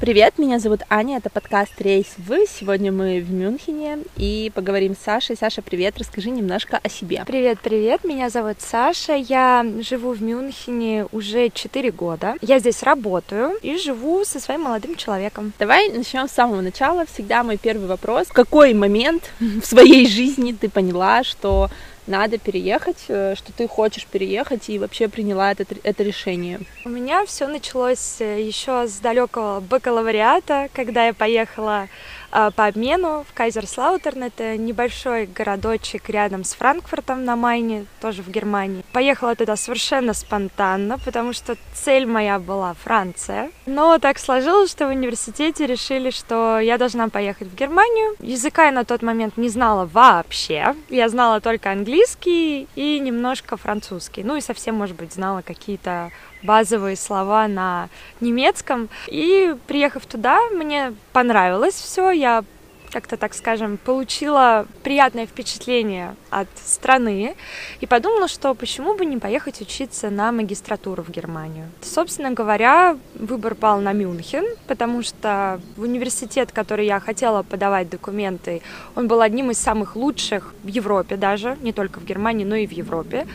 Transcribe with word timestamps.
Привет, 0.00 0.38
меня 0.38 0.60
зовут 0.60 0.82
Аня, 0.90 1.16
это 1.16 1.28
подкаст 1.28 1.72
«Рейс 1.80 2.06
в». 2.18 2.46
Сегодня 2.46 2.92
мы 2.92 3.18
в 3.18 3.32
Мюнхене 3.32 3.98
и 4.16 4.52
поговорим 4.54 4.94
с 4.94 5.02
Сашей. 5.02 5.36
Саша, 5.36 5.60
привет, 5.60 5.98
расскажи 5.98 6.30
немножко 6.30 6.78
о 6.80 6.88
себе. 6.88 7.24
Привет, 7.26 7.58
привет, 7.60 8.04
меня 8.04 8.30
зовут 8.30 8.58
Саша, 8.60 9.14
я 9.14 9.66
живу 9.80 10.12
в 10.12 10.22
Мюнхене 10.22 11.06
уже 11.10 11.50
4 11.50 11.90
года. 11.90 12.36
Я 12.42 12.60
здесь 12.60 12.84
работаю 12.84 13.58
и 13.60 13.76
живу 13.76 14.24
со 14.24 14.38
своим 14.38 14.62
молодым 14.62 14.94
человеком. 14.94 15.52
Давай 15.58 15.90
начнем 15.90 16.28
с 16.28 16.32
самого 16.32 16.60
начала. 16.60 17.04
Всегда 17.04 17.42
мой 17.42 17.56
первый 17.56 17.88
вопрос. 17.88 18.28
В 18.28 18.32
какой 18.32 18.74
момент 18.74 19.32
в 19.40 19.64
своей 19.64 20.06
жизни 20.06 20.52
ты 20.52 20.70
поняла, 20.70 21.24
что 21.24 21.70
надо 22.08 22.38
переехать, 22.38 23.04
э, 23.08 23.34
что 23.36 23.52
ты 23.52 23.68
хочешь 23.68 24.06
переехать 24.06 24.68
и 24.68 24.78
вообще 24.78 25.08
приняла 25.08 25.52
это, 25.52 25.64
это 25.82 26.02
решение? 26.02 26.60
У 26.84 26.88
меня 26.88 27.24
все 27.26 27.46
началось 27.46 28.20
э, 28.20 28.42
еще 28.42 28.86
с 28.88 28.98
далекого 28.98 29.60
бакалавриата, 29.60 30.68
когда 30.72 31.06
я 31.06 31.14
поехала 31.14 31.88
по 32.30 32.66
обмену 32.66 33.24
в 33.28 33.34
Кайзерслаутерн. 33.34 34.24
Это 34.24 34.56
небольшой 34.56 35.26
городочек 35.26 36.08
рядом 36.08 36.44
с 36.44 36.54
Франкфуртом 36.54 37.24
на 37.24 37.36
Майне, 37.36 37.86
тоже 38.00 38.22
в 38.22 38.28
Германии. 38.28 38.84
Поехала 38.92 39.34
туда 39.34 39.56
совершенно 39.56 40.14
спонтанно, 40.14 40.98
потому 40.98 41.32
что 41.32 41.56
цель 41.74 42.06
моя 42.06 42.38
была 42.38 42.74
Франция. 42.74 43.50
Но 43.66 43.98
так 43.98 44.18
сложилось, 44.18 44.70
что 44.70 44.86
в 44.86 44.90
университете 44.90 45.66
решили, 45.66 46.10
что 46.10 46.58
я 46.58 46.78
должна 46.78 47.08
поехать 47.08 47.48
в 47.48 47.54
Германию. 47.54 48.16
Языка 48.20 48.66
я 48.66 48.72
на 48.72 48.84
тот 48.84 49.02
момент 49.02 49.36
не 49.36 49.48
знала 49.48 49.88
вообще. 49.92 50.74
Я 50.88 51.08
знала 51.08 51.40
только 51.40 51.70
английский 51.70 52.68
и 52.74 52.98
немножко 53.00 53.56
французский. 53.56 54.24
Ну 54.24 54.36
и 54.36 54.40
совсем, 54.40 54.74
может 54.74 54.96
быть, 54.96 55.12
знала 55.12 55.42
какие-то 55.42 56.10
базовые 56.42 56.96
слова 56.96 57.48
на 57.48 57.88
немецком. 58.20 58.88
И 59.08 59.54
приехав 59.66 60.06
туда, 60.06 60.40
мне 60.50 60.94
понравилось 61.12 61.74
все, 61.74 62.10
я 62.10 62.44
как-то, 62.90 63.16
так 63.16 63.34
скажем, 63.34 63.76
получила 63.76 64.66
приятное 64.82 65.26
впечатление 65.26 66.16
от 66.30 66.48
страны 66.64 67.36
и 67.80 67.86
подумала, 67.86 68.28
что 68.28 68.54
почему 68.54 68.94
бы 68.94 69.04
не 69.04 69.18
поехать 69.18 69.60
учиться 69.60 70.10
на 70.10 70.32
магистратуру 70.32 71.02
в 71.02 71.10
Германию. 71.10 71.66
Собственно 71.82 72.30
говоря, 72.30 72.96
выбор 73.14 73.54
пал 73.54 73.80
на 73.80 73.92
Мюнхен, 73.92 74.44
потому 74.66 75.02
что 75.02 75.60
в 75.76 75.82
университет, 75.82 76.52
который 76.52 76.86
я 76.86 77.00
хотела 77.00 77.42
подавать 77.42 77.88
документы, 77.88 78.62
он 78.94 79.08
был 79.08 79.20
одним 79.20 79.50
из 79.50 79.58
самых 79.58 79.96
лучших 79.96 80.54
в 80.62 80.68
Европе 80.68 81.16
даже, 81.16 81.56
не 81.60 81.72
только 81.72 82.00
в 82.00 82.04
Германии, 82.04 82.44
но 82.44 82.56
и 82.56 82.66
в 82.66 82.72
Европе. 82.72 83.26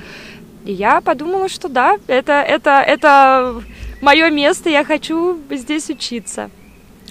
И 0.65 0.73
я 0.73 1.01
подумала, 1.01 1.49
что 1.49 1.67
да, 1.69 1.97
это, 2.07 2.33
это, 2.33 2.81
это 2.81 3.61
мое 4.01 4.29
место, 4.29 4.69
я 4.69 4.83
хочу 4.83 5.37
здесь 5.49 5.89
учиться. 5.89 6.49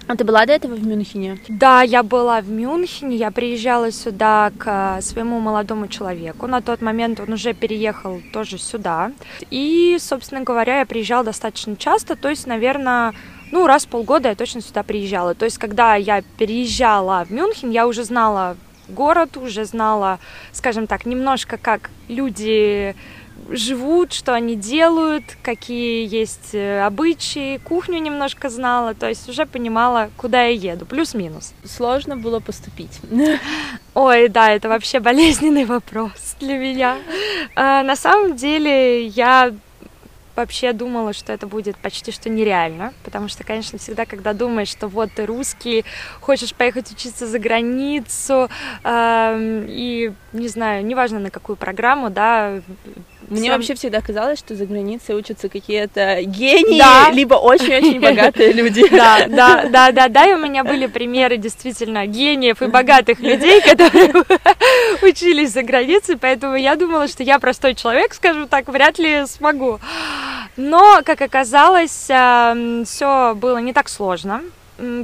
А 0.08 0.16
ты 0.16 0.24
была 0.24 0.44
до 0.46 0.52
этого 0.52 0.74
в 0.74 0.84
Мюнхене? 0.84 1.38
Да, 1.48 1.82
я 1.82 2.02
была 2.02 2.40
в 2.40 2.48
Мюнхене. 2.50 3.16
Я 3.16 3.30
приезжала 3.30 3.92
сюда 3.92 4.50
к 4.58 5.00
своему 5.00 5.38
молодому 5.38 5.86
человеку. 5.86 6.46
На 6.46 6.60
тот 6.60 6.82
момент 6.82 7.20
он 7.20 7.32
уже 7.32 7.54
переехал 7.54 8.20
тоже 8.32 8.58
сюда. 8.58 9.12
И, 9.50 9.96
собственно 10.00 10.42
говоря, 10.42 10.80
я 10.80 10.86
приезжала 10.86 11.24
достаточно 11.24 11.76
часто. 11.76 12.16
То 12.16 12.28
есть, 12.28 12.46
наверное, 12.46 13.14
ну, 13.52 13.66
раз 13.66 13.84
в 13.84 13.88
полгода 13.88 14.28
я 14.28 14.34
точно 14.34 14.60
сюда 14.60 14.82
приезжала. 14.82 15.34
То 15.34 15.44
есть, 15.44 15.58
когда 15.58 15.94
я 15.94 16.22
переезжала 16.36 17.24
в 17.24 17.30
Мюнхен, 17.30 17.70
я 17.70 17.86
уже 17.86 18.02
знала 18.02 18.56
город, 18.88 19.36
уже 19.36 19.64
знала, 19.64 20.18
скажем 20.52 20.86
так, 20.86 21.06
немножко 21.06 21.56
как 21.56 21.90
люди 22.08 22.94
живут, 23.48 24.12
что 24.12 24.34
они 24.34 24.56
делают, 24.56 25.24
какие 25.42 26.06
есть 26.06 26.54
э, 26.54 26.84
обычаи, 26.84 27.58
кухню 27.58 27.98
немножко 27.98 28.48
знала, 28.50 28.94
то 28.94 29.08
есть 29.08 29.28
уже 29.28 29.46
понимала, 29.46 30.10
куда 30.16 30.44
я 30.44 30.72
еду, 30.72 30.86
плюс-минус. 30.86 31.54
Сложно 31.64 32.16
было 32.16 32.40
поступить. 32.40 33.00
Ой, 33.94 34.28
да, 34.28 34.50
это 34.50 34.68
вообще 34.68 35.00
болезненный 35.00 35.64
вопрос 35.64 36.36
для 36.40 36.58
меня. 36.58 36.98
А, 37.54 37.82
на 37.82 37.96
самом 37.96 38.36
деле 38.36 39.06
я 39.06 39.52
вообще 40.36 40.72
думала, 40.72 41.12
что 41.12 41.32
это 41.32 41.46
будет 41.46 41.76
почти 41.76 42.10
что 42.12 42.28
нереально, 42.28 42.92
потому 43.04 43.28
что, 43.28 43.44
конечно, 43.44 43.78
всегда, 43.78 44.06
когда 44.06 44.32
думаешь, 44.32 44.68
что 44.68 44.88
вот 44.88 45.10
ты 45.14 45.26
русский, 45.26 45.84
хочешь 46.20 46.54
поехать 46.54 46.90
учиться 46.90 47.26
за 47.26 47.38
границу, 47.38 48.48
э, 48.84 49.64
и, 49.68 50.12
не 50.32 50.48
знаю, 50.48 50.84
неважно 50.84 51.18
на 51.18 51.30
какую 51.30 51.56
программу, 51.56 52.10
да, 52.10 52.62
мне 53.28 53.48
Сам... 53.48 53.56
вообще 53.56 53.74
всегда 53.74 54.00
казалось, 54.00 54.38
что 54.38 54.54
за 54.54 54.66
границей 54.66 55.14
учатся 55.14 55.48
какие-то 55.48 56.22
гении, 56.22 56.78
да. 56.78 57.10
либо 57.12 57.34
очень-очень 57.34 58.00
богатые 58.02 58.52
люди. 58.52 58.88
Да, 58.88 59.26
да, 59.28 59.64
да, 59.70 59.92
да, 59.92 60.08
да, 60.08 60.26
и 60.26 60.34
у 60.34 60.38
меня 60.38 60.64
были 60.64 60.86
примеры 60.86 61.36
действительно 61.36 62.06
гениев 62.06 62.62
и 62.62 62.66
богатых 62.66 63.20
людей, 63.20 63.60
которые 63.60 64.12
учились 65.02 65.52
за 65.52 65.62
границей, 65.62 66.16
поэтому 66.16 66.56
я 66.56 66.76
думала, 66.76 67.08
что 67.08 67.22
я 67.22 67.38
простой 67.38 67.74
человек, 67.74 68.14
скажем 68.14 68.48
так, 68.48 68.68
вряд 68.68 68.98
ли 68.98 69.26
смогу. 69.26 69.78
Но, 70.56 71.00
как 71.04 71.22
оказалось, 71.22 72.06
эм, 72.08 72.84
все 72.84 73.34
было 73.34 73.58
не 73.58 73.72
так 73.72 73.88
сложно 73.88 74.42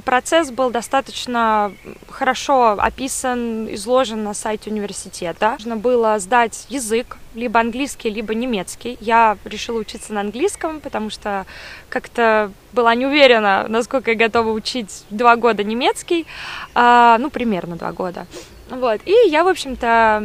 процесс 0.04 0.50
был 0.50 0.70
достаточно 0.70 1.72
хорошо 2.08 2.76
описан, 2.78 3.72
изложен 3.74 4.24
на 4.24 4.34
сайте 4.34 4.70
университета. 4.70 5.52
Нужно 5.52 5.76
было 5.76 6.18
сдать 6.18 6.66
язык, 6.68 7.18
либо 7.38 7.60
английский, 7.60 8.10
либо 8.10 8.34
немецкий. 8.34 8.98
Я 9.00 9.38
решила 9.44 9.78
учиться 9.78 10.12
на 10.12 10.20
английском, 10.20 10.80
потому 10.80 11.10
что 11.10 11.46
как-то 11.88 12.50
была 12.72 12.94
не 12.94 13.06
уверена, 13.06 13.66
насколько 13.68 14.10
я 14.10 14.16
готова 14.16 14.50
учить 14.50 15.04
два 15.10 15.36
года 15.36 15.64
немецкий, 15.64 16.26
а, 16.74 17.16
ну, 17.18 17.30
примерно 17.30 17.76
два 17.76 17.92
года. 17.92 18.26
Вот, 18.70 19.00
и 19.06 19.14
я, 19.28 19.44
в 19.44 19.48
общем-то, 19.48 20.22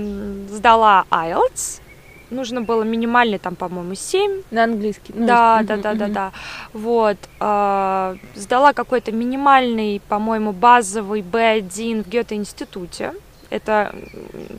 сдала 0.50 1.06
IELTS, 1.10 1.82
нужно 2.34 2.62
было 2.62 2.84
минимальный 2.84 3.38
там, 3.38 3.56
по-моему, 3.56 3.96
7. 3.96 4.42
На 4.52 4.66
английский. 4.66 5.14
Да, 5.14 5.62
да, 5.64 5.78
да, 5.78 5.94
да, 5.94 6.08
да. 6.08 6.32
Вот. 6.74 7.18
Э, 7.40 8.16
сдала 8.36 8.74
какой-то 8.74 9.12
минимальный, 9.12 10.02
по-моему, 10.10 10.52
базовый 10.52 11.22
B1 11.22 12.04
в 12.04 12.10
Гёте-институте. 12.10 13.14
Это 13.54 13.94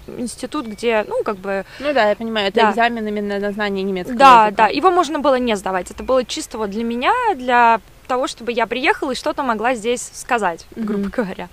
институт, 0.06 0.66
где, 0.66 1.05
ну, 1.09 1.25
как 1.25 1.37
бы... 1.38 1.65
Ну 1.81 1.93
да, 1.93 2.10
я 2.10 2.15
понимаю, 2.15 2.47
это 2.47 2.60
да. 2.60 2.71
экзамен 2.71 3.05
именно 3.09 3.41
на 3.41 3.50
знание 3.50 3.82
немецкого 3.82 4.16
Да, 4.16 4.47
языка. 4.47 4.65
да, 4.65 4.69
его 4.69 4.93
можно 4.93 5.19
было 5.19 5.34
не 5.34 5.56
сдавать. 5.56 5.91
Это 5.91 6.05
было 6.05 6.25
чисто 6.25 6.59
вот 6.59 6.71
для 6.71 6.84
меня, 6.84 7.12
для 7.34 7.81
того, 8.06 8.28
чтобы 8.28 8.53
я 8.53 8.69
приехала 8.69 9.10
и 9.10 9.16
что-то 9.16 9.43
могла 9.43 9.75
здесь 9.75 10.10
сказать, 10.15 10.65
грубо 10.77 11.09
mm-hmm. 11.09 11.10
говоря. 11.16 11.49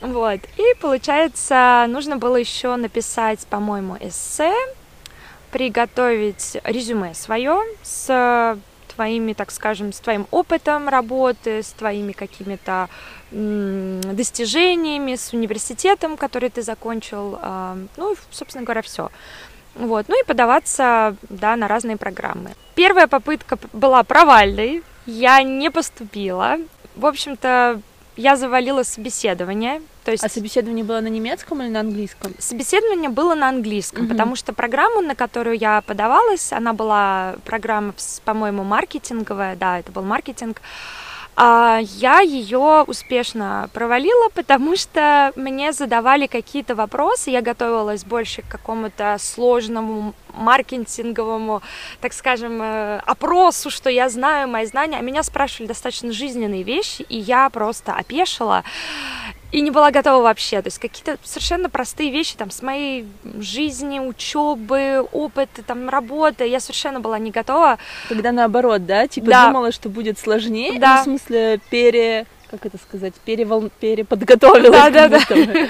Вот. 0.00 0.40
И 0.56 0.80
получается, 0.80 1.86
нужно 1.88 2.18
было 2.18 2.36
еще 2.36 2.76
написать, 2.76 3.44
по-моему, 3.48 3.96
эссе 3.98 4.54
приготовить 5.50 6.56
резюме 6.62 7.14
свое 7.14 7.60
с 7.82 8.56
твоими, 9.00 9.32
так 9.32 9.50
скажем, 9.50 9.92
с 9.94 10.00
твоим 10.00 10.26
опытом 10.30 10.88
работы, 10.88 11.62
с 11.62 11.72
твоими 11.72 12.12
какими-то 12.12 12.88
достижениями, 13.30 15.14
с 15.14 15.32
университетом, 15.32 16.18
который 16.18 16.50
ты 16.50 16.60
закончил, 16.62 17.38
а, 17.40 17.78
ну, 17.96 18.14
собственно 18.30 18.64
говоря, 18.64 18.82
все. 18.82 19.10
Вот, 19.74 20.06
ну 20.08 20.22
и 20.22 20.26
подаваться, 20.26 21.16
да, 21.30 21.56
на 21.56 21.66
разные 21.66 21.96
программы. 21.96 22.50
Первая 22.74 23.06
попытка 23.06 23.58
была 23.72 24.02
провальной, 24.02 24.82
я 25.06 25.42
не 25.42 25.70
поступила. 25.70 26.58
В 26.94 27.06
общем-то, 27.06 27.80
я 28.16 28.36
завалила 28.36 28.82
собеседование. 28.82 29.80
То 30.10 30.14
есть... 30.14 30.24
А 30.24 30.28
собеседование 30.28 30.84
было 30.84 30.98
на 30.98 31.06
немецком 31.06 31.62
или 31.62 31.68
на 31.68 31.80
английском? 31.80 32.34
Собеседование 32.40 33.08
было 33.08 33.36
на 33.36 33.48
английском, 33.48 34.06
угу. 34.06 34.10
потому 34.10 34.34
что 34.34 34.52
программу, 34.52 35.02
на 35.02 35.14
которую 35.14 35.56
я 35.56 35.82
подавалась, 35.82 36.52
она 36.52 36.72
была 36.72 37.36
программа, 37.44 37.94
по-моему, 38.24 38.64
маркетинговая, 38.64 39.54
да, 39.54 39.78
это 39.78 39.92
был 39.92 40.02
маркетинг. 40.02 40.62
А 41.36 41.78
я 41.80 42.22
ее 42.22 42.84
успешно 42.88 43.70
провалила, 43.72 44.28
потому 44.34 44.74
что 44.74 45.32
мне 45.36 45.72
задавали 45.72 46.26
какие-то 46.26 46.74
вопросы, 46.74 47.30
я 47.30 47.40
готовилась 47.40 48.04
больше 48.04 48.42
к 48.42 48.48
какому-то 48.48 49.16
сложному 49.20 50.14
маркетинговому, 50.34 51.62
так 52.00 52.14
скажем, 52.14 52.60
э, 52.60 53.00
опросу, 53.06 53.70
что 53.70 53.88
я 53.90 54.08
знаю, 54.08 54.48
мои 54.48 54.66
знания, 54.66 54.96
а 54.98 55.02
меня 55.02 55.22
спрашивали 55.22 55.68
достаточно 55.68 56.10
жизненные 56.10 56.64
вещи, 56.64 57.02
и 57.02 57.16
я 57.16 57.48
просто 57.50 57.92
опешила 57.92 58.64
и 59.52 59.60
не 59.60 59.70
была 59.70 59.90
готова 59.90 60.22
вообще. 60.22 60.62
То 60.62 60.68
есть 60.68 60.78
какие-то 60.78 61.18
совершенно 61.22 61.68
простые 61.68 62.10
вещи 62.10 62.36
там 62.36 62.50
с 62.50 62.62
моей 62.62 63.06
жизни, 63.38 63.98
учебы, 63.98 65.06
опыта, 65.12 65.62
там 65.62 65.88
работы, 65.88 66.46
я 66.46 66.60
совершенно 66.60 67.00
была 67.00 67.18
не 67.18 67.30
готова. 67.30 67.78
Когда 68.08 68.32
наоборот, 68.32 68.86
да, 68.86 69.06
типа 69.06 69.26
да. 69.28 69.46
думала, 69.46 69.72
что 69.72 69.88
будет 69.88 70.18
сложнее, 70.18 70.78
да. 70.78 70.96
ну, 70.96 71.00
в 71.00 71.04
смысле 71.04 71.60
пере 71.70 72.26
как 72.50 72.66
это 72.66 72.78
сказать, 72.78 73.14
перевол... 73.24 73.70
переподготовилась. 73.80 74.70
Да, 74.70 74.90
да, 74.90 75.08
да. 75.08 75.20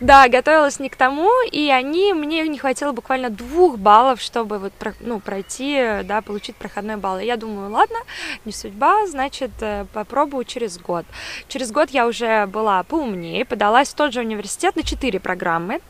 Да, 0.00 0.28
готовилась 0.28 0.78
не 0.80 0.88
к 0.88 0.96
тому, 0.96 1.28
и 1.50 1.70
они, 1.70 2.14
мне 2.14 2.46
не 2.48 2.58
хватило 2.58 2.92
буквально 2.92 3.28
двух 3.28 3.76
баллов, 3.76 4.20
чтобы 4.20 4.58
вот, 4.58 4.72
ну, 5.00 5.20
пройти, 5.20 6.02
да, 6.04 6.22
получить 6.22 6.56
проходной 6.56 6.96
балл. 6.96 7.18
И 7.18 7.26
я 7.26 7.36
думаю, 7.36 7.70
ладно, 7.70 7.98
не 8.44 8.52
судьба, 8.52 9.06
значит, 9.06 9.50
э, 9.60 9.84
попробую 9.92 10.44
через 10.44 10.78
год. 10.78 11.04
Через 11.48 11.70
год 11.70 11.90
я 11.90 12.06
уже 12.06 12.46
была 12.46 12.82
поумнее, 12.84 13.44
подалась 13.44 13.88
в 13.88 13.94
тот 13.94 14.12
же 14.12 14.20
университет 14.20 14.76
на 14.76 14.82
четыре 14.82 15.20
программы 15.20 15.80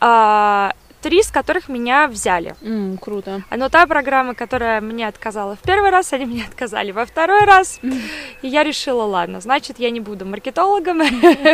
а, 0.00 0.72
три 1.06 1.20
из 1.20 1.30
которых 1.30 1.68
меня 1.68 2.08
взяли. 2.08 2.56
Mm, 2.62 2.98
круто. 2.98 3.42
Но 3.56 3.68
та 3.68 3.86
программа, 3.86 4.34
которая 4.34 4.80
мне 4.80 5.06
отказала 5.06 5.54
в 5.54 5.60
первый 5.60 5.90
раз, 5.90 6.12
они 6.12 6.26
мне 6.26 6.44
отказали 6.44 6.90
во 6.90 7.06
второй 7.06 7.44
раз. 7.44 7.78
Mm. 7.80 8.00
И 8.42 8.48
я 8.48 8.64
решила, 8.64 9.04
ладно, 9.04 9.40
значит, 9.40 9.78
я 9.78 9.90
не 9.90 10.00
буду 10.00 10.26
маркетологом, 10.26 11.02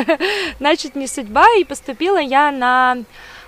значит, 0.58 0.96
не 0.96 1.06
судьба. 1.06 1.44
И 1.58 1.64
поступила 1.64 2.16
я 2.16 2.50
на 2.50 2.96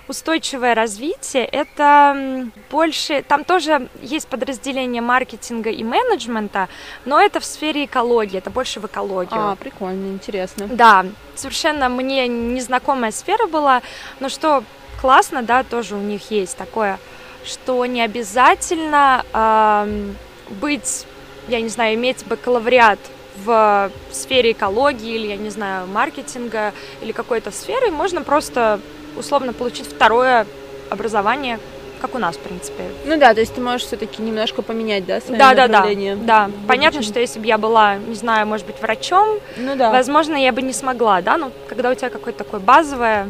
устойчивое 0.07 0.75
развитие 0.75 1.43
это 1.45 2.47
больше, 2.69 3.23
там 3.27 3.43
тоже 3.43 3.89
есть 4.03 4.27
подразделение 4.27 5.01
маркетинга 5.01 5.71
и 5.71 5.83
менеджмента, 5.83 6.69
но 7.05 7.19
это 7.19 7.39
в 7.39 7.45
сфере 7.45 7.85
экологии, 7.85 8.37
это 8.37 8.51
больше 8.51 8.79
в 8.79 8.85
экологию. 8.85 9.49
А, 9.49 9.55
прикольно, 9.55 10.09
интересно. 10.13 10.67
Да, 10.67 11.07
совершенно 11.33 11.89
мне 11.89 12.27
незнакомая 12.27 13.09
сфера 13.09 13.47
была, 13.47 13.81
но 14.19 14.29
что 14.29 14.63
классно, 15.05 15.43
да, 15.43 15.61
тоже 15.61 15.93
у 15.93 15.99
них 15.99 16.31
есть 16.31 16.57
такое, 16.57 16.97
что 17.45 17.85
не 17.85 18.01
обязательно 18.01 19.23
э, 19.33 20.13
быть, 20.49 21.05
я 21.47 21.61
не 21.61 21.69
знаю, 21.69 21.93
иметь 21.93 22.25
бакалавриат 22.25 22.97
в 23.45 23.91
сфере 24.11 24.53
экологии 24.53 25.13
или, 25.13 25.27
я 25.27 25.37
не 25.37 25.51
знаю, 25.51 25.85
маркетинга 25.85 26.73
или 27.03 27.11
какой-то 27.11 27.51
сферы, 27.51 27.91
можно 27.91 28.23
просто 28.23 28.79
условно 29.15 29.53
получить 29.53 29.85
второе 29.85 30.47
образование, 30.89 31.59
как 32.01 32.15
у 32.15 32.17
нас, 32.17 32.35
в 32.35 32.39
принципе. 32.39 32.85
Ну 33.05 33.19
да, 33.19 33.35
то 33.35 33.41
есть 33.41 33.53
ты 33.53 33.61
можешь 33.61 33.85
все-таки 33.85 34.23
немножко 34.23 34.63
поменять, 34.63 35.05
да, 35.05 35.21
свое 35.21 35.37
да, 35.37 35.53
да, 35.53 35.67
да, 35.67 35.85
да. 36.15 36.49
Понятно, 36.67 37.03
что 37.03 37.19
если 37.19 37.37
бы 37.37 37.45
я 37.45 37.59
была, 37.59 37.97
не 37.97 38.15
знаю, 38.15 38.47
может 38.47 38.65
быть, 38.65 38.81
врачом, 38.81 39.37
ну, 39.55 39.75
да. 39.75 39.91
возможно, 39.91 40.35
я 40.35 40.51
бы 40.51 40.63
не 40.63 40.73
смогла, 40.73 41.21
да, 41.21 41.37
но 41.37 41.51
когда 41.69 41.91
у 41.91 41.93
тебя 41.93 42.09
какое-то 42.09 42.43
такое 42.43 42.59
базовое 42.59 43.27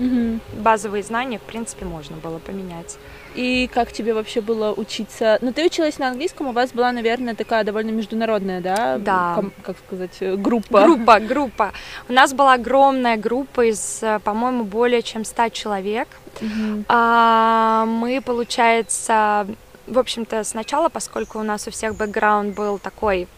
Угу. 0.00 0.62
Базовые 0.62 1.02
знания, 1.02 1.38
в 1.38 1.42
принципе, 1.42 1.84
можно 1.84 2.16
было 2.16 2.38
поменять. 2.38 2.96
И 3.34 3.70
как 3.72 3.92
тебе 3.92 4.14
вообще 4.14 4.40
было 4.40 4.72
учиться? 4.72 5.38
Ну, 5.42 5.52
ты 5.52 5.66
училась 5.66 5.98
на 5.98 6.08
английском, 6.08 6.48
у 6.48 6.52
вас 6.52 6.72
была, 6.72 6.90
наверное, 6.90 7.34
такая 7.34 7.64
довольно 7.64 7.90
международная, 7.90 8.60
да? 8.60 8.98
Да. 8.98 9.34
Ком- 9.34 9.52
как 9.62 9.76
сказать, 9.86 10.16
э, 10.20 10.36
группа. 10.36 10.82
Группа, 10.82 11.20
группа. 11.20 11.72
У 12.08 12.12
нас 12.12 12.32
была 12.32 12.54
огромная 12.54 13.16
группа 13.16 13.66
из, 13.66 14.02
э, 14.02 14.18
по-моему, 14.24 14.64
более 14.64 15.02
чем 15.02 15.24
100 15.24 15.50
человек. 15.50 16.08
Угу. 16.40 16.84
А, 16.88 17.84
мы, 17.86 18.20
получается, 18.20 19.46
в 19.86 19.98
общем-то, 19.98 20.42
сначала, 20.44 20.88
поскольку 20.88 21.38
у 21.38 21.42
нас 21.42 21.68
у 21.68 21.70
всех 21.70 21.94
бэкграунд 21.94 22.56
был 22.56 22.78
такой 22.78 23.28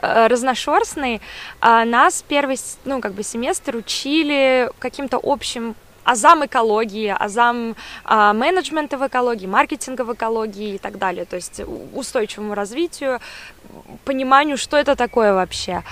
Э, 0.00 0.26
разношерстный. 0.26 1.20
А 1.60 1.84
нас 1.84 2.24
первый, 2.26 2.56
ну, 2.84 3.00
как 3.00 3.12
бы 3.12 3.22
семестр 3.22 3.76
учили 3.76 4.70
каким-то 4.78 5.20
общим 5.22 5.74
азам 6.04 6.44
экологии, 6.46 7.14
азам 7.18 7.76
а, 8.04 8.32
менеджмента 8.32 8.98
в 8.98 9.06
экологии, 9.06 9.46
маркетинга 9.46 10.02
в 10.02 10.12
экологии 10.14 10.74
и 10.74 10.78
так 10.78 10.98
далее, 10.98 11.24
то 11.24 11.36
есть 11.36 11.60
устойчивому 11.94 12.54
развитию, 12.54 13.20
пониманию, 14.04 14.56
что 14.56 14.76
это 14.76 14.96
такое 14.96 15.32
вообще. 15.34 15.82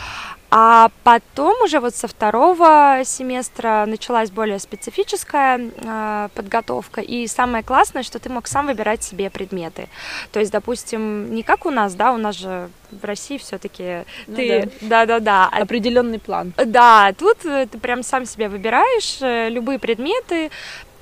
А 0.51 0.91
потом 1.05 1.63
уже 1.63 1.79
вот 1.79 1.95
со 1.95 2.09
второго 2.09 3.03
семестра 3.05 3.85
началась 3.87 4.31
более 4.33 4.59
специфическая 4.59 5.61
э, 5.61 6.29
подготовка, 6.35 7.01
и 7.01 7.29
самое 7.29 7.63
классное, 7.63 8.03
что 8.03 8.19
ты 8.19 8.31
мог 8.31 8.49
сам 8.49 8.67
выбирать 8.67 9.05
себе 9.05 9.31
предметы. 9.31 9.89
То 10.33 10.41
есть, 10.41 10.51
допустим, 10.51 11.33
не 11.33 11.45
как 11.45 11.67
у 11.67 11.71
нас, 11.71 11.95
да, 11.95 12.13
у 12.13 12.17
нас 12.17 12.37
же 12.37 12.69
в 12.91 13.05
России 13.05 13.39
все-таки 13.39 14.05
ну, 14.27 14.35
ты, 14.35 14.71
да-да-да, 14.81 15.49
определенный 15.49 16.19
план. 16.19 16.53
Да, 16.57 17.13
тут 17.17 17.45
э, 17.45 17.69
ты 17.71 17.79
прям 17.79 18.03
сам 18.03 18.27
себе 18.27 18.49
выбираешь 18.49 19.19
э, 19.21 19.51
любые 19.51 19.79
предметы 19.79 20.51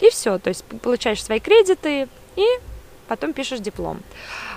и 0.00 0.10
все, 0.10 0.38
то 0.38 0.48
есть 0.48 0.62
получаешь 0.64 1.24
свои 1.24 1.40
кредиты 1.40 2.08
и 2.36 2.46
потом 3.08 3.32
пишешь 3.32 3.60
диплом. 3.60 4.02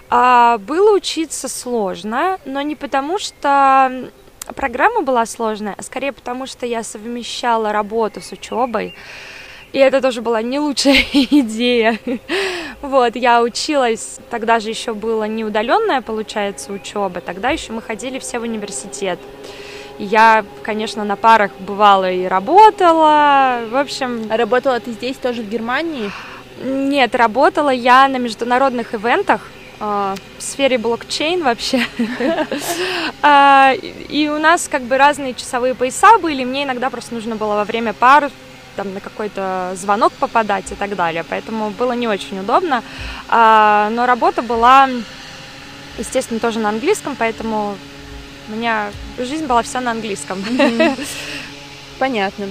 А, 0.10 0.58
было 0.58 0.94
учиться 0.94 1.48
сложно, 1.48 2.38
но 2.44 2.62
не 2.62 2.76
потому 2.76 3.18
что 3.18 4.12
программа 4.54 5.02
была 5.02 5.26
сложная, 5.26 5.76
а 5.78 5.84
скорее 5.84 6.12
потому, 6.12 6.46
что 6.46 6.66
я 6.66 6.84
совмещала 6.84 7.72
работу 7.72 8.22
с 8.22 8.32
учебой. 8.32 8.96
И 9.74 9.80
это 9.80 10.02
тоже 10.02 10.22
была 10.22 10.42
не 10.42 10.60
лучшая 10.60 11.04
идея. 11.14 11.98
Вот, 12.82 13.16
я 13.16 13.42
училась, 13.42 14.20
тогда 14.30 14.60
же 14.60 14.70
еще 14.70 14.94
было 14.94 15.26
не 15.26 15.46
удаленная, 15.46 16.02
получается, 16.02 16.74
учеба, 16.74 17.22
тогда 17.22 17.52
еще 17.52 17.72
мы 17.72 17.82
ходили 17.82 18.20
все 18.20 18.40
в 18.40 18.44
университет. 18.44 19.20
Я, 19.98 20.44
конечно, 20.64 21.04
на 21.04 21.16
парах 21.16 21.52
бывала 21.60 22.12
и 22.12 22.26
работала, 22.26 23.60
в 23.70 23.76
общем... 23.76 24.28
А 24.32 24.38
работала 24.38 24.80
ты 24.80 24.92
здесь 24.92 25.18
тоже, 25.18 25.44
в 25.44 25.50
Германии? 25.50 26.12
Нет, 26.64 27.14
работала 27.16 27.70
я 27.70 28.08
на 28.08 28.18
международных 28.18 28.96
ивентах, 28.96 29.48
в 29.82 30.18
сфере 30.38 30.78
блокчейн 30.78 31.44
вообще. 31.44 31.86
А, 33.24 33.74
и 33.74 34.28
у 34.30 34.40
нас 34.40 34.68
как 34.68 34.82
бы 34.82 34.98
разные 34.98 35.36
часовые 35.36 35.76
пояса 35.76 36.18
были, 36.18 36.44
мне 36.44 36.64
иногда 36.64 36.90
просто 36.90 37.14
нужно 37.14 37.36
было 37.36 37.54
во 37.54 37.66
время 37.66 37.94
пар 37.94 38.32
там 38.76 38.94
на 38.96 39.00
какой-то 39.00 39.74
звонок 39.76 40.12
попадать 40.14 40.72
и 40.72 40.76
так 40.76 40.96
далее, 40.96 41.24
поэтому 41.28 41.70
было 41.70 41.92
не 41.92 42.08
очень 42.08 42.40
удобно. 42.40 42.84
А, 43.30 43.90
но 43.92 44.08
работа 44.08 44.42
была, 44.42 44.90
естественно, 46.00 46.40
тоже 46.40 46.58
на 46.58 46.70
английском, 46.70 47.16
поэтому 47.16 47.76
у 48.50 48.52
меня 48.54 48.90
жизнь 49.20 49.46
была 49.46 49.62
вся 49.62 49.82
на 49.82 49.92
английском. 49.92 50.44
Понятно 52.00 52.48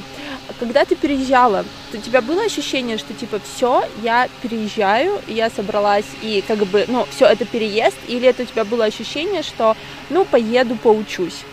когда 0.58 0.84
ты 0.84 0.96
переезжала, 0.96 1.64
у 1.92 1.96
тебя 1.96 2.20
было 2.20 2.42
ощущение, 2.42 2.98
что 2.98 3.14
типа 3.14 3.40
все, 3.40 3.84
я 4.02 4.28
переезжаю, 4.42 5.20
я 5.26 5.50
собралась 5.50 6.06
и 6.22 6.42
как 6.46 6.58
бы, 6.66 6.84
ну, 6.88 7.06
все 7.10 7.26
это 7.26 7.44
переезд, 7.44 7.96
или 8.08 8.28
это 8.28 8.42
у 8.42 8.46
тебя 8.46 8.64
было 8.64 8.84
ощущение, 8.84 9.42
что, 9.42 9.76
ну, 10.08 10.24
поеду, 10.24 10.76
поучусь? 10.76 11.44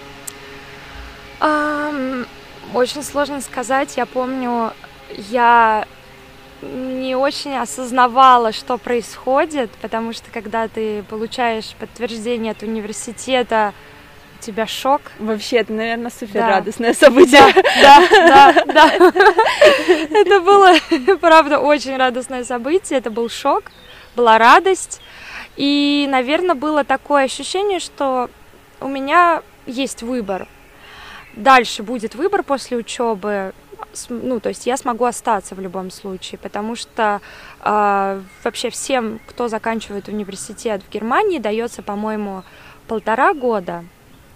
Um, 1.40 2.26
очень 2.74 3.04
сложно 3.04 3.42
сказать. 3.42 3.96
Я 3.98 4.06
помню, 4.06 4.74
я 5.30 5.86
не 6.62 7.16
очень 7.16 7.56
осознавала, 7.56 8.52
что 8.52 8.78
происходит, 8.78 9.70
потому 9.82 10.14
что 10.14 10.32
когда 10.32 10.68
ты 10.68 11.04
получаешь 11.04 11.76
подтверждение 11.80 12.52
от 12.52 12.64
университета, 12.64 13.74
тебя 14.38 14.68
шок. 14.68 15.02
Вообще, 15.20 15.58
это, 15.58 15.74
наверное, 15.74 16.12
супер 16.12 16.42
да. 16.42 16.48
радостное 16.48 16.94
событие. 16.94 17.42
Да, 17.82 18.04
да, 18.12 18.64
да. 18.66 18.94
Это 20.10 20.40
было, 20.42 20.74
правда, 21.20 21.60
очень 21.60 21.98
радостное 21.98 22.44
событие. 22.44 23.00
Это 23.00 23.10
был 23.12 23.30
шок, 23.30 23.72
была 24.16 24.38
радость. 24.38 25.02
И, 25.56 26.08
наверное, 26.10 26.56
было 26.56 26.84
такое 26.84 27.24
ощущение, 27.24 27.80
что 27.80 28.30
у 28.80 28.88
меня 28.88 29.42
есть 29.66 30.04
выбор. 30.04 30.48
Дальше 31.36 31.84
будет 31.84 32.16
выбор 32.16 32.44
после 32.44 32.78
учебы. 32.78 33.54
Ну, 34.10 34.40
то 34.40 34.50
есть 34.50 34.66
я 34.66 34.78
смогу 34.78 35.06
остаться 35.06 35.56
в 35.56 35.60
любом 35.60 35.92
случае, 35.92 36.40
потому 36.40 36.76
что 36.76 37.22
э, 37.62 38.22
вообще 38.44 38.70
всем, 38.70 39.20
кто 39.28 39.48
заканчивает 39.48 40.08
университет 40.08 40.82
в 40.84 40.92
Германии, 40.92 41.40
дается, 41.40 41.82
по-моему, 41.82 42.44
полтора 42.88 43.34
года 43.34 43.84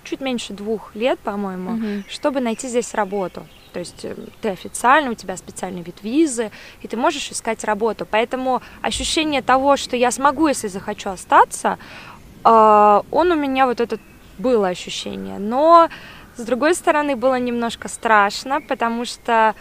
чуть 0.04 0.22
меньше 0.22 0.54
двух 0.54 0.96
лет, 0.96 1.20
по-моему, 1.20 1.72
угу. 1.72 2.04
чтобы 2.10 2.40
найти 2.42 2.68
здесь 2.68 2.94
работу. 2.94 3.46
То 3.74 3.80
есть 3.80 4.04
э, 4.04 4.16
ты 4.42 4.50
официально, 4.50 5.12
у 5.12 5.14
тебя 5.14 5.38
специальный 5.38 5.82
вид 5.82 6.04
визы, 6.04 6.52
и 6.82 6.88
ты 6.88 6.98
можешь 6.98 7.32
искать 7.32 7.64
работу. 7.64 8.08
Поэтому 8.10 8.62
ощущение 8.82 9.42
того, 9.42 9.78
что 9.78 9.96
я 9.96 10.12
смогу, 10.12 10.48
если 10.48 10.68
захочу 10.68 11.10
остаться, 11.10 11.78
э, 12.44 13.02
он 13.12 13.32
у 13.32 13.36
меня 13.36 13.66
вот 13.66 13.80
это 13.80 13.98
было 14.38 14.68
ощущение. 14.68 15.40
Но, 15.40 15.90
с 16.36 16.44
другой 16.44 16.76
стороны, 16.76 17.16
было 17.16 17.40
немножко 17.40 17.88
страшно, 17.88 18.62
потому 18.62 19.06
что 19.06 19.56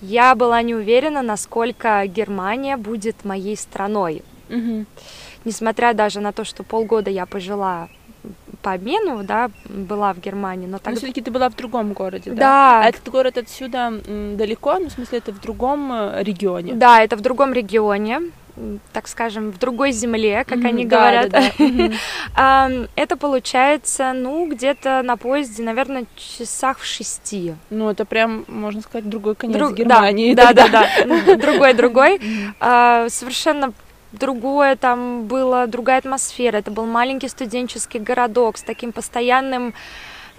я 0.00 0.34
была 0.34 0.62
не 0.62 0.74
уверена, 0.74 1.22
насколько 1.22 2.06
Германия 2.06 2.76
будет 2.76 3.24
моей 3.24 3.56
страной. 3.56 4.22
Угу. 4.48 4.86
Несмотря 5.44 5.94
даже 5.94 6.20
на 6.20 6.32
то, 6.32 6.44
что 6.44 6.62
полгода 6.62 7.10
я 7.10 7.26
пожила 7.26 7.88
по 8.62 8.72
обмену, 8.72 9.22
да, 9.24 9.50
была 9.64 10.12
в 10.12 10.20
Германии, 10.20 10.66
но 10.66 10.78
так. 10.78 10.92
Но 10.92 10.98
все-таки 10.98 11.22
ты 11.22 11.30
была 11.30 11.48
в 11.48 11.56
другом 11.56 11.92
городе, 11.92 12.30
да? 12.30 12.36
Да. 12.36 12.80
А 12.84 12.88
этот 12.88 13.08
город 13.08 13.38
отсюда 13.38 13.90
далеко, 14.36 14.78
ну 14.78 14.88
в 14.88 14.92
смысле 14.92 15.18
это 15.18 15.32
в 15.32 15.40
другом 15.40 15.90
э, 15.92 16.22
регионе? 16.22 16.74
Да, 16.74 17.02
это 17.02 17.16
в 17.16 17.20
другом 17.20 17.52
регионе. 17.52 18.20
так 18.92 19.08
скажем, 19.08 19.50
в 19.50 19.58
другой 19.58 19.92
земле, 19.92 20.44
как 20.46 20.58
mm-hmm, 20.58 20.68
они 20.68 20.84
да, 20.84 20.96
говорят. 20.98 21.30
Да, 21.30 21.40
да. 21.58 21.64
Mm-hmm. 21.64 22.90
это 22.96 23.16
получается, 23.16 24.12
ну, 24.12 24.46
где-то 24.46 25.02
на 25.02 25.16
поезде, 25.16 25.62
наверное, 25.62 26.04
часах 26.16 26.78
в 26.80 26.84
шести. 26.84 27.54
Ну, 27.70 27.88
это 27.88 28.04
прям, 28.04 28.44
можно 28.48 28.82
сказать, 28.82 29.08
другой 29.08 29.36
конец 29.36 29.56
Друг... 29.56 29.74
Германии. 29.74 30.34
Да, 30.34 30.52
да, 30.52 30.68
да, 30.72 30.86
да, 31.06 31.36
другой-другой. 31.36 32.18
Mm-hmm. 32.18 33.08
совершенно 33.08 33.72
другое, 34.12 34.76
там 34.76 35.26
была 35.26 35.66
другая 35.66 35.98
атмосфера. 35.98 36.58
Это 36.58 36.70
был 36.70 36.86
маленький 36.86 37.28
студенческий 37.28 38.00
городок 38.00 38.58
с 38.58 38.62
таким 38.62 38.92
постоянным 38.92 39.74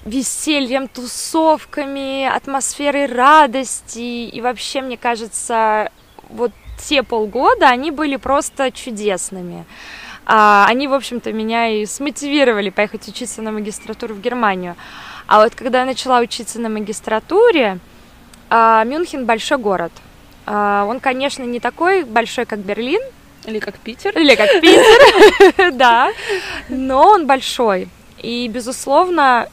весельем, 0.06 0.88
тусовками, 0.88 2.26
атмосферой 2.26 3.06
радости. 3.06 4.28
И 4.28 4.42
вообще, 4.42 4.82
мне 4.82 4.98
кажется, 4.98 5.92
вот 6.30 6.52
те 6.80 7.04
полгода, 7.04 7.70
они 7.70 7.92
были 7.92 8.16
просто 8.16 8.72
чудесными. 8.72 9.66
А, 10.26 10.66
они, 10.68 10.88
в 10.88 10.94
общем-то, 10.94 11.32
меня 11.34 11.68
и 11.68 11.86
смотивировали 11.86 12.70
поехать 12.70 13.08
учиться 13.08 13.42
на 13.42 13.52
магистратуру 13.52 14.16
в 14.16 14.22
Германию. 14.22 14.76
А 15.28 15.44
вот 15.44 15.56
когда 15.56 15.80
я 15.80 15.86
начала 15.86 16.20
учиться 16.20 16.60
на 16.60 16.70
магистратуре, 16.70 17.80
а, 18.50 18.84
Мюнхен 18.84 19.26
большой 19.26 19.58
город. 19.58 19.92
А, 20.46 20.86
он, 20.88 21.00
конечно, 21.00 21.44
не 21.44 21.60
такой 21.60 22.04
большой, 22.04 22.46
как 22.46 22.60
Берлин. 22.60 23.02
Или 23.46 23.60
как 23.60 23.78
Питер. 23.80 24.18
Или 24.18 24.36
как 24.36 24.62
Питер, 24.62 25.72
да. 25.74 26.12
Но 26.70 27.08
он 27.08 27.26
большой. 27.26 27.90
И, 28.20 28.48
безусловно, 28.48 29.48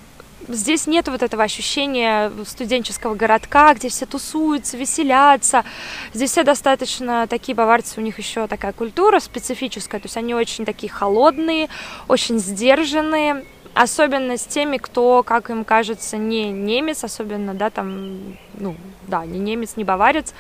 здесь 0.49 0.87
нет 0.87 1.09
вот 1.09 1.23
этого 1.23 1.43
ощущения 1.43 2.31
студенческого 2.47 3.15
городка, 3.15 3.75
где 3.75 3.89
все 3.89 4.07
тусуются, 4.07 4.77
веселятся. 4.77 5.65
Здесь 6.13 6.33
все 6.33 6.43
достаточно 6.43 7.27
такие 7.27 7.55
баварцы, 7.55 7.95
у 7.99 8.03
них 8.03 8.19
еще 8.19 8.47
такая 8.47 8.73
культура 8.73 9.21
специфическая, 9.21 10.01
то 10.01 10.07
есть 10.07 10.17
они 10.17 10.35
очень 10.35 10.65
такие 10.65 10.93
холодные, 10.93 11.69
очень 12.09 12.39
сдержанные, 12.39 13.45
особенно 13.75 14.37
с 14.37 14.45
теми, 14.45 14.79
кто, 14.79 15.23
как 15.23 15.51
им 15.51 15.65
кажется, 15.65 16.17
не 16.17 16.51
немец, 16.51 17.05
особенно, 17.05 17.55
да, 17.55 17.71
там, 17.71 18.37
ну, 18.55 18.75
да, 19.07 19.25
не 19.25 19.39
немец, 19.39 19.77
не 19.77 19.85
баварец, 19.85 20.35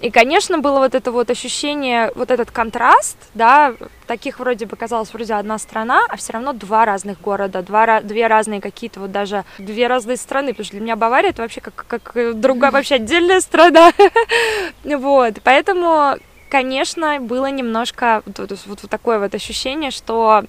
и, 0.00 0.10
конечно, 0.10 0.58
было 0.58 0.78
вот 0.78 0.94
это 0.94 1.10
вот 1.10 1.30
ощущение, 1.30 2.12
вот 2.14 2.30
этот 2.30 2.50
контраст, 2.50 3.16
да, 3.34 3.74
таких 4.06 4.38
вроде 4.38 4.66
бы 4.66 4.76
казалось 4.76 5.12
вроде 5.12 5.34
одна 5.34 5.58
страна, 5.58 6.02
а 6.08 6.16
все 6.16 6.34
равно 6.34 6.52
два 6.52 6.84
разных 6.84 7.20
города, 7.20 7.62
два, 7.62 8.00
две 8.00 8.26
разные 8.28 8.60
какие-то 8.60 9.00
вот 9.00 9.12
даже 9.12 9.44
две 9.58 9.88
разные 9.88 10.16
страны, 10.16 10.50
потому 10.50 10.64
что 10.64 10.72
для 10.72 10.82
меня 10.82 10.96
Бавария 10.96 11.30
это 11.30 11.42
вообще 11.42 11.60
как, 11.60 11.84
как 11.86 12.38
другая 12.38 12.70
вообще 12.72 12.96
отдельная 12.96 13.40
страна, 13.40 13.92
вот, 14.84 15.34
поэтому, 15.42 16.16
конечно, 16.48 17.18
было 17.20 17.46
немножко 17.46 18.22
вот, 18.24 18.38
вот, 18.38 18.58
вот 18.66 18.90
такое 18.90 19.18
вот 19.18 19.34
ощущение, 19.34 19.90
что 19.90 20.44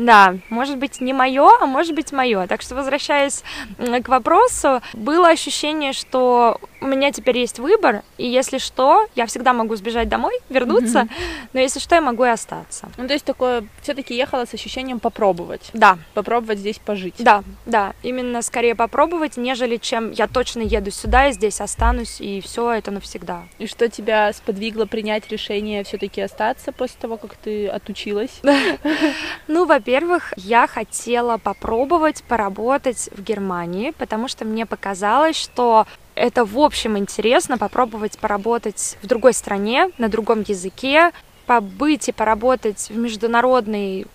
да, 0.00 0.36
может 0.48 0.78
быть 0.78 1.00
не 1.02 1.12
мое, 1.12 1.46
а 1.60 1.66
может 1.66 1.94
быть 1.94 2.10
мое. 2.10 2.46
Так 2.46 2.62
что 2.62 2.74
возвращаясь 2.74 3.44
к 3.78 4.08
вопросу, 4.08 4.80
было 4.94 5.28
ощущение, 5.28 5.92
что 5.92 6.58
у 6.80 6.86
меня 6.86 7.12
теперь 7.12 7.36
есть 7.36 7.58
выбор, 7.58 8.02
и 8.16 8.26
если 8.26 8.56
что, 8.56 9.06
я 9.14 9.26
всегда 9.26 9.52
могу 9.52 9.76
сбежать 9.76 10.08
домой, 10.08 10.32
вернуться, 10.48 11.00
mm-hmm. 11.00 11.48
но 11.52 11.60
если 11.60 11.78
что, 11.80 11.96
я 11.96 12.00
могу 12.00 12.24
и 12.24 12.28
остаться. 12.28 12.88
Ну, 12.96 13.06
то 13.06 13.12
есть 13.12 13.26
такое, 13.26 13.64
все-таки 13.82 14.14
ехала 14.14 14.46
с 14.46 14.54
ощущением 14.54 15.00
попробовать. 15.00 15.68
Да. 15.74 15.98
Попробовать 16.14 16.60
здесь 16.60 16.78
пожить. 16.78 17.16
Да, 17.18 17.44
да, 17.66 17.92
именно 18.02 18.40
скорее 18.40 18.74
попробовать, 18.74 19.36
нежели 19.36 19.76
чем 19.76 20.12
я 20.12 20.26
точно 20.26 20.62
еду 20.62 20.90
сюда 20.90 21.28
и 21.28 21.32
здесь 21.32 21.60
останусь, 21.60 22.22
и 22.22 22.40
все 22.40 22.70
это 22.72 22.90
навсегда. 22.90 23.42
И 23.58 23.66
что 23.66 23.90
тебя 23.90 24.32
сподвигло 24.32 24.86
принять 24.86 25.30
решение 25.30 25.84
все-таки 25.84 26.22
остаться 26.22 26.72
после 26.72 26.96
того, 26.98 27.18
как 27.18 27.34
ты 27.34 27.68
отучилась? 27.68 28.40
Ну, 29.48 29.66
во-первых, 29.66 29.89
я 30.36 30.66
хотела 30.66 31.36
попробовать 31.38 32.22
поработать 32.24 33.10
в 33.12 33.22
Германии, 33.22 33.92
потому 33.98 34.28
что 34.28 34.44
мне 34.44 34.66
показалось, 34.66 35.36
что 35.36 35.86
это 36.14 36.44
в 36.44 36.58
общем 36.58 36.98
интересно 36.98 37.58
попробовать 37.58 38.18
поработать 38.18 38.98
в 39.02 39.06
другой 39.06 39.32
стране, 39.32 39.90
на 39.98 40.08
другом 40.08 40.44
языке, 40.46 41.12
побыть 41.46 42.08
и 42.08 42.12
поработать 42.12 42.90
в 42.90 42.96
международной 42.96 44.06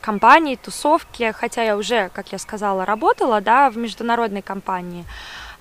компании, 0.00 0.56
тусовке, 0.56 1.32
хотя 1.32 1.62
я 1.62 1.76
уже, 1.76 2.10
как 2.12 2.32
я 2.32 2.38
сказала, 2.38 2.84
работала, 2.84 3.40
да, 3.40 3.70
в 3.70 3.76
международной 3.76 4.42
компании 4.42 5.04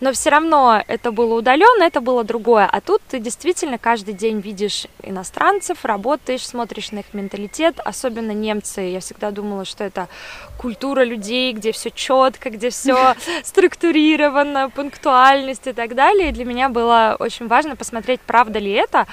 но 0.02 0.12
все 0.14 0.32
равно 0.32 0.84
это 0.88 1.12
было 1.12 1.36
удаленно, 1.36 1.84
это 1.84 2.02
было 2.02 2.24
другое. 2.24 2.66
А 2.66 2.82
тут 2.82 3.02
ты 3.08 3.20
действительно 3.20 3.78
каждый 3.78 4.16
день 4.16 4.40
видишь 4.40 4.88
иностранцев, 5.04 5.86
работаешь, 5.86 6.46
смотришь 6.46 6.92
на 6.92 7.00
их 7.00 7.14
менталитет, 7.14 7.80
особенно 7.80 8.32
немцы. 8.32 8.82
Я 8.82 9.00
всегда 9.00 9.30
думала, 9.30 9.64
что 9.64 9.84
это 9.84 10.10
культура 10.58 11.04
людей, 11.04 11.54
где 11.54 11.72
все 11.72 11.92
четко, 11.92 12.50
где 12.50 12.72
все 12.72 13.16
структурировано, 13.44 14.72
пунктуальность 14.72 15.68
и 15.68 15.74
так 15.74 15.94
далее. 15.94 16.30
И 16.30 16.34
для 16.34 16.46
меня 16.46 16.70
было 16.70 17.16
очень 17.20 17.48
важно 17.48 17.76
посмотреть, 17.76 18.22
правда 18.22 18.58
ли 18.58 18.72
это. 18.72 19.06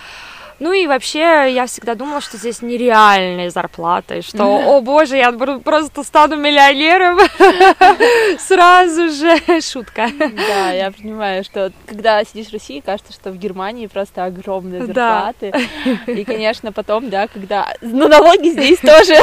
Ну 0.61 0.73
и 0.73 0.89
вообще, 0.89 1.53
я 1.53 1.67
всегда 1.67 1.95
думала, 1.95 2.21
что 2.21 2.37
здесь 2.37 2.63
нереальные 2.63 3.51
зарплаты, 3.51 4.23
что, 4.23 4.45
о 4.45 4.81
боже, 4.83 5.17
я 5.17 5.31
просто 5.33 6.03
стану 6.03 6.37
миллионером 6.37 7.19
сразу 8.39 9.09
же. 9.11 9.61
Шутка. 9.61 10.11
Да, 10.19 10.73
я 10.73 10.91
понимаю, 10.91 11.45
что 11.45 11.73
когда 11.87 12.25
сидишь 12.25 12.49
в 12.49 12.53
России, 12.55 12.81
кажется, 12.81 13.13
что 13.13 13.31
в 13.31 13.37
Германии 13.37 13.87
просто 13.87 14.25
огромные 14.25 14.85
зарплаты. 14.85 15.53
Да. 15.53 16.13
И, 16.13 16.25
конечно, 16.25 16.73
потом, 16.73 17.09
да, 17.09 17.29
когда... 17.29 17.73
Ну, 17.81 18.09
налоги 18.09 18.49
здесь 18.49 18.79
тоже. 18.81 19.15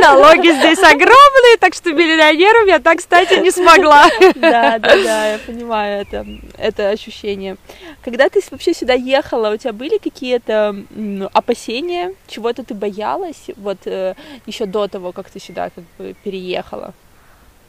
Налоги 0.00 0.48
здесь 0.48 0.78
огромные, 0.78 1.56
так 1.58 1.74
что 1.74 1.92
миллионером 1.92 2.68
я 2.68 2.78
так, 2.78 2.98
кстати, 2.98 3.40
не 3.40 3.50
смогла. 3.50 4.06
Да, 4.36 4.78
да, 4.78 4.96
да, 5.02 5.32
я 5.32 5.38
понимаю 5.44 6.02
это, 6.02 6.24
это 6.56 6.90
ощущение. 6.90 7.56
Когда 8.04 8.28
ты 8.28 8.40
вообще 8.50 8.74
сюда 8.74 8.94
ехала, 8.94 9.52
у 9.52 9.56
тебя 9.56 9.72
были 9.72 9.98
какие-то 9.98 10.83
опасения, 11.32 12.14
чего-то 12.26 12.64
ты 12.64 12.74
боялась, 12.74 13.50
вот 13.56 13.78
э, 13.86 14.14
еще 14.46 14.66
до 14.66 14.88
того, 14.88 15.12
как 15.12 15.30
ты 15.30 15.40
сюда 15.40 15.70
как 15.70 15.84
бы 15.98 16.14
переехала? 16.24 16.94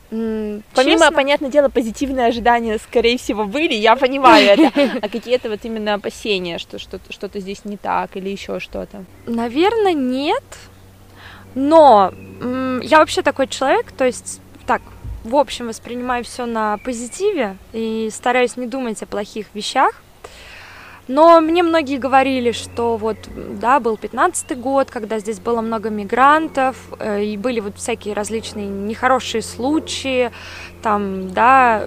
Помимо, 0.09 0.65
честно? 0.75 1.11
понятное 1.11 1.49
дело, 1.49 1.69
позитивные 1.69 2.27
ожидания, 2.27 2.77
скорее 2.77 3.17
всего, 3.17 3.45
были, 3.45 3.73
я 3.73 3.95
понимаю 3.95 4.47
это, 4.47 4.99
а 5.01 5.09
какие-то 5.09 5.49
вот 5.49 5.59
именно 5.63 5.95
опасения, 5.95 6.57
что 6.59 6.77
что-то, 6.77 7.11
что-то 7.11 7.39
здесь 7.39 7.65
не 7.65 7.77
так 7.77 8.15
или 8.15 8.29
еще 8.29 8.59
что-то? 8.59 9.03
Наверное, 9.25 9.93
нет, 9.93 10.43
но 11.55 12.13
я 12.81 12.99
вообще 12.99 13.23
такой 13.23 13.47
человек, 13.47 13.91
то 13.91 14.05
есть 14.05 14.41
так, 14.67 14.81
в 15.23 15.35
общем, 15.35 15.67
воспринимаю 15.67 16.23
все 16.23 16.45
на 16.45 16.77
позитиве 16.77 17.57
и 17.73 18.09
стараюсь 18.11 18.57
не 18.57 18.67
думать 18.67 19.01
о 19.01 19.07
плохих 19.07 19.47
вещах. 19.53 20.01
Но 21.07 21.39
мне 21.39 21.61
многие 21.61 21.97
говорили, 21.97 22.51
что 22.51 22.97
вот, 22.97 23.17
да, 23.35 23.79
был 23.79 23.95
15-й 23.95 24.55
год, 24.55 24.89
когда 24.89 25.19
здесь 25.19 25.39
было 25.39 25.61
много 25.61 25.89
мигрантов, 25.89 26.77
э, 26.99 27.23
и 27.23 27.37
были 27.37 27.59
вот 27.59 27.77
всякие 27.77 28.15
различные 28.15 28.67
нехорошие 28.67 29.43
случаи, 29.43 30.31
там, 30.81 31.31
да, 31.31 31.85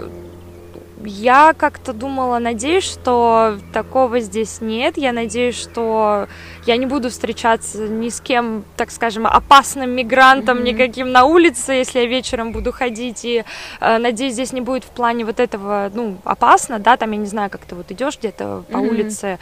я 1.05 1.55
как-то 1.55 1.93
думала, 1.93 2.39
надеюсь, 2.39 2.85
что 2.85 3.59
такого 3.73 4.21
здесь 4.21 4.61
нет. 4.61 4.97
Я 4.97 5.13
надеюсь, 5.13 5.57
что 5.57 6.29
я 6.67 6.77
не 6.77 6.87
буду 6.87 7.11
встречаться 7.11 7.89
ни 7.89 8.09
с 8.09 8.21
кем, 8.21 8.65
так 8.77 8.91
скажем, 8.91 9.27
опасным 9.27 9.91
мигрантом 9.91 10.59
mm-hmm. 10.59 10.63
никаким 10.63 11.13
на 11.13 11.25
улице, 11.25 11.73
если 11.73 12.01
я 12.01 12.07
вечером 12.07 12.53
буду 12.53 12.73
ходить. 12.73 13.25
И 13.25 13.45
э, 13.81 13.99
надеюсь, 13.99 14.35
здесь 14.35 14.53
не 14.53 14.61
будет 14.61 14.85
в 14.85 14.89
плане 14.89 15.25
вот 15.25 15.41
этого, 15.41 15.91
ну, 15.95 16.17
опасно, 16.25 16.79
да, 16.79 16.97
там, 16.97 17.13
я 17.13 17.19
не 17.19 17.27
знаю, 17.27 17.51
как 17.51 17.63
ты 17.63 17.75
вот 17.75 17.91
идешь 17.91 18.19
где-то 18.19 18.65
по 18.71 18.77
mm-hmm. 18.77 18.89
улице 18.89 19.39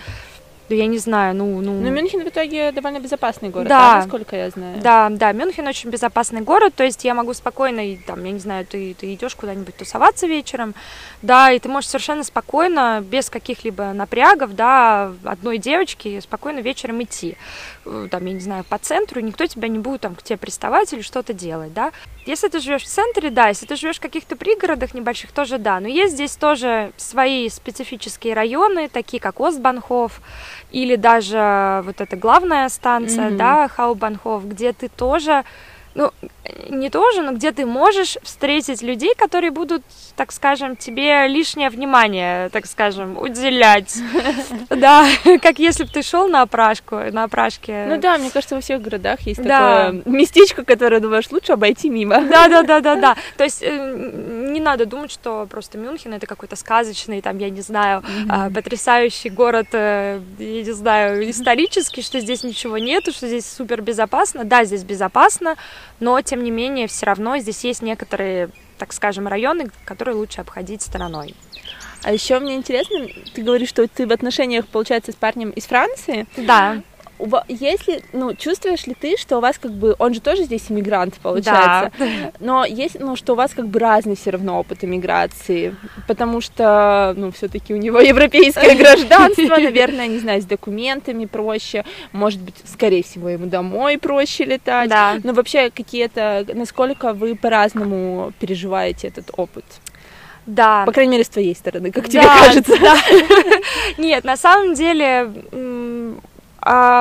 да 0.68 0.75
я 0.75 0.87
не 0.87 0.99
знаю, 0.99 1.35
ну... 1.35 1.61
ну... 1.61 1.80
Но 1.80 1.90
Мюнхен 1.90 2.25
в 2.25 2.28
итоге 2.28 2.73
довольно 2.73 2.99
безопасный 2.99 3.50
город, 3.50 3.68
да, 3.68 3.96
насколько 3.96 4.37
я 4.37 4.50
знаю. 4.50 4.80
Да, 4.80 5.08
да, 5.11 5.32
Мюнхен 5.32 5.66
очень 5.66 5.90
безопасный 5.90 6.40
город, 6.40 6.75
то 6.75 6.85
есть 6.85 7.04
я 7.04 7.14
могу 7.14 7.35
спокойно, 7.35 7.82
там, 8.06 8.25
я 8.25 8.32
не 8.32 8.38
знаю, 8.38 8.66
ты, 8.66 8.94
ты 8.94 9.14
идешь 9.14 9.35
куда-нибудь 9.35 9.76
тусоваться 9.76 10.26
вечером, 10.26 10.75
да, 11.23 11.52
и 11.52 11.58
ты 11.58 11.68
можешь 11.68 11.90
совершенно 11.90 12.25
спокойно, 12.25 13.04
без 13.06 13.30
каких-либо 13.30 13.92
напрягов, 13.92 14.54
да, 14.56 15.12
одной 15.25 15.58
девочки 15.58 16.20
спокойно 16.20 16.58
вечером 16.61 17.02
идти, 17.02 17.37
там, 18.11 18.26
я 18.26 18.33
не 18.33 18.40
знаю, 18.40 18.64
по 18.64 18.78
центру, 18.78 19.21
никто 19.21 19.47
тебя 19.47 19.69
не 19.69 19.78
будет 19.78 20.00
там 20.00 20.14
к 20.14 20.23
тебе 20.23 20.37
приставать 20.37 20.93
или 20.93 21.02
что-то 21.02 21.33
делать, 21.33 21.73
да. 21.73 21.93
Если 22.26 22.49
ты 22.49 22.61
живешь 22.61 22.83
в 22.83 22.88
центре, 22.88 23.31
да, 23.31 23.49
если 23.49 23.66
ты 23.66 23.76
живешь 23.76 23.99
в 23.99 24.00
каких-то 24.00 24.37
пригородах 24.37 24.95
небольших, 24.95 25.33
тоже 25.33 25.59
да, 25.59 25.78
но 25.81 25.88
есть 25.88 26.14
здесь 26.14 26.37
тоже 26.37 26.93
свои 26.97 27.49
специфические 27.49 28.35
районы, 28.35 28.88
такие 28.88 29.21
как 29.21 29.40
Остбанхоф, 29.40 30.21
или 30.73 30.97
даже 30.97 31.83
вот 31.85 32.00
эта 32.00 32.16
главная 32.16 32.69
станция, 32.69 33.31
mm-hmm. 33.31 33.37
да, 33.37 33.69
Хаубанхоф, 33.69 34.45
где 34.47 34.73
ты 34.73 34.88
тоже, 34.88 35.45
ну, 35.95 36.12
не 36.69 36.91
тоже, 36.91 37.23
но 37.23 37.33
где 37.33 37.53
ты 37.53 37.67
можешь 37.67 38.17
встретить 38.23 38.83
людей, 38.83 39.15
которые 39.17 39.50
будут, 39.50 39.83
так 40.17 40.33
скажем, 40.33 40.76
тебе 40.76 41.26
лишнее 41.29 41.71
внимание, 41.71 42.49
так 42.50 42.67
скажем, 42.67 43.19
уделять. 43.19 43.97
Да, 44.69 45.07
как 45.43 45.59
если 45.59 45.85
бы 45.85 45.91
ты 45.91 46.03
шел 46.03 46.29
на 46.29 46.43
опрашку, 46.43 46.97
на 46.97 47.25
опрашке. 47.25 47.87
Ну 47.88 47.99
да, 47.99 48.19
мне 48.19 48.31
кажется, 48.31 48.55
во 48.57 48.61
всех 48.61 48.83
городах 48.83 49.21
есть 49.23 49.43
такое 49.43 50.03
местечко, 50.05 50.65
которое 50.65 51.00
думаешь, 51.00 51.31
лучше 51.31 51.53
обойти 51.53 51.88
мимо. 51.88 52.21
Да, 52.23 52.49
да, 52.49 52.62
да, 52.62 52.81
да, 52.81 52.97
да. 52.97 53.17
То 53.37 53.45
есть 53.45 53.62
э, 53.62 54.50
не 54.50 54.61
надо 54.61 54.87
думать, 54.87 55.11
что 55.11 55.47
просто 55.50 55.79
Мюнхен 55.79 56.15
это 56.15 56.26
какой-то 56.26 56.57
сказочный, 56.57 57.23
там, 57.23 57.38
я 57.38 57.50
не 57.50 57.61
знаю, 57.61 58.03
а, 58.29 58.50
потрясающий 58.50 59.31
город, 59.31 59.69
э, 59.73 60.21
я 60.38 60.62
не 60.62 60.73
знаю, 60.73 61.29
исторический, 61.31 62.03
что 62.03 62.21
здесь 62.21 62.43
ничего 62.43 62.79
нету, 62.79 63.12
что 63.12 63.29
здесь 63.29 63.47
супер 63.47 63.83
безопасно. 63.83 64.45
Да, 64.45 64.65
здесь 64.65 64.85
безопасно, 64.85 65.57
но 66.00 66.21
тем 66.21 66.36
не 66.43 66.50
менее 66.50 66.87
все 66.87 67.07
равно 67.07 67.38
здесь 67.38 67.64
есть 67.64 67.83
некоторые, 67.83 68.50
так 68.78 68.93
скажем, 68.93 69.28
районы, 69.28 69.71
которые 69.85 70.14
лучше 70.16 70.40
обходить 70.40 70.83
стороной. 70.83 71.35
А 72.02 72.12
еще 72.12 72.38
мне 72.38 72.57
интересно, 72.57 73.07
ты 73.35 73.43
говоришь, 73.43 73.69
что 73.69 73.87
ты 73.88 74.07
в 74.07 74.12
отношениях, 74.12 74.66
получается, 74.66 75.12
с 75.12 75.14
парнем 75.16 75.50
из 75.50 75.64
Франции. 75.66 76.26
Да 76.37 76.83
если, 77.49 78.02
ну, 78.12 78.35
чувствуешь 78.35 78.87
ли 78.87 78.94
ты, 78.94 79.16
что 79.16 79.38
у 79.38 79.40
вас 79.40 79.58
как 79.58 79.73
бы, 79.73 79.94
он 79.99 80.14
же 80.14 80.20
тоже 80.20 80.44
здесь 80.44 80.70
иммигрант, 80.70 81.14
получается, 81.14 81.92
да. 81.99 82.32
но 82.40 82.64
есть, 82.64 82.99
ну, 83.00 83.16
что 83.16 83.32
у 83.32 83.37
вас 83.37 83.52
как 83.54 83.68
бы 83.68 83.78
разный 83.78 84.16
все 84.16 84.30
равно 84.30 84.58
опыт 84.61 84.85
иммиграции, 84.85 85.75
потому 86.06 86.40
что, 86.40 87.14
ну, 87.16 87.30
все-таки 87.32 87.75
у 87.75 87.76
него 87.76 88.00
европейское 88.00 88.76
гражданство, 88.76 89.56
наверное, 89.56 90.06
не 90.06 90.18
знаю, 90.18 90.42
с 90.42 90.44
документами 90.44 91.25
проще, 91.26 91.85
может 92.12 92.40
быть, 92.40 92.56
скорее 92.64 93.02
всего, 93.02 93.28
ему 93.28 93.46
домой 93.46 93.99
проще 93.99 94.44
летать, 94.44 94.90
да. 94.90 95.16
но 95.23 95.32
вообще 95.32 95.70
какие-то, 95.70 96.46
насколько 96.54 97.12
вы 97.12 97.35
по-разному 97.35 98.32
переживаете 98.40 99.08
этот 99.08 99.30
опыт? 99.37 99.64
Да. 100.46 100.85
По 100.87 100.92
крайней 100.92 101.12
мере, 101.12 101.25
с 101.25 101.28
твоей 101.28 101.54
стороны, 101.54 101.90
как 101.90 102.04
да, 102.04 102.11
тебе 102.11 102.23
кажется. 102.40 102.76
Да. 102.80 102.96
Нет, 103.99 104.25
на 104.25 104.37
самом 104.37 104.75
деле 104.75 105.30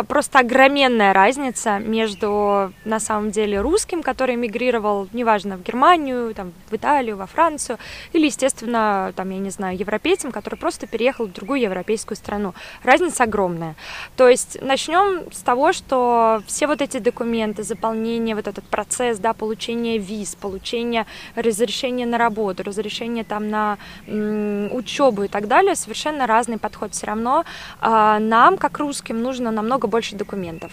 просто 0.07 0.39
огроменная 0.39 1.12
разница 1.12 1.79
между, 1.79 2.72
на 2.86 3.00
самом 3.00 3.31
деле, 3.31 3.60
русским, 3.62 4.03
который 4.03 4.36
эмигрировал, 4.36 5.07
неважно, 5.12 5.57
в 5.57 5.63
Германию, 5.63 6.34
там, 6.36 6.53
в 6.69 6.75
Италию, 6.75 7.17
во 7.17 7.25
Францию, 7.25 7.79
или, 8.13 8.27
естественно, 8.27 9.12
там, 9.15 9.29
я 9.31 9.39
не 9.39 9.50
знаю, 9.50 9.77
европейцем, 9.77 10.31
который 10.31 10.55
просто 10.55 10.86
переехал 10.86 11.25
в 11.25 11.34
другую 11.34 11.62
европейскую 11.62 12.15
страну. 12.15 12.53
Разница 12.84 13.24
огромная. 13.24 13.75
То 14.15 14.29
есть 14.29 14.62
начнем 14.62 15.31
с 15.31 15.39
того, 15.41 15.74
что 15.74 16.43
все 16.45 16.67
вот 16.67 16.81
эти 16.81 17.00
документы, 17.00 17.63
заполнение, 17.63 18.36
вот 18.36 18.48
этот 18.48 18.65
процесс, 18.65 19.17
да, 19.17 19.34
получения 19.34 19.98
виз, 19.98 20.36
получения 20.36 21.07
разрешения 21.36 22.05
на 22.05 22.17
работу, 22.17 22.63
разрешения 22.63 23.24
там 23.24 23.50
на 23.50 23.77
м- 24.07 24.74
учебу 24.75 25.24
и 25.24 25.27
так 25.27 25.48
далее, 25.48 25.75
совершенно 25.75 26.27
разный 26.27 26.60
подход. 26.60 26.93
Все 26.93 27.07
равно 27.07 27.45
а, 27.81 28.19
нам, 28.19 28.57
как 28.57 28.77
русским, 28.77 29.22
нужно 29.22 29.55
намного 29.56 29.88
больше 29.88 30.16
документов. 30.16 30.72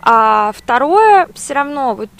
А 0.00 0.52
второе, 0.52 1.28
все 1.34 1.54
равно, 1.54 1.94
вот 1.94 2.10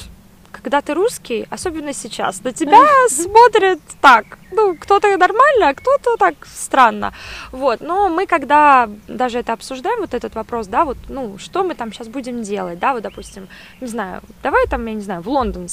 когда 0.51 0.81
ты 0.81 0.95
русский, 0.95 1.47
особенно 1.51 1.93
сейчас, 1.93 2.43
на 2.43 2.53
тебя 2.53 2.83
смотрят 3.09 3.81
так, 4.01 4.39
ну, 4.51 4.75
кто-то 4.75 5.17
нормально, 5.17 5.69
а 5.69 5.75
кто-то 5.75 6.17
так 6.17 6.35
странно, 6.47 7.13
вот, 7.53 7.81
но 7.81 8.09
мы 8.09 8.27
когда 8.27 8.89
даже 9.07 9.39
это 9.39 9.53
обсуждаем, 9.53 10.01
вот 10.01 10.15
этот 10.15 10.35
вопрос, 10.35 10.67
да, 10.67 10.85
вот, 10.85 10.99
ну, 11.09 11.39
что 11.39 11.63
мы 11.63 11.75
там 11.75 11.93
сейчас 11.93 12.09
будем 12.09 12.43
делать, 12.43 12.79
да, 12.79 12.93
вот, 12.93 13.03
допустим, 13.03 13.49
не 13.81 13.87
знаю, 13.87 14.21
давай 14.43 14.67
там, 14.67 14.85
я 14.87 14.95
не 14.95 15.03
знаю, 15.03 15.23
в 15.23 15.29
Лондон, 15.29 15.69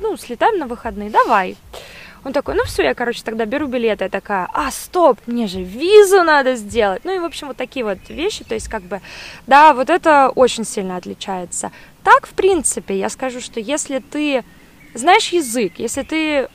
ну, 0.00 0.16
слетаем 0.16 0.58
на 0.58 0.66
выходные, 0.66 1.10
давай, 1.10 1.56
он 2.24 2.32
такой, 2.32 2.54
ну 2.54 2.64
все, 2.64 2.84
я, 2.84 2.94
короче, 2.94 3.22
тогда 3.24 3.44
беру 3.44 3.66
билеты. 3.66 4.04
Я 4.04 4.10
такая, 4.10 4.48
а, 4.52 4.70
стоп, 4.70 5.18
мне 5.26 5.46
же 5.46 5.62
визу 5.62 6.22
надо 6.22 6.54
сделать. 6.54 7.04
Ну 7.04 7.14
и, 7.14 7.18
в 7.18 7.24
общем, 7.24 7.48
вот 7.48 7.56
такие 7.56 7.84
вот 7.84 7.98
вещи. 8.08 8.44
То 8.44 8.54
есть, 8.54 8.68
как 8.68 8.82
бы, 8.82 9.00
да, 9.46 9.74
вот 9.74 9.90
это 9.90 10.30
очень 10.30 10.64
сильно 10.64 10.96
отличается. 10.96 11.72
Так, 12.04 12.26
в 12.26 12.30
принципе, 12.30 12.98
я 12.98 13.08
скажу, 13.08 13.40
что 13.40 13.58
если 13.60 13.98
ты 13.98 14.44
знаешь 14.94 15.28
язык, 15.28 15.74
если 15.78 16.02
ты 16.02 16.48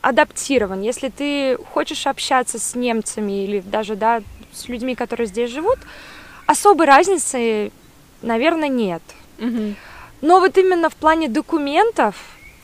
адаптирован, 0.00 0.80
если 0.80 1.08
ты 1.08 1.56
хочешь 1.72 2.06
общаться 2.06 2.58
с 2.58 2.74
немцами 2.74 3.44
или 3.44 3.60
даже, 3.60 3.96
да, 3.96 4.22
с 4.52 4.68
людьми, 4.68 4.94
которые 4.94 5.26
здесь 5.26 5.50
живут, 5.50 5.78
особой 6.46 6.86
разницы, 6.86 7.70
наверное, 8.22 8.68
нет. 8.68 9.02
Угу. 9.38 9.74
Но 10.22 10.40
вот 10.40 10.58
именно 10.58 10.90
в 10.90 10.96
плане 10.96 11.28
документов 11.28 12.16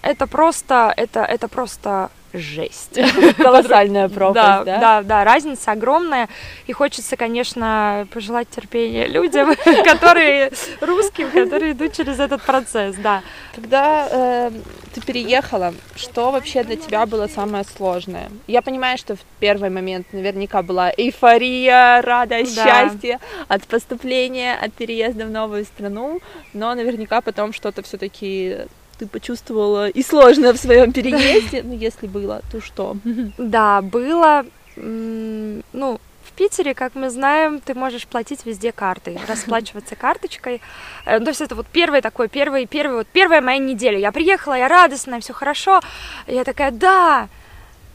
это 0.06 0.26
просто, 0.26 0.92
это, 0.96 1.20
это 1.20 1.48
просто 1.48 2.10
жесть. 2.32 2.98
Колоссальная 3.38 4.08
пропасть, 4.08 4.64
да, 4.64 4.64
да? 4.64 4.78
Да, 4.78 5.02
да, 5.02 5.24
разница 5.24 5.72
огромная. 5.72 6.28
И 6.66 6.72
хочется, 6.72 7.16
конечно, 7.16 8.06
пожелать 8.12 8.48
терпения 8.48 9.06
людям, 9.06 9.54
которые 9.84 10.52
русским, 10.80 11.30
которые 11.30 11.72
идут 11.72 11.94
через 11.94 12.20
этот 12.20 12.42
процесс, 12.42 12.96
да. 12.96 13.22
Когда 13.54 14.08
э, 14.10 14.50
ты 14.94 15.00
переехала, 15.00 15.74
что 15.96 16.30
вообще 16.30 16.62
для 16.62 16.76
тебя 16.76 17.06
было 17.06 17.26
самое 17.26 17.64
сложное? 17.64 18.30
Я 18.46 18.62
понимаю, 18.62 18.98
что 18.98 19.16
в 19.16 19.20
первый 19.40 19.70
момент 19.70 20.12
наверняка 20.12 20.62
была 20.62 20.92
эйфория, 20.96 22.02
радость, 22.02 22.54
да. 22.56 22.64
счастье 22.64 23.18
от 23.48 23.64
поступления, 23.64 24.54
от 24.54 24.72
переезда 24.72 25.24
в 25.26 25.30
новую 25.30 25.64
страну, 25.64 26.20
но 26.52 26.74
наверняка 26.74 27.20
потом 27.20 27.52
что-то 27.52 27.82
все-таки 27.82 28.66
ты 28.98 29.06
почувствовала 29.06 29.88
и 29.88 30.02
сложно 30.02 30.52
в 30.52 30.56
своем 30.56 30.92
переезде, 30.92 31.62
ну 31.62 31.74
если 31.74 32.06
было, 32.06 32.42
то 32.50 32.60
что? 32.60 32.96
Да, 33.38 33.82
было, 33.82 34.44
ну, 34.76 36.00
в 36.24 36.32
Питере, 36.32 36.74
как 36.74 36.94
мы 36.94 37.10
знаем, 37.10 37.60
ты 37.60 37.74
можешь 37.74 38.06
платить 38.06 38.44
везде 38.44 38.72
картой, 38.72 39.18
расплачиваться 39.28 39.96
карточкой. 39.96 40.60
Э, 41.04 41.20
то 41.20 41.28
есть 41.28 41.40
это 41.40 41.54
вот 41.54 41.66
первый 41.66 42.00
такой, 42.00 42.28
первый, 42.28 42.66
первый, 42.66 42.98
вот 42.98 43.06
первая 43.06 43.40
моя 43.40 43.58
неделя. 43.58 43.98
Я 43.98 44.12
приехала, 44.12 44.54
я 44.54 44.68
радостная, 44.68 45.20
все 45.20 45.32
хорошо. 45.32 45.80
Я 46.26 46.44
такая, 46.44 46.72
да, 46.72 47.28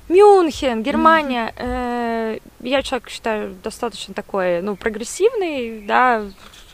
Мюнхен, 0.09 0.83
Германия. 0.83 1.53
Mm-hmm. 1.57 2.41
Я 2.61 2.81
человек 2.81 3.09
считаю 3.09 3.55
достаточно 3.63 4.13
такой, 4.13 4.61
ну, 4.61 4.75
прогрессивный, 4.75 5.81
да, 5.85 6.23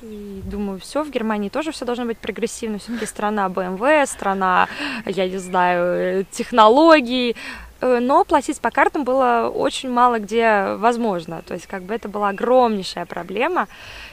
и 0.01 0.41
думаю, 0.45 0.79
все, 0.79 1.03
в 1.03 1.09
Германии 1.09 1.49
тоже 1.49 1.71
все 1.71 1.85
должно 1.85 2.05
быть 2.05 2.17
прогрессивно. 2.17 2.79
Все-таки 2.79 3.05
страна 3.05 3.47
BMW, 3.47 4.05
страна, 4.05 4.67
я 5.05 5.27
не 5.27 5.37
знаю, 5.37 6.25
технологий. 6.31 7.35
Э, 7.79 7.99
но 7.99 8.23
платить 8.23 8.59
по 8.59 8.71
картам 8.71 9.03
было 9.03 9.51
очень 9.53 9.89
мало 9.89 10.19
где 10.19 10.75
возможно. 10.77 11.41
То 11.45 11.53
есть, 11.53 11.67
как 11.67 11.83
бы 11.83 11.93
это 11.93 12.09
была 12.09 12.29
огромнейшая 12.29 13.05
проблема. 13.05 13.67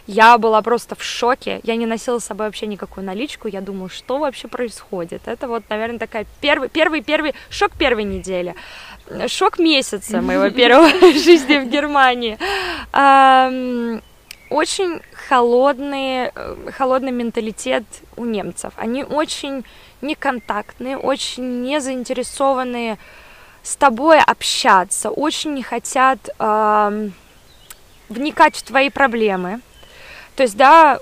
Я 0.06 0.38
была 0.38 0.60
просто 0.62 0.94
в 0.94 1.02
шоке. 1.02 1.60
Я 1.62 1.76
не 1.76 1.86
носила 1.86 2.18
с 2.18 2.24
собой 2.24 2.46
вообще 2.46 2.66
никакую 2.66 3.06
наличку. 3.06 3.48
Я 3.48 3.60
думаю, 3.60 3.88
что 3.88 4.18
вообще 4.18 4.48
происходит. 4.48 5.22
Это 5.26 5.48
вот, 5.48 5.64
наверное, 5.68 5.98
такая 5.98 6.26
первый, 6.40 6.68
первый, 6.68 7.02
первый 7.02 7.34
шок 7.50 7.72
первой 7.72 8.04
недели. 8.04 8.54
Шок 9.28 9.58
месяца 9.58 10.20
моего 10.20 10.50
первого 10.50 10.88
жизни 11.12 11.58
в 11.58 11.68
Германии 11.68 12.38
очень 14.54 15.00
холодный, 15.28 16.30
э, 16.32 16.56
холодный 16.70 17.10
менталитет 17.10 17.84
у 18.16 18.24
немцев. 18.24 18.72
Они 18.76 19.02
очень 19.02 19.64
неконтактные, 20.00 20.96
очень 20.96 21.62
не 21.62 21.80
заинтересованные 21.80 22.98
с 23.64 23.74
тобой 23.74 24.20
общаться, 24.20 25.10
очень 25.10 25.54
не 25.54 25.62
хотят 25.64 26.18
э, 26.38 27.08
вникать 28.08 28.56
в 28.56 28.62
твои 28.62 28.90
проблемы. 28.90 29.60
То 30.36 30.44
есть, 30.44 30.56
да, 30.56 31.00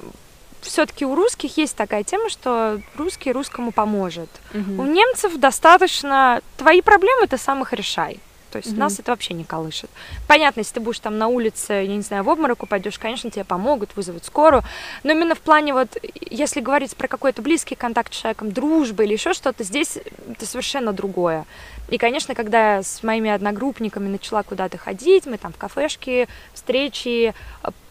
все-таки 0.63 1.05
у 1.05 1.15
русских 1.15 1.59
есть 1.59 1.77
такая 1.77 2.05
тема, 2.05 2.31
что 2.31 2.81
русский 2.97 3.33
русскому 3.33 3.71
поможет. 3.71 4.31
Угу. 4.55 4.83
У 4.83 4.87
немцев 4.87 5.37
достаточно 5.37 6.41
твои 6.57 6.81
проблемы 6.81 7.27
ты 7.27 7.37
сам 7.37 7.63
их 7.63 7.75
решай. 7.75 8.19
То 8.53 8.59
есть 8.59 8.73
mm 8.73 8.79
нас 8.79 8.99
это 8.99 9.13
вообще 9.13 9.33
не 9.35 9.45
колышет. 9.45 9.91
Понятно, 10.29 10.61
если 10.61 10.75
ты 10.75 10.81
будешь 10.81 10.99
там 10.99 11.17
на 11.17 11.29
улице, 11.29 11.73
я 11.73 11.87
не 11.87 12.03
знаю, 12.03 12.25
в 12.25 12.29
обморок 12.29 12.63
упадешь, 12.63 12.99
конечно, 12.99 13.31
тебе 13.31 13.45
помогут, 13.45 13.97
вызовут 13.97 14.25
скорую. 14.25 14.63
Но 15.05 15.13
именно 15.13 15.35
в 15.35 15.41
плане 15.41 15.73
вот, 15.73 15.97
если 16.31 16.61
говорить 16.61 16.95
про 16.97 17.09
какой-то 17.09 17.41
близкий 17.43 17.75
контакт 17.75 18.13
с 18.13 18.17
человеком, 18.17 18.53
дружбы 18.53 19.05
или 19.05 19.15
еще 19.15 19.33
что-то, 19.33 19.65
здесь 19.65 19.99
это 20.31 20.47
совершенно 20.47 20.93
другое. 20.93 21.47
И, 21.89 21.99
конечно, 21.99 22.35
когда 22.35 22.77
я 22.77 22.83
с 22.83 23.03
моими 23.03 23.31
одногруппниками 23.31 24.09
начала 24.09 24.43
куда-то 24.43 24.79
ходить, 24.79 25.27
мы 25.27 25.39
там 25.39 25.53
в 25.53 25.57
кафешке, 25.57 26.29
встречи, 26.53 27.35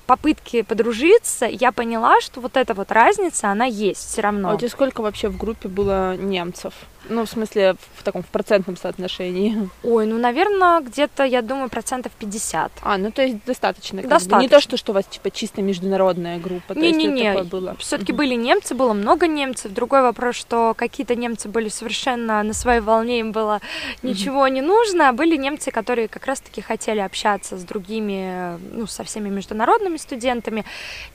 попытки 0.05 0.61
подружиться, 0.61 1.45
я 1.45 1.71
поняла, 1.71 2.19
что 2.21 2.41
вот 2.41 2.57
эта 2.57 2.73
вот 2.73 2.91
разница, 2.91 3.49
она 3.49 3.65
есть 3.65 4.09
все 4.09 4.21
равно. 4.21 4.49
А 4.49 4.55
у 4.55 4.57
тебя 4.57 4.69
сколько 4.69 5.01
вообще 5.01 5.29
в 5.29 5.37
группе 5.37 5.69
было 5.69 6.17
немцев? 6.17 6.73
Ну, 7.09 7.25
в 7.25 7.29
смысле, 7.29 7.75
в 7.95 8.03
таком 8.03 8.21
в 8.23 8.27
процентном 8.27 8.77
соотношении. 8.77 9.69
Ой, 9.83 10.05
ну, 10.05 10.17
наверное, 10.17 10.79
где-то, 10.81 11.23
я 11.23 11.41
думаю, 11.41 11.69
процентов 11.69 12.11
50. 12.19 12.71
А, 12.83 12.97
ну 12.97 13.11
то 13.11 13.21
есть 13.23 13.43
достаточно. 13.45 13.97
как 14.01 14.05
бы. 14.05 14.09
Достаточно. 14.15 14.41
Не 14.41 14.47
то, 14.49 14.59
что, 14.61 14.77
что 14.77 14.91
у 14.91 14.95
вас 14.95 15.05
типа 15.05 15.31
чисто 15.31 15.61
международная 15.61 16.37
группа. 16.39 16.73
Не-не-не, 16.73 17.33
все-таки 17.79 18.11
Мгм. 18.11 18.17
были 18.17 18.35
немцы, 18.35 18.75
было 18.75 18.93
много 18.93 19.27
немцев. 19.27 19.73
Другой 19.73 20.01
вопрос, 20.03 20.35
что 20.35 20.73
какие-то 20.77 21.15
немцы 21.15 21.49
были 21.49 21.69
совершенно 21.69 22.43
на 22.43 22.53
своей 22.53 22.81
волне, 22.81 23.19
им 23.19 23.31
было 23.31 23.61
ничего 24.03 24.47
не 24.47 24.61
нужно. 24.61 25.09
А 25.09 25.13
были 25.13 25.37
немцы, 25.37 25.71
которые 25.71 26.07
как 26.07 26.25
раз-таки 26.27 26.61
хотели 26.61 26.99
общаться 26.99 27.57
с 27.57 27.63
другими, 27.63 28.59
ну, 28.73 28.85
со 28.87 29.03
всеми 29.03 29.29
международными 29.29 29.97
студентами. 29.97 30.65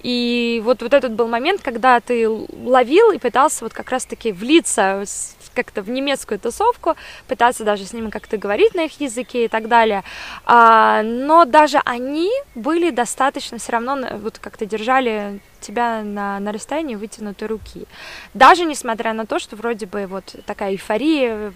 И 0.03 0.61
вот, 0.65 0.83
вот 0.83 0.93
этот 0.95 1.13
был 1.13 1.29
момент, 1.29 1.61
когда 1.63 2.01
ты 2.01 2.29
ловил 2.29 3.13
и 3.13 3.19
пытался 3.19 3.65
вот 3.65 3.73
как 3.73 3.91
раз-таки 3.91 4.33
влиться 4.33 5.03
с- 5.07 5.36
как-то 5.57 5.83
в 5.83 5.91
немецкую 5.91 6.39
тусовку, 6.39 6.95
пытаться 7.27 7.65
даже 7.65 7.85
с 7.85 7.93
ними 7.93 8.11
как-то 8.11 8.37
говорить 8.37 8.75
на 8.75 8.85
их 8.85 9.01
языке 9.01 9.47
и 9.47 9.49
так 9.49 9.67
далее. 9.69 10.05
А, 10.45 11.03
но 11.03 11.45
даже 11.45 11.81
они 11.85 12.31
были 12.55 12.91
достаточно 12.91 13.59
все 13.59 13.73
равно 13.73 13.97
на- 13.97 14.17
вот 14.19 14.39
как-то 14.39 14.67
держали 14.67 15.41
тебя 15.67 16.03
на, 16.03 16.39
на 16.41 16.53
расстоянии 16.53 16.95
вытянутой 16.97 17.49
руки. 17.49 17.87
Даже 18.35 18.65
несмотря 18.65 19.13
на 19.13 19.27
то, 19.27 19.39
что 19.39 19.57
вроде 19.57 19.87
бы 19.87 20.07
вот 20.07 20.37
такая 20.47 20.73
эйфория, 20.73 21.53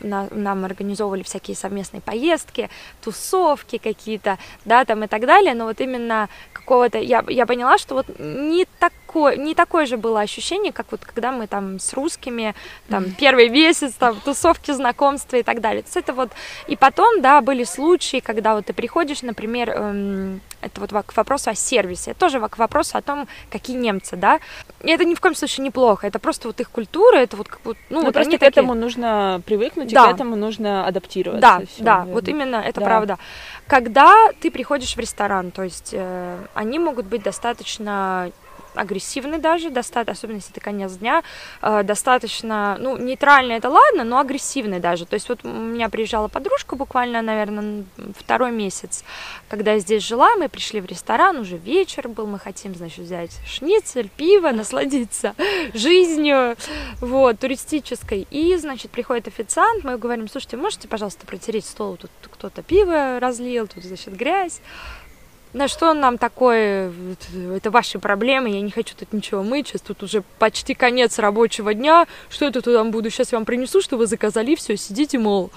на- 0.00 0.28
нам 0.30 0.64
организовывали 0.64 1.22
всякие 1.22 1.56
совместные 1.56 2.00
поездки, 2.00 2.68
тусовки 3.02 3.78
какие-то, 3.78 4.38
да, 4.64 4.84
там 4.84 5.04
и 5.04 5.06
так 5.06 5.26
далее, 5.26 5.54
но 5.54 5.64
вот 5.64 5.80
именно 5.80 6.28
какого-то, 6.52 6.98
я, 6.98 7.24
я 7.28 7.46
поняла, 7.46 7.78
что 7.78 7.94
вот 7.94 8.06
не 8.18 8.66
такое, 8.78 9.36
не 9.36 9.54
такое 9.54 9.86
же 9.86 9.96
было 9.96 10.20
ощущение, 10.20 10.72
как 10.72 10.86
вот 10.90 11.04
когда 11.04 11.30
мы 11.32 11.46
там 11.46 11.78
с 11.78 11.92
русскими, 11.92 12.54
там, 12.88 13.12
первый 13.12 13.48
месяц, 13.48 13.92
там, 13.94 14.16
тусовки, 14.24 14.72
знакомства 14.72 15.36
и 15.36 15.42
так 15.42 15.60
далее. 15.60 15.82
То 15.82 15.86
есть 15.88 15.96
это 15.96 16.12
вот, 16.14 16.30
и 16.66 16.76
потом, 16.76 17.20
да, 17.22 17.40
были 17.40 17.64
случаи, 17.64 18.20
когда 18.20 18.54
вот 18.54 18.66
ты 18.66 18.72
приходишь, 18.72 19.22
например, 19.22 19.70
эм, 19.70 20.40
это 20.62 20.80
вот 20.80 20.92
во- 20.92 21.02
к 21.02 21.16
вопросу 21.16 21.50
о 21.50 21.54
сервисе, 21.54 22.14
тоже 22.14 22.40
к 22.48 22.58
вопросу 22.58 22.98
о 22.98 23.02
том, 23.02 23.28
какие 23.50 23.76
немцы, 23.76 24.16
да, 24.16 24.40
и 24.82 24.90
это 24.90 25.04
ни 25.04 25.14
в 25.14 25.20
коем 25.20 25.34
случае 25.34 25.64
неплохо, 25.64 26.06
это 26.06 26.18
просто 26.18 26.48
вот 26.48 26.60
их 26.60 26.70
культура, 26.70 27.16
это 27.16 27.36
вот 27.36 27.48
как 27.48 27.60
вот, 27.64 27.76
ну, 27.90 27.98
Ну, 28.00 28.04
вот 28.06 28.14
просто 28.14 28.30
к 28.36 28.40
такие. 28.40 28.48
этому 28.48 28.74
нужно 28.74 29.42
привыкнуть, 29.44 29.92
Да. 29.92 30.06
и 30.06 30.12
к 30.12 30.14
этому 30.14 30.36
нужно 30.36 30.86
адаптироваться. 30.86 31.40
Да, 31.40 31.58
Всё, 31.66 31.84
да, 31.84 31.92
наверное. 31.98 32.14
вот 32.14 32.28
именно 32.28 32.56
это 32.56 32.80
Да. 32.80 32.86
правда. 32.86 33.18
Когда 33.66 34.28
ты 34.40 34.50
приходишь 34.50 34.94
в 34.96 34.98
ресторан, 34.98 35.50
то 35.50 35.62
есть 35.62 35.90
э, 35.92 36.38
они 36.54 36.78
могут 36.78 37.06
быть 37.06 37.22
достаточно 37.22 38.30
агрессивны 38.74 39.38
даже, 39.38 39.70
достаточно, 39.70 40.12
особенно 40.12 40.36
если 40.36 40.52
ты 40.52 40.60
конец 40.60 40.92
дня, 40.92 41.22
э, 41.62 41.82
достаточно, 41.82 42.76
ну, 42.78 42.96
нейтральный 42.96 43.56
это 43.56 43.68
ладно, 43.68 44.04
но 44.04 44.18
агрессивный 44.18 44.80
даже. 44.80 45.06
То 45.06 45.14
есть 45.14 45.28
вот 45.28 45.44
у 45.44 45.48
меня 45.48 45.88
приезжала 45.88 46.28
подружка 46.28 46.76
буквально, 46.76 47.22
наверное, 47.22 47.84
второй 48.18 48.52
месяц, 48.52 49.04
когда 49.48 49.72
я 49.72 49.78
здесь 49.78 50.02
жила, 50.02 50.36
мы 50.36 50.48
пришли 50.48 50.80
в 50.80 50.86
ресторан, 50.86 51.38
уже 51.38 51.56
вечер 51.56 52.08
был, 52.08 52.26
мы 52.26 52.38
хотим, 52.38 52.74
значит, 52.74 53.04
взять 53.04 53.32
шницель, 53.46 54.08
пиво, 54.08 54.50
насладиться 54.52 55.34
жизнью, 55.74 56.56
вот, 57.00 57.38
туристической. 57.38 58.26
И, 58.30 58.56
значит, 58.56 58.90
приходит 58.90 59.28
официант, 59.28 59.84
мы 59.84 59.98
говорим, 59.98 60.28
слушайте, 60.28 60.56
можете, 60.56 60.88
пожалуйста, 60.88 61.26
протереть 61.26 61.66
стол, 61.66 61.96
тут 61.96 62.10
кто-то 62.22 62.62
пиво 62.62 63.20
разлил, 63.20 63.66
тут, 63.66 63.84
значит, 63.84 64.16
грязь. 64.16 64.60
На 65.52 65.66
что 65.66 65.90
он 65.90 66.00
нам 66.00 66.16
такое, 66.16 66.92
это 67.54 67.70
ваши 67.72 67.98
проблемы, 67.98 68.50
я 68.50 68.60
не 68.60 68.70
хочу 68.70 68.94
тут 68.96 69.12
ничего 69.12 69.42
мыть, 69.42 69.66
сейчас 69.66 69.80
тут 69.80 70.02
уже 70.04 70.22
почти 70.38 70.74
конец 70.74 71.18
рабочего 71.18 71.74
дня, 71.74 72.06
что 72.28 72.44
это 72.46 72.62
тут 72.62 72.74
там 72.74 72.92
буду, 72.92 73.10
сейчас 73.10 73.32
я 73.32 73.38
вам 73.38 73.44
принесу, 73.44 73.80
что 73.80 73.96
вы 73.96 74.06
заказали, 74.06 74.54
все, 74.54 74.76
сидите, 74.76 75.18
мол. 75.18 75.50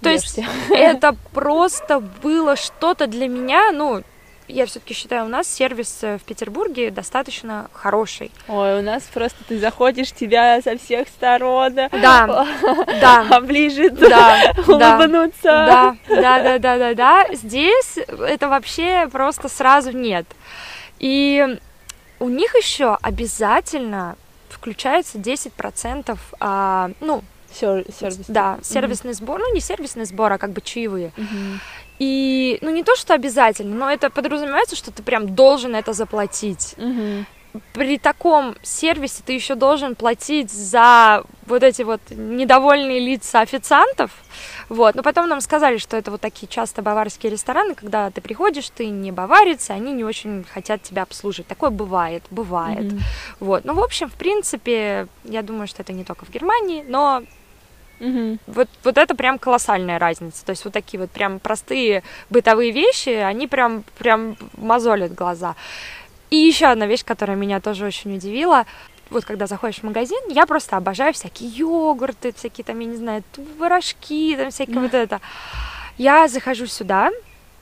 То 0.00 0.10
есть 0.10 0.38
Ешьте. 0.38 0.48
это 0.70 1.14
просто 1.32 2.00
было 2.00 2.56
что-то 2.56 3.06
для 3.06 3.28
меня, 3.28 3.72
ну, 3.72 4.02
я 4.48 4.66
все-таки 4.66 4.94
считаю, 4.94 5.24
у 5.26 5.28
нас 5.28 5.48
сервис 5.48 5.98
э, 6.02 6.18
в 6.18 6.22
Петербурге 6.22 6.90
достаточно 6.90 7.68
хороший. 7.72 8.30
Ой, 8.48 8.78
у 8.78 8.82
нас 8.82 9.02
просто 9.04 9.38
ты 9.48 9.58
заходишь, 9.58 10.12
тебя 10.12 10.60
со 10.62 10.76
всех 10.78 11.08
сторон 11.08 11.74
Да, 11.74 12.46
да, 13.00 13.26
оближет, 13.30 13.94
да, 13.98 14.52
улыбнуться. 14.66 15.42
Да, 15.42 15.96
да, 16.08 16.42
да, 16.42 16.58
да, 16.58 16.78
да, 16.78 16.94
да. 16.94 17.26
Здесь 17.34 17.98
это 18.08 18.48
вообще 18.48 19.08
просто 19.10 19.48
сразу 19.48 19.92
нет. 19.92 20.26
И 20.98 21.58
у 22.20 22.28
них 22.28 22.54
еще 22.54 22.96
обязательно 23.02 24.16
включается 24.48 25.18
10%, 25.18 26.18
а, 26.40 26.90
ну, 27.00 27.22
Сер- 27.52 27.84
сервис. 27.92 28.24
да, 28.28 28.58
сервисный 28.62 29.12
сбор, 29.12 29.38
ну 29.40 29.54
не 29.54 29.60
сервисный 29.60 30.04
сбор, 30.04 30.32
а 30.32 30.38
как 30.38 30.50
бы 30.50 30.60
чаевые. 30.60 31.12
Мгм. 31.16 31.60
И, 31.98 32.58
ну 32.60 32.70
не 32.70 32.82
то, 32.82 32.94
что 32.96 33.14
обязательно, 33.14 33.74
но 33.74 33.90
это 33.90 34.10
подразумевается, 34.10 34.76
что 34.76 34.90
ты 34.90 35.02
прям 35.02 35.34
должен 35.34 35.74
это 35.74 35.92
заплатить. 35.92 36.74
Мгм. 36.76 37.26
При 37.72 37.98
таком 37.98 38.54
сервисе 38.62 39.22
ты 39.24 39.32
еще 39.32 39.54
должен 39.54 39.94
платить 39.94 40.50
за 40.50 41.24
вот 41.46 41.62
эти 41.62 41.82
вот 41.82 42.02
недовольные 42.10 43.00
лица 43.00 43.40
официантов. 43.40 44.10
Вот. 44.68 44.94
Но 44.94 45.02
потом 45.02 45.28
нам 45.28 45.40
сказали, 45.40 45.78
что 45.78 45.96
это 45.96 46.10
вот 46.10 46.20
такие 46.20 46.48
часто 46.48 46.82
баварские 46.82 47.32
рестораны, 47.32 47.74
когда 47.74 48.10
ты 48.10 48.20
приходишь, 48.20 48.68
ты 48.68 48.88
не 48.88 49.10
баварец, 49.10 49.70
и 49.70 49.72
они 49.72 49.92
не 49.92 50.04
очень 50.04 50.44
хотят 50.44 50.82
тебя 50.82 51.02
обслуживать. 51.02 51.46
Такое 51.46 51.70
бывает, 51.70 52.24
бывает. 52.30 52.92
Мгм. 52.92 53.00
Вот. 53.40 53.64
Ну, 53.64 53.74
в 53.74 53.80
общем, 53.80 54.10
в 54.10 54.14
принципе, 54.14 55.06
я 55.24 55.42
думаю, 55.42 55.66
что 55.66 55.82
это 55.82 55.92
не 55.92 56.04
только 56.04 56.26
в 56.26 56.30
Германии, 56.30 56.84
но 56.86 57.22
Мгм. 57.98 58.38
вот, 58.46 58.68
вот 58.84 58.98
это 58.98 59.14
прям 59.14 59.38
колоссальная 59.38 59.98
разница. 59.98 60.44
То 60.44 60.50
есть 60.50 60.64
вот 60.64 60.72
такие 60.72 61.00
вот 61.00 61.10
прям 61.10 61.38
простые 61.38 62.02
бытовые 62.30 62.72
вещи, 62.72 63.10
они 63.10 63.46
прям, 63.46 63.84
прям 63.98 64.36
мозолят 64.56 65.14
глаза. 65.14 65.54
И 66.30 66.36
еще 66.36 66.66
одна 66.66 66.86
вещь, 66.86 67.04
которая 67.04 67.36
меня 67.36 67.60
тоже 67.60 67.86
очень 67.86 68.16
удивила. 68.16 68.66
Вот 69.10 69.24
когда 69.24 69.46
заходишь 69.46 69.78
в 69.78 69.82
магазин, 69.84 70.18
я 70.28 70.46
просто 70.46 70.76
обожаю 70.76 71.14
всякие 71.14 71.48
йогурты, 71.50 72.32
всякие 72.32 72.64
там, 72.64 72.78
я 72.80 72.86
не 72.86 72.96
знаю, 72.96 73.22
творожки, 73.32 74.36
там 74.36 74.50
всякие 74.50 74.80
вот 74.80 74.94
это. 74.94 75.20
Я 75.96 76.26
захожу 76.28 76.66
сюда, 76.66 77.10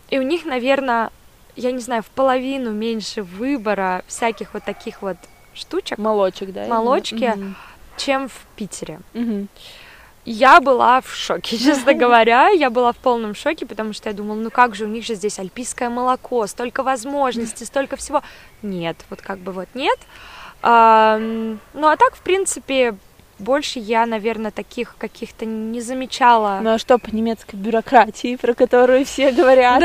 и 0.09 0.19
у 0.19 0.23
них, 0.23 0.45
наверное, 0.47 1.11
я 1.57 1.71
не 1.71 1.81
знаю, 1.81 2.03
в 2.03 2.07
половину 2.07 2.73
меньше 2.73 3.23
выбора 3.23 4.05
всяких 4.09 4.55
вот 4.55 4.65
таких 4.65 5.03
вот 5.03 5.17
штучек, 5.55 5.99
Молочек, 5.99 6.53
да? 6.53 6.67
Молочки. 6.67 7.35
Чем 7.97 8.29
в 8.29 8.41
Питере. 8.57 9.01
Мгм. 9.13 9.49
Я 10.25 10.61
была 10.61 11.01
в 11.01 11.15
шоке, 11.15 11.59
честно 11.59 11.95
говоря. 12.05 12.49
Я 12.49 12.71
была 12.71 12.93
в 12.93 12.97
полном 12.97 13.35
шоке, 13.35 13.67
потому 13.67 13.93
что 13.93 14.09
я 14.09 14.15
думала, 14.15 14.37
ну 14.37 14.51
как 14.51 14.75
же, 14.75 14.85
у 14.85 14.89
них 14.89 15.05
же 15.05 15.15
здесь 15.15 15.39
альпийское 15.39 15.91
молоко, 15.91 16.47
столько 16.47 16.83
возможностей, 16.83 17.65
столько 17.67 17.97
всего. 17.97 18.23
Нет, 18.63 18.97
вот 19.11 19.21
как 19.23 19.39
бы 19.39 19.53
вот 19.53 19.69
нет. 19.75 19.99
Ну 20.63 21.59
а 21.89 21.97
так, 21.99 22.17
в 22.17 22.23
принципе, 22.23 22.97
больше 23.39 23.81
я, 23.81 24.07
наверное, 24.07 24.51
таких 24.51 24.97
каких-то 24.97 25.45
не 25.45 25.83
замечала. 25.83 26.61
Ну 26.63 26.75
а 26.75 26.79
что 26.79 26.97
по 26.97 27.15
немецкой 27.15 27.57
бюрократии, 27.57 28.37
про 28.37 28.55
которую 28.55 29.05
все 29.05 29.31
говорят? 29.31 29.83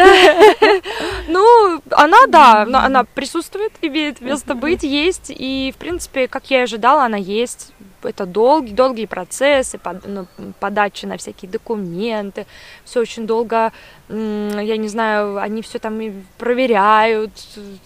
Ну, 1.28 1.82
она, 1.92 2.18
да, 2.30 2.62
она 2.62 3.04
присутствует, 3.04 3.74
имеет 3.82 4.22
место 4.22 4.56
быть, 4.56 4.84
есть, 4.84 5.34
и, 5.36 5.74
в 5.76 5.78
принципе, 5.78 6.30
как 6.30 6.50
я 6.50 6.62
и 6.62 6.64
ожидала, 6.64 7.04
она 7.04 7.18
есть. 7.18 7.74
Это 8.04 8.26
долгие, 8.26 8.74
долгие 8.74 9.06
процессы, 9.06 9.78
под- 9.78 10.08
ну, 10.08 10.26
подачи 10.60 11.06
на 11.06 11.18
всякие 11.18 11.52
документы, 11.52 12.46
все 12.86 13.00
очень 13.02 13.28
долго, 13.28 13.72
я 14.10 14.78
не 14.78 14.88
знаю, 14.88 15.38
они 15.38 15.62
все 15.62 15.80
там 15.80 16.00
и 16.02 16.12
проверяют, 16.38 17.32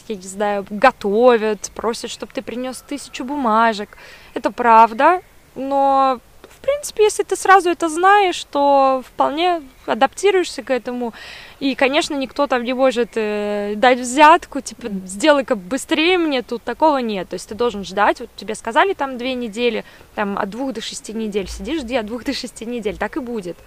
я 0.07 0.15
не 0.15 0.21
знаю, 0.27 0.65
готовят, 0.69 1.71
просят, 1.75 2.11
чтобы 2.11 2.31
ты 2.33 2.41
принес 2.41 2.83
тысячу 2.87 3.25
бумажек. 3.25 3.97
Это 4.33 4.51
правда, 4.51 5.21
но 5.55 6.19
принципе, 6.63 7.03
если 7.03 7.23
ты 7.23 7.35
сразу 7.35 7.69
это 7.69 7.89
знаешь, 7.89 8.43
то 8.45 9.03
вполне 9.05 9.61
адаптируешься 9.85 10.63
к 10.63 10.71
этому. 10.71 11.13
И, 11.59 11.75
конечно, 11.75 12.15
никто 12.15 12.47
там 12.47 12.63
не 12.63 12.73
может 12.73 13.11
э, 13.15 13.73
дать 13.75 13.99
взятку, 13.99 14.61
типа, 14.61 14.87
сделай-ка 15.05 15.55
быстрее 15.55 16.17
мне, 16.17 16.41
тут 16.41 16.63
такого 16.63 16.97
нет. 16.97 17.29
То 17.29 17.35
есть 17.35 17.49
ты 17.49 17.55
должен 17.55 17.83
ждать, 17.83 18.21
вот 18.21 18.29
тебе 18.35 18.55
сказали 18.55 18.93
там 18.93 19.17
две 19.17 19.33
недели, 19.33 19.83
там 20.15 20.37
от 20.37 20.49
двух 20.49 20.73
до 20.73 20.81
шести 20.81 21.13
недель, 21.13 21.49
сидишь, 21.49 21.81
жди 21.81 21.95
от 21.95 22.05
двух 22.05 22.23
до 22.23 22.33
шести 22.33 22.65
недель, 22.65 22.97
так 22.97 23.17
и 23.17 23.19
будет. 23.19 23.57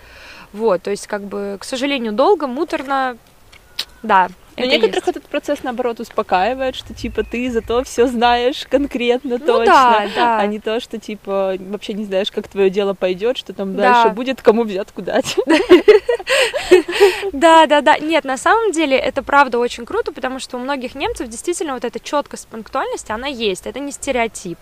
Вот, 0.53 0.83
то 0.83 0.91
есть, 0.91 1.07
как 1.07 1.23
бы, 1.23 1.59
к 1.61 1.65
сожалению, 1.65 2.13
долго, 2.13 2.47
муторно, 2.47 3.19
да. 4.03 4.29
Но 4.57 4.65
это 4.65 4.73
некоторых 4.73 5.07
есть. 5.07 5.09
этот 5.17 5.25
процесс, 5.25 5.63
наоборот, 5.63 6.01
успокаивает, 6.01 6.75
что, 6.75 6.95
типа, 6.95 7.23
ты 7.25 7.51
зато 7.51 7.85
все 7.85 8.07
знаешь 8.07 8.67
конкретно, 8.69 9.39
Ну 9.39 9.47
точно. 9.47 9.65
да, 9.67 10.09
да. 10.15 10.39
А 10.39 10.47
не 10.47 10.59
то, 10.61 10.81
что, 10.81 10.99
типа, 10.99 11.57
вообще 11.59 11.93
не 11.93 12.05
знаешь, 12.05 12.31
как 12.31 12.49
твое 12.49 12.71
дело 12.71 12.95
пойдет, 12.95 13.37
что 13.37 13.53
там 13.53 13.77
Да. 13.77 13.93
дальше 13.93 14.15
будет, 14.15 14.41
кому 14.43 14.65
взятку 14.65 15.03
дать. 15.03 15.37
Да, 17.33 17.67
да, 17.67 17.81
да. 17.81 17.99
Нет, 17.99 18.25
на 18.25 18.37
самом 18.39 18.73
деле 18.73 18.97
это 18.97 19.23
правда 19.23 19.59
очень 19.59 19.85
круто, 19.85 20.13
потому 20.13 20.39
что 20.39 20.57
у 20.57 20.61
многих 20.61 20.95
немцев 20.95 21.29
действительно 21.29 21.75
вот 21.75 21.85
эта 21.85 22.01
четкость 22.01 22.49
пунктуальности, 22.49 23.13
она 23.13 23.27
есть. 23.27 23.67
Это 23.67 23.79
не 23.79 23.93
стереотип. 23.93 24.59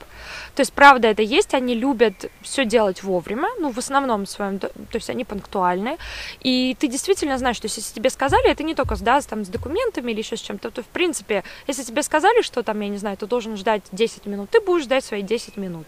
То 0.54 0.60
есть, 0.60 0.72
правда, 0.72 1.08
это 1.08 1.22
есть. 1.22 1.54
Они 1.54 1.74
любят 1.74 2.30
все 2.42 2.64
делать 2.64 3.02
вовремя, 3.02 3.48
ну, 3.58 3.70
в 3.70 3.78
основном 3.78 4.26
своем, 4.26 4.58
то 4.58 4.70
есть 4.92 5.10
они 5.10 5.24
пунктуальны. 5.24 5.98
И 6.40 6.76
ты 6.78 6.88
действительно 6.88 7.38
знаешь, 7.38 7.56
что 7.56 7.66
если 7.66 7.80
тебе 7.80 8.10
сказали, 8.10 8.48
это 8.50 8.62
не 8.62 8.74
только 8.74 8.96
да, 8.96 9.20
там, 9.20 9.44
с 9.44 9.48
документами 9.48 9.83
или 9.92 10.18
еще 10.18 10.36
с 10.36 10.40
чем-то, 10.40 10.70
то, 10.70 10.82
в 10.82 10.86
принципе, 10.86 11.44
если 11.66 11.82
тебе 11.82 12.02
сказали, 12.02 12.42
что 12.42 12.62
там, 12.62 12.80
я 12.80 12.88
не 12.88 12.98
знаю, 12.98 13.16
ты 13.16 13.26
должен 13.26 13.56
ждать 13.56 13.82
10 13.92 14.26
минут, 14.26 14.50
ты 14.50 14.60
будешь 14.60 14.84
ждать 14.84 15.04
свои 15.04 15.22
10 15.22 15.56
минут. 15.56 15.86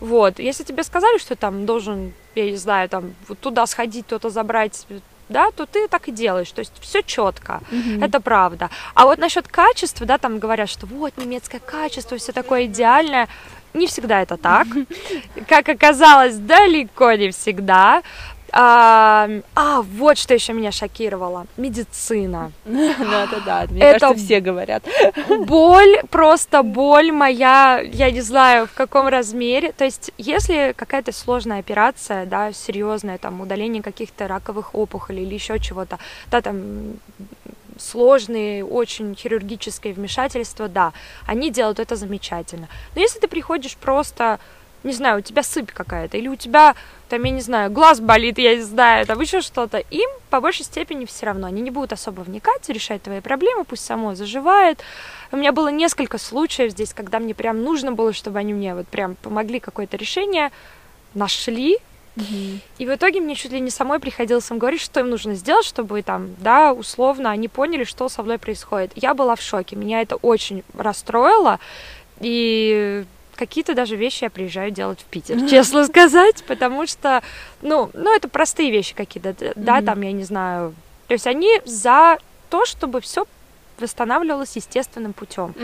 Вот. 0.00 0.38
Если 0.38 0.64
тебе 0.64 0.84
сказали, 0.84 1.18
что 1.18 1.36
там 1.36 1.66
должен, 1.66 2.12
я 2.34 2.50
не 2.50 2.56
знаю, 2.56 2.88
там, 2.88 3.14
туда 3.40 3.66
сходить, 3.66 4.06
кто-то 4.06 4.30
забрать 4.30 4.86
да, 5.28 5.50
то 5.50 5.66
ты 5.66 5.88
так 5.88 6.08
и 6.08 6.12
делаешь. 6.12 6.50
То 6.50 6.60
есть 6.60 6.72
все 6.80 7.02
четко, 7.02 7.60
mm-hmm. 7.70 8.04
это 8.04 8.20
правда. 8.20 8.70
А 8.94 9.04
вот 9.04 9.18
насчет 9.18 9.46
качества, 9.46 10.06
да, 10.06 10.18
там 10.18 10.38
говорят, 10.38 10.68
что 10.68 10.86
вот 10.86 11.16
немецкое 11.16 11.60
качество, 11.60 12.16
все 12.16 12.32
такое 12.32 12.64
идеальное. 12.64 13.28
Не 13.74 13.86
всегда 13.86 14.22
это 14.22 14.36
так. 14.36 14.66
Как 15.48 15.68
оказалось, 15.68 16.36
далеко 16.36 17.12
не 17.12 17.30
всегда. 17.30 18.02
А, 18.52 19.28
а, 19.54 19.82
вот 19.82 20.18
что 20.18 20.34
еще 20.34 20.52
меня 20.52 20.72
шокировало. 20.72 21.46
Медицина. 21.56 22.52
Да, 22.98 23.26
да, 23.26 23.40
да. 23.44 23.66
Мне 23.70 23.82
это 23.82 24.00
кажется, 24.00 24.24
все 24.24 24.40
говорят. 24.40 24.84
Боль, 25.46 26.00
просто 26.10 26.62
боль 26.62 27.12
моя, 27.12 27.80
я 27.80 28.10
не 28.10 28.20
знаю, 28.20 28.66
в 28.66 28.72
каком 28.72 29.08
размере. 29.08 29.72
То 29.72 29.84
есть, 29.84 30.12
если 30.18 30.74
какая-то 30.76 31.12
сложная 31.12 31.60
операция, 31.60 32.26
да, 32.26 32.52
серьезная, 32.52 33.18
там, 33.18 33.40
удаление 33.40 33.82
каких-то 33.82 34.28
раковых 34.28 34.74
опухолей 34.74 35.24
или 35.24 35.34
еще 35.34 35.58
чего-то, 35.58 35.98
да, 36.30 36.40
там, 36.40 36.98
сложные, 37.78 38.64
очень 38.64 39.14
хирургические 39.14 39.94
вмешательства, 39.94 40.68
да, 40.68 40.92
они 41.26 41.50
делают 41.50 41.78
это 41.78 41.96
замечательно. 41.96 42.68
Но 42.94 43.00
если 43.00 43.20
ты 43.20 43.28
приходишь 43.28 43.76
просто 43.76 44.40
не 44.84 44.92
знаю, 44.92 45.18
у 45.18 45.20
тебя 45.20 45.42
сыпь 45.42 45.72
какая-то, 45.72 46.16
или 46.16 46.28
у 46.28 46.36
тебя, 46.36 46.74
там, 47.08 47.22
я 47.24 47.30
не 47.30 47.40
знаю, 47.40 47.70
глаз 47.70 48.00
болит, 48.00 48.38
я 48.38 48.56
не 48.56 48.62
знаю, 48.62 49.06
там 49.06 49.20
еще 49.20 49.40
что-то, 49.40 49.78
им 49.78 50.08
по 50.30 50.40
большей 50.40 50.64
степени 50.64 51.04
все 51.04 51.26
равно. 51.26 51.46
Они 51.46 51.60
не 51.62 51.70
будут 51.70 51.92
особо 51.92 52.20
вникать, 52.20 52.68
решать 52.68 53.02
твои 53.02 53.20
проблемы, 53.20 53.64
пусть 53.64 53.84
само 53.84 54.14
заживает. 54.14 54.80
У 55.32 55.36
меня 55.36 55.52
было 55.52 55.68
несколько 55.68 56.18
случаев 56.18 56.72
здесь, 56.72 56.92
когда 56.94 57.18
мне 57.18 57.34
прям 57.34 57.62
нужно 57.62 57.92
было, 57.92 58.12
чтобы 58.12 58.38
они 58.38 58.54
мне 58.54 58.74
вот 58.74 58.88
прям 58.88 59.16
помогли 59.16 59.60
какое-то 59.60 59.96
решение, 59.96 60.50
нашли, 61.14 61.78
И 62.78 62.86
в 62.86 62.94
итоге 62.94 63.20
мне 63.20 63.34
чуть 63.34 63.52
ли 63.52 63.60
не 63.60 63.70
самой 63.70 64.00
приходилось 64.00 64.50
им 64.50 64.58
говорить, 64.58 64.80
что 64.80 65.00
им 65.00 65.10
нужно 65.10 65.34
сделать, 65.34 65.66
чтобы 65.66 66.02
там, 66.02 66.34
да, 66.38 66.72
условно, 66.72 67.30
они 67.30 67.48
поняли, 67.48 67.84
что 67.84 68.08
со 68.08 68.22
мной 68.22 68.38
происходит. 68.38 68.92
Я 68.96 69.14
была 69.14 69.36
в 69.36 69.40
шоке, 69.40 69.76
меня 69.76 70.00
это 70.00 70.16
очень 70.16 70.64
расстроило, 70.76 71.60
и 72.20 73.04
какие-то 73.38 73.74
даже 73.74 73.96
вещи 73.96 74.24
я 74.24 74.30
приезжаю 74.30 74.70
делать 74.70 75.00
в 75.00 75.04
Питер, 75.04 75.48
честно 75.48 75.86
сказать, 75.86 76.44
потому 76.44 76.86
что, 76.86 77.22
ну, 77.62 77.90
ну, 77.94 78.14
это 78.14 78.28
простые 78.28 78.70
вещи 78.70 78.94
какие-то, 78.94 79.34
да, 79.54 79.80
там, 79.80 80.02
я 80.02 80.12
не 80.12 80.24
знаю, 80.24 80.74
то 81.06 81.14
есть 81.14 81.26
они 81.26 81.60
за 81.64 82.18
то, 82.50 82.66
чтобы 82.66 83.00
все 83.00 83.24
восстанавливалось 83.78 84.56
естественным 84.56 85.12
путем. 85.12 85.54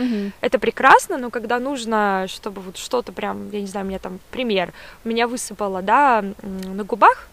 Это 0.41 0.57
прекрасно, 0.57 1.17
но 1.17 1.29
когда 1.29 1.59
нужно, 1.59 2.25
чтобы 2.29 2.61
вот 2.61 2.77
что-то 2.77 3.11
прям, 3.11 3.51
я 3.51 3.59
не 3.59 3.67
знаю, 3.67 3.85
у 3.85 3.89
меня 3.89 3.99
там 3.99 4.19
пример, 4.31 4.71
у 5.03 5.09
меня 5.09 5.27
высыпало, 5.27 5.81
да, 5.81 6.23
на 6.41 6.83
губах, 6.83 7.27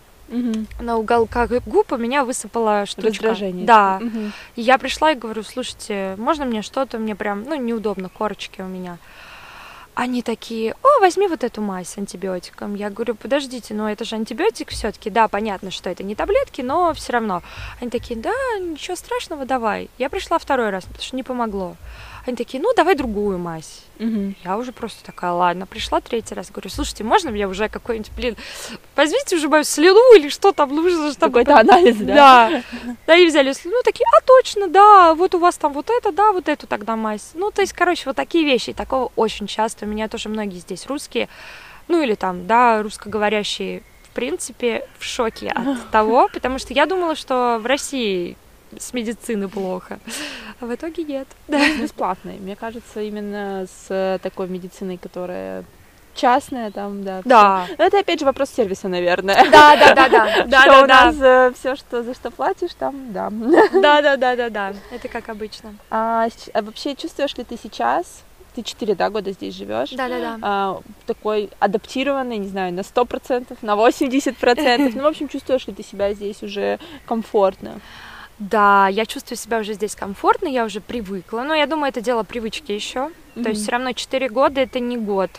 на 0.80 0.96
уголках 0.96 1.50
губ 1.66 1.92
у 1.92 1.96
меня 1.96 2.24
высыпала 2.24 2.86
штучка. 2.86 3.28
Раздражение. 3.28 3.66
Да. 3.66 4.00
И 4.56 4.62
я 4.62 4.78
пришла 4.78 5.12
и 5.12 5.14
говорю, 5.14 5.42
слушайте, 5.42 6.14
можно 6.16 6.44
мне 6.46 6.62
что-то, 6.62 6.98
мне 6.98 7.14
прям, 7.14 7.44
ну, 7.44 7.54
неудобно, 7.54 8.08
корочки 8.08 8.60
у 8.62 8.66
меня 8.66 8.98
они 9.94 10.22
такие, 10.22 10.74
о, 10.82 11.00
возьми 11.00 11.28
вот 11.28 11.44
эту 11.44 11.60
мазь 11.60 11.88
с 11.88 11.98
антибиотиком. 11.98 12.74
Я 12.74 12.90
говорю, 12.90 13.14
подождите, 13.14 13.74
но 13.74 13.90
это 13.90 14.04
же 14.04 14.16
антибиотик 14.16 14.70
все-таки. 14.70 15.10
Да, 15.10 15.28
понятно, 15.28 15.70
что 15.70 15.90
это 15.90 16.02
не 16.02 16.14
таблетки, 16.14 16.62
но 16.62 16.94
все 16.94 17.12
равно. 17.12 17.42
Они 17.80 17.90
такие, 17.90 18.18
да, 18.18 18.32
ничего 18.58 18.96
страшного, 18.96 19.44
давай. 19.44 19.90
Я 19.98 20.08
пришла 20.08 20.38
второй 20.38 20.70
раз, 20.70 20.84
потому 20.84 21.02
что 21.02 21.16
не 21.16 21.22
помогло. 21.22 21.76
Они 22.26 22.36
такие, 22.36 22.62
ну, 22.62 22.72
давай 22.76 22.94
другую 22.94 23.38
мазь. 23.38 23.82
Угу. 23.98 24.34
Я 24.44 24.56
уже 24.56 24.72
просто 24.72 25.04
такая, 25.04 25.32
ладно, 25.32 25.66
пришла 25.66 26.00
третий 26.00 26.34
раз, 26.34 26.50
говорю, 26.50 26.70
слушайте, 26.70 27.02
можно 27.02 27.30
мне 27.30 27.48
уже 27.48 27.68
какой-нибудь, 27.68 28.12
блин, 28.16 28.36
возьмите 28.94 29.36
уже 29.36 29.48
мою 29.48 29.64
слюну 29.64 30.16
или 30.16 30.28
что 30.28 30.52
там 30.52 30.74
нужно, 30.74 31.12
чтобы... 31.12 31.44
Какой-то 31.44 31.60
анализ, 31.60 31.96
да? 31.96 32.14
Да. 32.14 32.62
Да, 33.06 33.16
и 33.16 33.26
взяли 33.26 33.52
слюну, 33.52 33.82
такие, 33.84 34.06
а 34.16 34.20
точно, 34.24 34.68
да, 34.68 35.14
вот 35.14 35.34
у 35.34 35.38
вас 35.38 35.56
там 35.56 35.72
вот 35.72 35.90
это, 35.90 36.12
да, 36.12 36.32
вот 36.32 36.48
эту 36.48 36.66
тогда 36.66 36.96
мазь. 36.96 37.30
Ну, 37.34 37.50
то 37.50 37.60
есть, 37.60 37.72
короче, 37.72 38.04
вот 38.06 38.16
такие 38.16 38.44
вещи, 38.44 38.70
и 38.70 38.74
такого 38.74 39.10
очень 39.16 39.46
часто. 39.46 39.84
У 39.84 39.88
меня 39.88 40.08
тоже 40.08 40.28
многие 40.28 40.58
здесь 40.58 40.86
русские, 40.86 41.28
ну, 41.88 42.02
или 42.02 42.14
там, 42.14 42.46
да, 42.46 42.82
русскоговорящие, 42.82 43.82
в 44.04 44.10
принципе, 44.10 44.86
в 44.98 45.04
шоке 45.04 45.48
от 45.48 45.78
того, 45.90 46.28
потому 46.32 46.58
что 46.58 46.72
я 46.72 46.86
думала, 46.86 47.16
что 47.16 47.58
в 47.60 47.66
России 47.66 48.36
с 48.78 48.92
медицины 48.92 49.48
плохо. 49.48 49.98
А 50.60 50.66
в 50.66 50.74
итоге 50.74 51.04
нет. 51.04 51.28
Да. 51.48 51.58
Бесплатные. 51.76 52.38
Мне 52.38 52.56
кажется, 52.56 53.00
именно 53.00 53.66
с 53.66 54.18
такой 54.22 54.48
медициной, 54.48 54.98
которая 54.98 55.64
частная 56.14 56.70
там, 56.70 57.04
да. 57.04 57.22
Да. 57.24 57.64
Всё. 57.64 57.74
Это 57.78 57.98
опять 58.00 58.20
же 58.20 58.26
вопрос 58.26 58.50
сервиса, 58.50 58.88
наверное. 58.88 59.50
Да, 59.50 59.76
да, 59.76 59.94
да, 59.94 60.08
да. 60.08 60.44
да, 60.46 60.60
что 60.62 60.70
да, 60.70 60.82
у 60.82 60.86
нас 60.86 61.16
э, 61.20 61.52
все, 61.58 61.76
что 61.76 62.02
за 62.02 62.14
что 62.14 62.30
платишь, 62.30 62.74
там, 62.74 63.12
да. 63.12 63.30
Да, 63.30 64.02
да, 64.02 64.16
да, 64.16 64.36
да, 64.36 64.50
да. 64.50 64.72
Это 64.90 65.08
как 65.08 65.28
обычно. 65.28 65.74
А, 65.90 66.28
а 66.52 66.62
вообще 66.62 66.94
чувствуешь 66.94 67.36
ли 67.36 67.44
ты 67.44 67.58
сейчас? 67.60 68.22
Ты 68.54 68.62
четыре 68.62 68.94
да, 68.94 69.08
года 69.08 69.32
здесь 69.32 69.54
живешь. 69.54 69.90
Да, 69.90 70.08
да, 70.08 70.18
да. 70.20 70.38
А, 70.42 70.80
такой 71.06 71.48
адаптированный, 71.58 72.36
не 72.36 72.48
знаю, 72.48 72.74
на 72.74 72.82
сто 72.82 73.06
процентов, 73.06 73.62
на 73.62 73.74
80%. 73.74 74.92
Ну, 74.94 75.02
в 75.02 75.06
общем, 75.06 75.28
чувствуешь 75.28 75.66
ли 75.66 75.72
ты 75.72 75.82
себя 75.82 76.12
здесь 76.12 76.42
уже 76.42 76.78
комфортно? 77.06 77.80
Да, 78.50 78.88
я 78.88 79.06
чувствую 79.06 79.38
себя 79.38 79.58
уже 79.58 79.74
здесь 79.74 79.94
комфортно, 79.94 80.48
я 80.48 80.64
уже 80.64 80.80
привыкла. 80.80 81.42
Но 81.42 81.54
я 81.54 81.66
думаю, 81.66 81.90
это 81.90 82.00
дело 82.00 82.24
привычки 82.24 82.72
еще. 82.72 83.10
Mm-hmm. 83.36 83.42
То 83.42 83.48
есть 83.50 83.62
все 83.62 83.72
равно 83.72 83.92
4 83.92 84.28
года 84.30 84.60
это 84.60 84.80
не 84.80 84.96
год. 84.96 85.30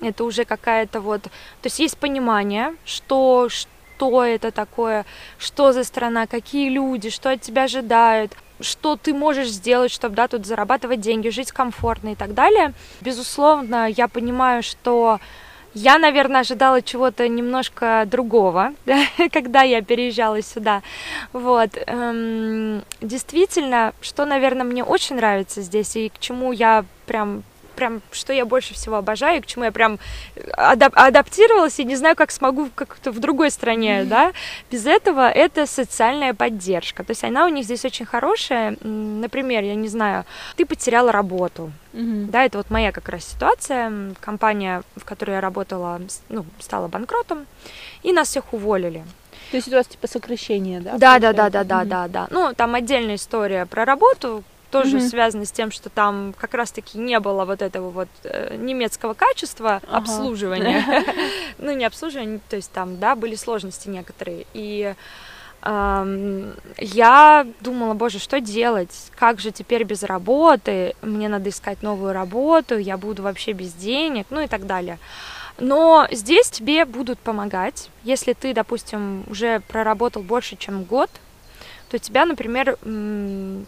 Это 0.00 0.24
уже 0.24 0.44
какая-то 0.44 1.00
вот. 1.00 1.22
То 1.22 1.30
есть 1.64 1.78
есть 1.78 1.96
понимание, 1.96 2.74
что, 2.84 3.48
что 3.48 4.24
это 4.24 4.50
такое, 4.50 5.06
что 5.38 5.72
за 5.72 5.84
страна, 5.84 6.26
какие 6.26 6.68
люди, 6.68 7.08
что 7.08 7.30
от 7.30 7.40
тебя 7.40 7.64
ожидают 7.64 8.36
что 8.62 8.96
ты 8.96 9.14
можешь 9.14 9.48
сделать, 9.48 9.90
чтобы 9.90 10.16
да, 10.16 10.28
тут 10.28 10.44
зарабатывать 10.44 11.00
деньги, 11.00 11.30
жить 11.30 11.50
комфортно 11.50 12.10
и 12.10 12.14
так 12.14 12.34
далее. 12.34 12.74
Безусловно, 13.00 13.88
я 13.88 14.06
понимаю, 14.06 14.62
что 14.62 15.18
я, 15.74 15.98
наверное, 15.98 16.40
ожидала 16.40 16.82
чего-то 16.82 17.28
немножко 17.28 18.04
другого, 18.06 18.74
да, 18.86 19.04
когда 19.32 19.62
я 19.62 19.82
переезжала 19.82 20.42
сюда. 20.42 20.82
Вот. 21.32 21.70
Эм, 21.86 22.82
действительно, 23.00 23.92
что, 24.00 24.24
наверное, 24.24 24.64
мне 24.64 24.84
очень 24.84 25.16
нравится 25.16 25.62
здесь 25.62 25.96
и 25.96 26.08
к 26.08 26.18
чему 26.18 26.52
я 26.52 26.84
прям 27.06 27.42
прям, 27.80 28.02
что 28.12 28.34
я 28.34 28.44
больше 28.44 28.74
всего 28.74 28.96
обожаю, 28.96 29.42
к 29.42 29.46
чему 29.46 29.64
я 29.64 29.72
прям 29.72 29.98
адап- 30.36 30.92
адаптировалась 30.94 31.80
и 31.80 31.84
не 31.84 31.96
знаю, 31.96 32.14
как 32.14 32.30
смогу 32.30 32.68
как-то 32.74 33.10
в 33.10 33.18
другой 33.18 33.50
стране, 33.50 34.00
mm-hmm. 34.00 34.04
да, 34.04 34.32
без 34.70 34.84
этого 34.84 35.30
это 35.30 35.66
социальная 35.66 36.34
поддержка. 36.34 37.04
То 37.04 37.12
есть 37.12 37.24
она 37.24 37.46
у 37.46 37.48
них 37.48 37.64
здесь 37.64 37.86
очень 37.86 38.04
хорошая. 38.04 38.76
Например, 38.82 39.64
я 39.64 39.74
не 39.74 39.88
знаю, 39.88 40.24
ты 40.56 40.66
потеряла 40.66 41.10
работу, 41.10 41.72
mm-hmm. 41.94 42.26
да, 42.30 42.44
это 42.44 42.58
вот 42.58 42.70
моя 42.70 42.92
как 42.92 43.08
раз 43.08 43.24
ситуация. 43.24 44.14
Компания, 44.20 44.82
в 44.96 45.04
которой 45.04 45.36
я 45.36 45.40
работала, 45.40 46.00
ну, 46.28 46.44
стала 46.58 46.88
банкротом, 46.88 47.46
и 48.02 48.12
нас 48.12 48.28
всех 48.28 48.52
уволили. 48.52 49.04
То 49.50 49.56
есть 49.56 49.68
у 49.68 49.72
вас 49.72 49.86
типа 49.86 50.06
сокращение, 50.06 50.80
да? 50.80 50.98
Да, 50.98 51.18
да, 51.18 51.32
да, 51.32 51.48
да, 51.50 51.64
да, 51.64 51.84
да, 51.84 52.08
да. 52.08 52.26
Ну, 52.30 52.52
там 52.54 52.74
отдельная 52.74 53.16
история 53.16 53.64
про 53.66 53.84
работу, 53.84 54.44
тоже 54.70 54.98
mm-hmm. 54.98 55.08
связано 55.08 55.44
с 55.44 55.52
тем, 55.52 55.70
что 55.70 55.90
там 55.90 56.34
как 56.38 56.54
раз-таки 56.54 56.98
не 56.98 57.18
было 57.20 57.44
вот 57.44 57.62
этого 57.62 57.90
вот 57.90 58.08
э, 58.24 58.56
немецкого 58.56 59.14
качества 59.14 59.80
ага. 59.86 59.98
обслуживания. 59.98 61.04
ну, 61.58 61.72
не 61.72 61.84
обслуживания, 61.84 62.40
то 62.48 62.56
есть 62.56 62.70
там, 62.72 62.98
да, 62.98 63.14
были 63.14 63.34
сложности 63.34 63.88
некоторые. 63.88 64.46
И 64.54 64.94
я 65.62 67.46
думала, 67.60 67.92
боже, 67.92 68.18
что 68.18 68.40
делать? 68.40 69.10
Как 69.14 69.40
же 69.40 69.50
теперь 69.50 69.84
без 69.84 70.02
работы? 70.02 70.94
Мне 71.02 71.28
надо 71.28 71.50
искать 71.50 71.82
новую 71.82 72.14
работу, 72.14 72.78
я 72.78 72.96
буду 72.96 73.22
вообще 73.22 73.52
без 73.52 73.74
денег, 73.74 74.26
ну 74.30 74.40
и 74.40 74.46
так 74.46 74.66
далее. 74.66 74.98
Но 75.58 76.08
здесь 76.10 76.48
тебе 76.48 76.86
будут 76.86 77.18
помогать, 77.18 77.90
если 78.04 78.32
ты, 78.32 78.54
допустим, 78.54 79.24
уже 79.28 79.60
проработал 79.68 80.22
больше, 80.22 80.56
чем 80.56 80.84
год, 80.84 81.10
то 81.90 81.98
тебя, 81.98 82.24
например, 82.24 82.78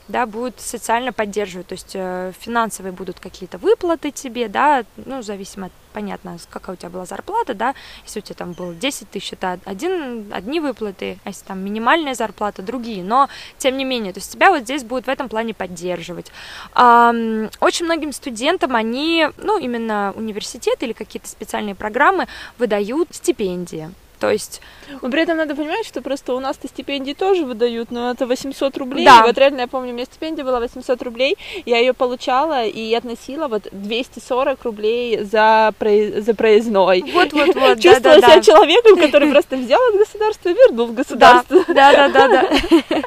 да, 0.08 0.26
будут 0.26 0.60
социально 0.60 1.12
поддерживать, 1.12 1.66
то 1.66 1.72
есть 1.72 1.90
э, 1.94 2.32
финансовые 2.38 2.92
будут 2.92 3.18
какие-то 3.18 3.58
выплаты 3.58 4.12
тебе, 4.12 4.48
да, 4.48 4.84
ну, 4.96 5.22
зависимо 5.22 5.66
от 5.66 5.72
понятно, 5.92 6.38
какая 6.48 6.74
у 6.74 6.76
тебя 6.76 6.88
была 6.88 7.04
зарплата, 7.04 7.54
да, 7.54 7.74
если 8.04 8.20
у 8.20 8.22
тебя 8.22 8.34
там 8.36 8.52
было 8.52 8.74
10 8.74 9.10
тысяч, 9.10 9.34
это 9.34 9.58
один, 9.64 10.32
одни 10.32 10.60
выплаты, 10.60 11.18
а 11.24 11.28
если 11.28 11.44
там 11.44 11.60
минимальная 11.60 12.14
зарплата, 12.14 12.62
другие, 12.62 13.04
но 13.04 13.28
тем 13.58 13.76
не 13.76 13.84
менее, 13.84 14.12
то 14.12 14.18
есть 14.18 14.32
тебя 14.32 14.50
вот 14.50 14.62
здесь 14.62 14.84
будут 14.84 15.06
в 15.06 15.10
этом 15.10 15.28
плане 15.28 15.52
поддерживать. 15.52 16.32
Очень 16.74 17.84
многим 17.84 18.12
студентам 18.12 18.74
они, 18.74 19.28
ну, 19.36 19.58
именно 19.58 20.12
университеты 20.16 20.86
или 20.86 20.92
какие-то 20.92 21.28
специальные 21.28 21.74
программы 21.74 22.26
выдают 22.58 23.08
стипендии. 23.10 23.90
То 24.22 24.30
есть... 24.30 24.60
Но 25.00 25.10
при 25.10 25.22
этом 25.22 25.36
надо 25.36 25.56
понимать, 25.56 25.84
что 25.84 26.00
просто 26.00 26.34
у 26.34 26.38
нас-то 26.38 26.68
стипендии 26.68 27.12
тоже 27.12 27.44
выдают, 27.44 27.90
но 27.90 28.12
это 28.12 28.24
800 28.24 28.78
рублей. 28.78 29.04
Да. 29.04 29.22
И 29.24 29.26
вот 29.26 29.36
реально, 29.36 29.62
я 29.62 29.66
помню, 29.66 29.90
у 29.90 29.94
меня 29.94 30.04
стипендия 30.04 30.44
была 30.44 30.60
800 30.60 31.02
рублей, 31.02 31.36
я 31.66 31.78
ее 31.78 31.92
получала 31.92 32.64
и 32.64 32.94
относила 32.94 33.48
вот 33.48 33.66
240 33.72 34.62
рублей 34.62 35.24
за, 35.24 35.74
за 35.80 36.34
проездной. 36.34 37.02
Вот-вот-вот, 37.12 37.80
Чувствовала 37.80 38.20
себя 38.20 38.40
человеком, 38.42 38.96
который 38.96 39.28
просто 39.32 39.56
взял 39.56 39.80
от 39.88 39.98
государства 39.98 40.50
и 40.50 40.52
вернул 40.52 40.86
в 40.86 40.94
государство. 40.94 41.64
Да-да-да. 41.66 42.48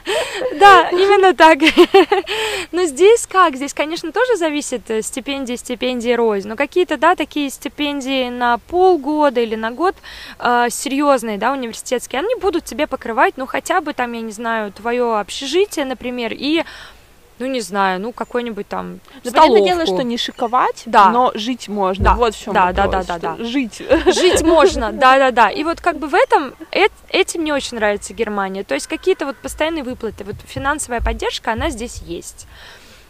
Да, 0.59 0.89
именно 0.91 1.33
так. 1.33 1.59
Но 2.71 2.85
здесь 2.85 3.27
как? 3.27 3.55
Здесь, 3.55 3.73
конечно, 3.73 4.11
тоже 4.11 4.37
зависит 4.37 4.89
э, 4.89 5.01
стипендии, 5.01 5.55
стипендии 5.55 6.11
рознь. 6.11 6.47
Но 6.47 6.55
какие-то, 6.55 6.97
да, 6.97 7.15
такие 7.15 7.49
стипендии 7.49 8.29
на 8.29 8.57
полгода 8.69 9.41
или 9.41 9.55
на 9.55 9.71
год 9.71 9.95
э, 10.39 10.67
серьезные, 11.05 11.37
да, 11.37 11.51
университетские, 11.51 12.19
они 12.19 12.35
будут 12.35 12.65
тебе 12.65 12.87
покрывать, 12.87 13.35
ну, 13.37 13.45
хотя 13.45 13.81
бы 13.81 13.93
там, 13.93 14.13
я 14.13 14.21
не 14.21 14.31
знаю, 14.31 14.71
твое 14.71 15.19
общежитие, 15.19 15.85
например, 15.85 16.33
и 16.33 16.63
ну 17.37 17.47
не 17.47 17.59
знаю, 17.59 17.99
ну 17.99 18.13
какой-нибудь 18.13 18.65
там 18.65 19.01
ну, 19.25 19.29
столовку. 19.29 19.65
дело, 19.65 19.85
что 19.85 20.03
не 20.03 20.17
шиковать, 20.17 20.83
да. 20.85 21.09
но 21.09 21.33
жить 21.35 21.67
можно. 21.67 22.05
Да. 22.05 22.13
Вот 22.13 22.33
в 22.33 22.41
чем 22.41 22.53
да, 22.53 22.67
вопрос, 22.67 23.05
да, 23.07 23.17
да, 23.17 23.19
да, 23.19 23.35
да. 23.37 23.43
Жить. 23.43 23.81
Жить 24.05 24.41
можно, 24.41 24.93
да, 24.93 25.17
да, 25.17 25.31
да. 25.31 25.49
И 25.49 25.65
вот 25.65 25.81
как 25.81 25.97
бы 25.97 26.07
в 26.07 26.15
этом 26.15 26.53
этим 27.09 27.41
мне 27.41 27.53
очень 27.53 27.75
нравится 27.75 28.13
Германия. 28.13 28.63
То 28.63 28.73
есть 28.73 28.87
какие-то 28.87 29.25
вот 29.25 29.35
постоянные 29.35 29.83
выплаты, 29.83 30.23
вот 30.23 30.37
финансовая 30.45 31.01
поддержка, 31.01 31.51
она 31.51 31.71
здесь 31.71 32.01
есть. 32.03 32.47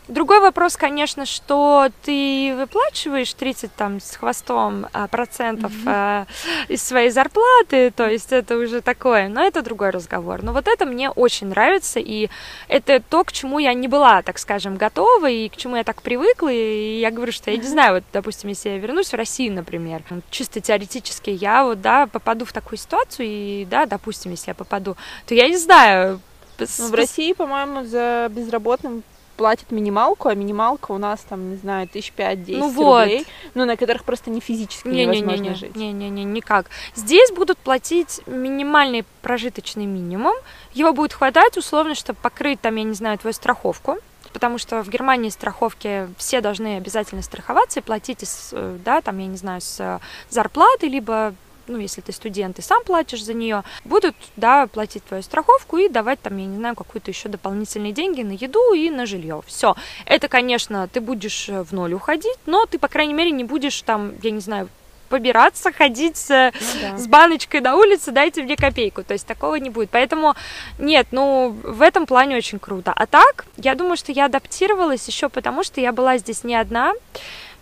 Другой 0.08 0.40
вопрос, 0.40 0.78
конечно, 0.78 1.26
что 1.26 1.90
ты 2.04 2.54
выплачиваешь 2.56 3.34
30 3.34 3.74
там 3.76 4.00
с 4.00 4.16
хвостом 4.16 4.86
а, 4.94 5.08
процентов 5.08 5.72
mm-hmm. 5.72 6.28
из 6.68 6.84
своей 6.84 7.10
зарплаты, 7.10 7.90
то 7.90 8.08
есть 8.08 8.32
это 8.32 8.58
уже 8.58 8.82
такое, 8.82 9.30
но 9.30 9.42
это 9.42 9.64
другой 9.64 9.90
разговор. 9.90 10.44
Но 10.44 10.54
вот 10.54 10.68
это 10.68 10.86
мне 10.86 11.10
очень 11.10 11.48
нравится, 11.48 12.00
и 12.00 12.30
это 12.68 13.00
то, 13.00 13.24
к 13.24 13.32
чему 13.32 13.58
я 13.58 13.74
не 13.74 13.88
была, 13.88 14.22
так 14.22 14.38
скажем, 14.38 14.78
готова, 14.78 15.28
и 15.28 15.50
к 15.50 15.58
чему 15.58 15.76
я 15.76 15.84
так 15.84 16.04
привыкла, 16.04 16.50
и 16.50 17.00
я 17.00 17.10
говорю, 17.10 17.32
что 17.32 17.50
я 17.50 17.58
не 17.58 17.68
знаю, 17.68 17.96
вот, 17.96 18.04
допустим, 18.14 18.50
если 18.50 18.70
я 18.70 18.78
вернусь 18.78 19.12
в 19.12 19.16
Россию, 19.16 19.54
например, 19.54 20.04
чисто 20.30 20.62
теоретически, 20.62 21.32
я 21.32 21.64
вот, 21.64 21.82
да, 21.82 22.06
попаду 22.06 22.46
в 22.46 22.54
такую 22.54 22.78
ситуацию, 22.78 23.28
и, 23.28 23.66
да, 23.68 23.88
допустим, 23.88 24.32
если 24.32 24.52
я 24.52 24.56
попаду, 24.56 24.98
то 25.26 25.34
я 25.34 25.50
не 25.50 25.58
знаю, 25.58 26.20
ну, 26.60 26.88
в 26.90 26.94
России, 26.94 27.34
по-моему, 27.34 27.86
за 27.86 28.28
безработным 28.30 29.04
платят 29.36 29.72
минималку, 29.72 30.30
а 30.30 30.36
минималка 30.36 30.92
у 30.92 30.98
нас 30.98 31.22
там, 31.22 31.52
не 31.52 31.58
знаю, 31.58 31.88
тысяч 31.88 32.12
пять-десять 32.12 32.60
ну 32.60 32.68
рублей, 32.68 33.20
вот. 33.20 33.28
ну, 33.54 33.66
на 33.66 33.78
которых 33.78 34.04
просто 34.04 34.30
не 34.30 34.40
физически 34.40 34.88
не, 34.88 35.06
невозможно 35.06 35.42
не, 35.42 35.50
не, 35.50 35.56
жить. 35.56 35.76
Не-не-не, 35.76 36.24
никак. 36.24 36.68
Здесь 36.96 37.32
будут 37.32 37.58
платить 37.58 38.22
минимальный 38.26 39.06
прожиточный 39.22 39.86
минимум, 39.86 40.36
его 40.74 40.94
будет 40.94 41.14
хватать 41.14 41.58
условно, 41.58 41.96
чтобы 41.96 42.20
покрыть 42.22 42.62
там, 42.62 42.76
я 42.76 42.84
не 42.84 42.94
знаю, 42.94 43.18
твою 43.18 43.34
страховку, 43.34 43.98
потому 44.34 44.58
что 44.58 44.84
в 44.84 44.90
Германии 44.90 45.30
страховки 45.30 46.10
все 46.18 46.42
должны 46.42 46.78
обязательно 46.78 47.22
страховаться 47.22 47.80
и 47.80 47.84
платить, 47.84 48.24
из, 48.24 48.50
э, 48.52 48.78
да, 48.84 49.02
там, 49.02 49.18
я 49.20 49.28
не 49.28 49.38
знаю, 49.38 49.62
с 49.62 50.02
зарплаты, 50.30 50.88
либо 50.88 51.34
ну, 51.68 51.78
если 51.78 52.02
ты 52.02 52.12
студент 52.12 52.60
и 52.60 52.62
сам 52.62 52.84
платишь 52.84 53.24
за 53.24 53.34
нее, 53.34 53.64
будут, 53.84 54.16
да, 54.36 54.68
платить 54.68 55.04
твою 55.06 55.24
страховку 55.24 55.78
и 55.78 55.90
давать 55.90 56.22
там, 56.22 56.38
я 56.38 56.46
не 56.46 56.58
знаю, 56.58 56.76
какую-то 56.76 57.12
еще 57.12 57.30
дополнительные 57.30 57.92
деньги 57.92 58.22
на 58.22 58.34
еду 58.34 58.74
и 58.74 58.90
на 58.90 59.06
жилье. 59.06 59.42
Все. 59.46 59.76
Это, 60.06 60.28
конечно, 60.28 60.88
ты 60.88 61.02
будешь 61.02 61.50
э, 61.50 61.64
в 61.64 61.72
ноль 61.72 61.94
уходить, 61.94 62.38
но 62.46 62.66
ты, 62.66 62.80
по 62.80 62.88
крайней 62.88 63.14
мере, 63.14 63.32
не 63.32 63.44
будешь 63.44 63.82
там, 63.82 64.14
я 64.22 64.32
не 64.32 64.40
знаю, 64.40 64.70
побираться, 65.10 65.72
ходить 65.72 66.26
ну, 66.30 66.52
да. 66.82 66.98
с 66.98 67.08
баночкой 67.08 67.62
на 67.62 67.76
улице, 67.76 68.12
дайте 68.12 68.44
мне 68.44 68.56
копейку. 68.56 69.04
То 69.04 69.14
есть 69.14 69.28
такого 69.28 69.56
не 69.56 69.70
будет. 69.70 69.90
Поэтому 69.90 70.36
нет, 70.80 71.08
ну 71.12 71.56
в 71.64 71.82
этом 71.82 72.06
плане 72.06 72.38
очень 72.38 72.60
круто. 72.60 72.92
А 72.96 73.06
так, 73.06 73.46
я 73.58 73.76
думаю, 73.76 73.98
что 73.98 74.12
я 74.12 74.26
адаптировалась 74.26 75.08
еще 75.08 75.30
потому, 75.30 75.64
что 75.64 75.82
я 75.82 75.92
была 75.92 76.18
здесь 76.18 76.44
не 76.44 76.56
одна 76.56 76.94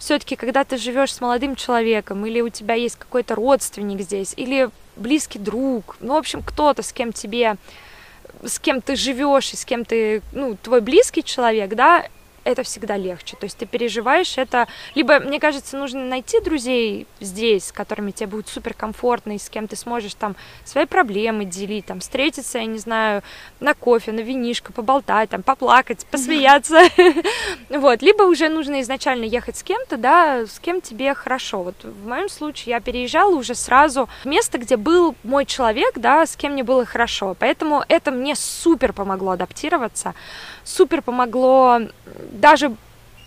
все-таки, 0.04 0.36
когда 0.36 0.66
ты 0.66 0.78
живешь 0.78 1.14
с 1.14 1.22
молодым 1.22 1.56
человеком, 1.56 2.26
или 2.26 2.42
у 2.42 2.50
тебя 2.50 2.74
есть 2.74 2.98
какой-то 2.98 3.36
родственник 3.36 4.02
здесь, 4.02 4.34
или 4.36 4.70
близкий 4.98 5.40
друг, 5.40 5.96
ну, 6.02 6.16
в 6.16 6.18
общем, 6.18 6.44
кто-то, 6.44 6.84
с 6.84 6.92
кем 6.92 7.14
тебе, 7.14 7.56
с 8.44 8.60
кем 8.60 8.82
ты 8.82 8.98
живешь 8.98 9.54
и 9.54 9.56
с 9.56 9.64
кем 9.64 9.86
ты, 9.86 10.22
ну, 10.34 10.58
твой 10.62 10.82
близкий 10.82 11.24
человек, 11.24 11.76
да, 11.76 12.06
это 12.44 12.64
всегда 12.64 12.98
легче. 12.98 13.36
То 13.38 13.46
есть 13.46 13.58
ты 13.58 13.66
переживаешь 13.66 14.38
это. 14.38 14.68
Либо, 14.96 15.20
мне 15.20 15.40
кажется, 15.40 15.78
нужно 15.78 16.06
найти 16.06 16.40
друзей 16.42 17.08
здесь, 17.20 17.68
с 17.68 17.72
которыми 17.72 18.12
тебе 18.12 18.28
будет 18.28 18.48
супер 18.48 18.74
комфортно, 18.74 19.34
и 19.36 19.40
с 19.40 19.50
кем 19.50 19.68
ты 19.68 19.76
сможешь 19.76 20.14
там 20.14 20.36
свои 20.66 20.86
проблемы 20.86 21.46
делить, 21.46 21.86
там 21.86 22.00
встретиться, 22.00 22.60
я 22.60 22.66
не 22.66 22.80
знаю, 22.80 23.24
на 23.60 23.74
кофе, 23.74 24.12
на 24.12 24.20
винишко, 24.20 24.74
поболтать, 24.74 25.30
там 25.30 25.44
поплакать, 25.44 26.06
посмеяться. 26.12 26.82
Вот. 27.70 28.02
Либо 28.02 28.24
уже 28.24 28.50
нужно 28.50 28.82
изначально 28.82 29.24
ехать 29.24 29.58
с 29.58 29.64
кем-то, 29.64 29.98
да, 29.98 30.46
с 30.46 30.60
кем 30.60 30.82
тебе 30.82 31.14
хорошо. 31.14 31.64
Вот 31.64 31.76
в 31.84 32.08
моем 32.08 32.30
случае 32.30 32.72
я 32.72 32.80
переезжала 32.80 33.36
уже 33.36 33.56
сразу 33.56 34.10
в 34.24 34.26
место, 34.28 34.58
где 34.58 34.78
был 34.78 35.16
мой 35.24 35.46
человек, 35.46 35.98
да, 35.98 36.26
с 36.26 36.36
кем 36.36 36.54
мне 36.54 36.64
было 36.64 36.86
хорошо. 36.86 37.36
Поэтому 37.40 37.84
это 37.88 38.12
мне 38.12 38.36
супер 38.36 38.94
помогло 38.94 39.32
адаптироваться, 39.32 40.14
супер 40.64 41.02
помогло 41.02 41.80
даже 42.34 42.76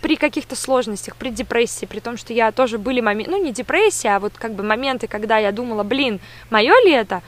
при 0.01 0.15
каких-то 0.15 0.55
сложностях, 0.55 1.15
при 1.15 1.29
депрессии, 1.31 1.85
при 1.85 1.99
том, 1.99 2.17
что 2.17 2.33
я 2.33 2.51
тоже 2.51 2.77
были 2.77 3.01
моменты, 3.01 3.31
ну 3.31 3.43
не 3.43 3.51
депрессия, 3.51 4.09
а 4.09 4.19
вот 4.19 4.33
как 4.33 4.53
бы 4.53 4.63
моменты, 4.63 5.07
когда 5.07 5.37
я 5.37 5.51
думала, 5.51 5.83
блин, 5.83 6.19
мое 6.49 6.73
ли 6.85 6.91
это, 6.91 7.23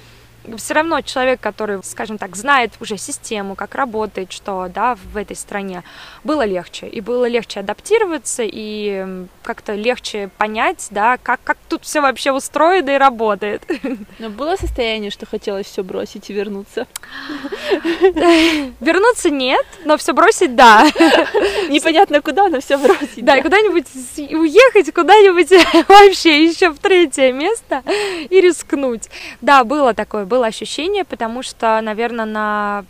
все 0.57 0.73
равно 0.73 1.01
человек, 1.01 1.39
который, 1.39 1.83
скажем 1.83 2.17
так, 2.17 2.35
знает 2.35 2.73
уже 2.79 2.97
систему, 2.97 3.55
как 3.55 3.75
работает, 3.75 4.31
что, 4.31 4.69
да, 4.73 4.95
в 4.95 5.17
этой 5.17 5.35
стране, 5.35 5.83
было 6.23 6.45
легче. 6.45 6.88
И 6.88 7.01
было 7.01 7.27
легче 7.27 7.59
адаптироваться, 7.59 8.43
и 8.45 9.25
как-то 9.43 9.73
легче 9.73 10.29
понять, 10.38 10.88
да, 10.91 11.17
как, 11.17 11.39
как 11.43 11.57
тут 11.67 11.83
все 11.83 12.01
вообще 12.01 12.31
устроено 12.31 12.91
и 12.91 12.97
работает. 12.97 13.63
Но 14.19 14.29
было 14.29 14.55
состояние, 14.55 15.12
что 15.12 15.25
хотелось 15.25 15.67
все 15.67 15.83
бросить 15.83 16.29
и 16.29 16.33
вернуться? 16.33 16.88
Вернуться 18.79 19.29
нет, 19.29 19.65
но 19.85 19.97
все 19.97 20.13
бросить 20.13 20.55
да. 20.55 20.83
Непонятно 21.69 22.21
куда, 22.21 22.49
но 22.49 22.59
все 22.59 22.77
бросить. 22.77 23.23
Да, 23.23 23.38
и 23.38 23.41
куда-нибудь 23.41 23.85
уехать, 24.17 24.93
куда-нибудь 24.93 25.49
вообще 25.88 26.45
еще 26.45 26.69
в 26.69 26.79
третье 26.79 27.31
место 27.31 27.83
и 28.29 28.41
рискнуть. 28.41 29.09
Да, 29.41 29.63
было 29.63 29.93
такое, 29.93 30.25
было 30.25 30.38
ощущение, 30.43 31.04
потому 31.04 31.43
что, 31.43 31.80
наверное, 31.82 32.25
на 32.25 32.86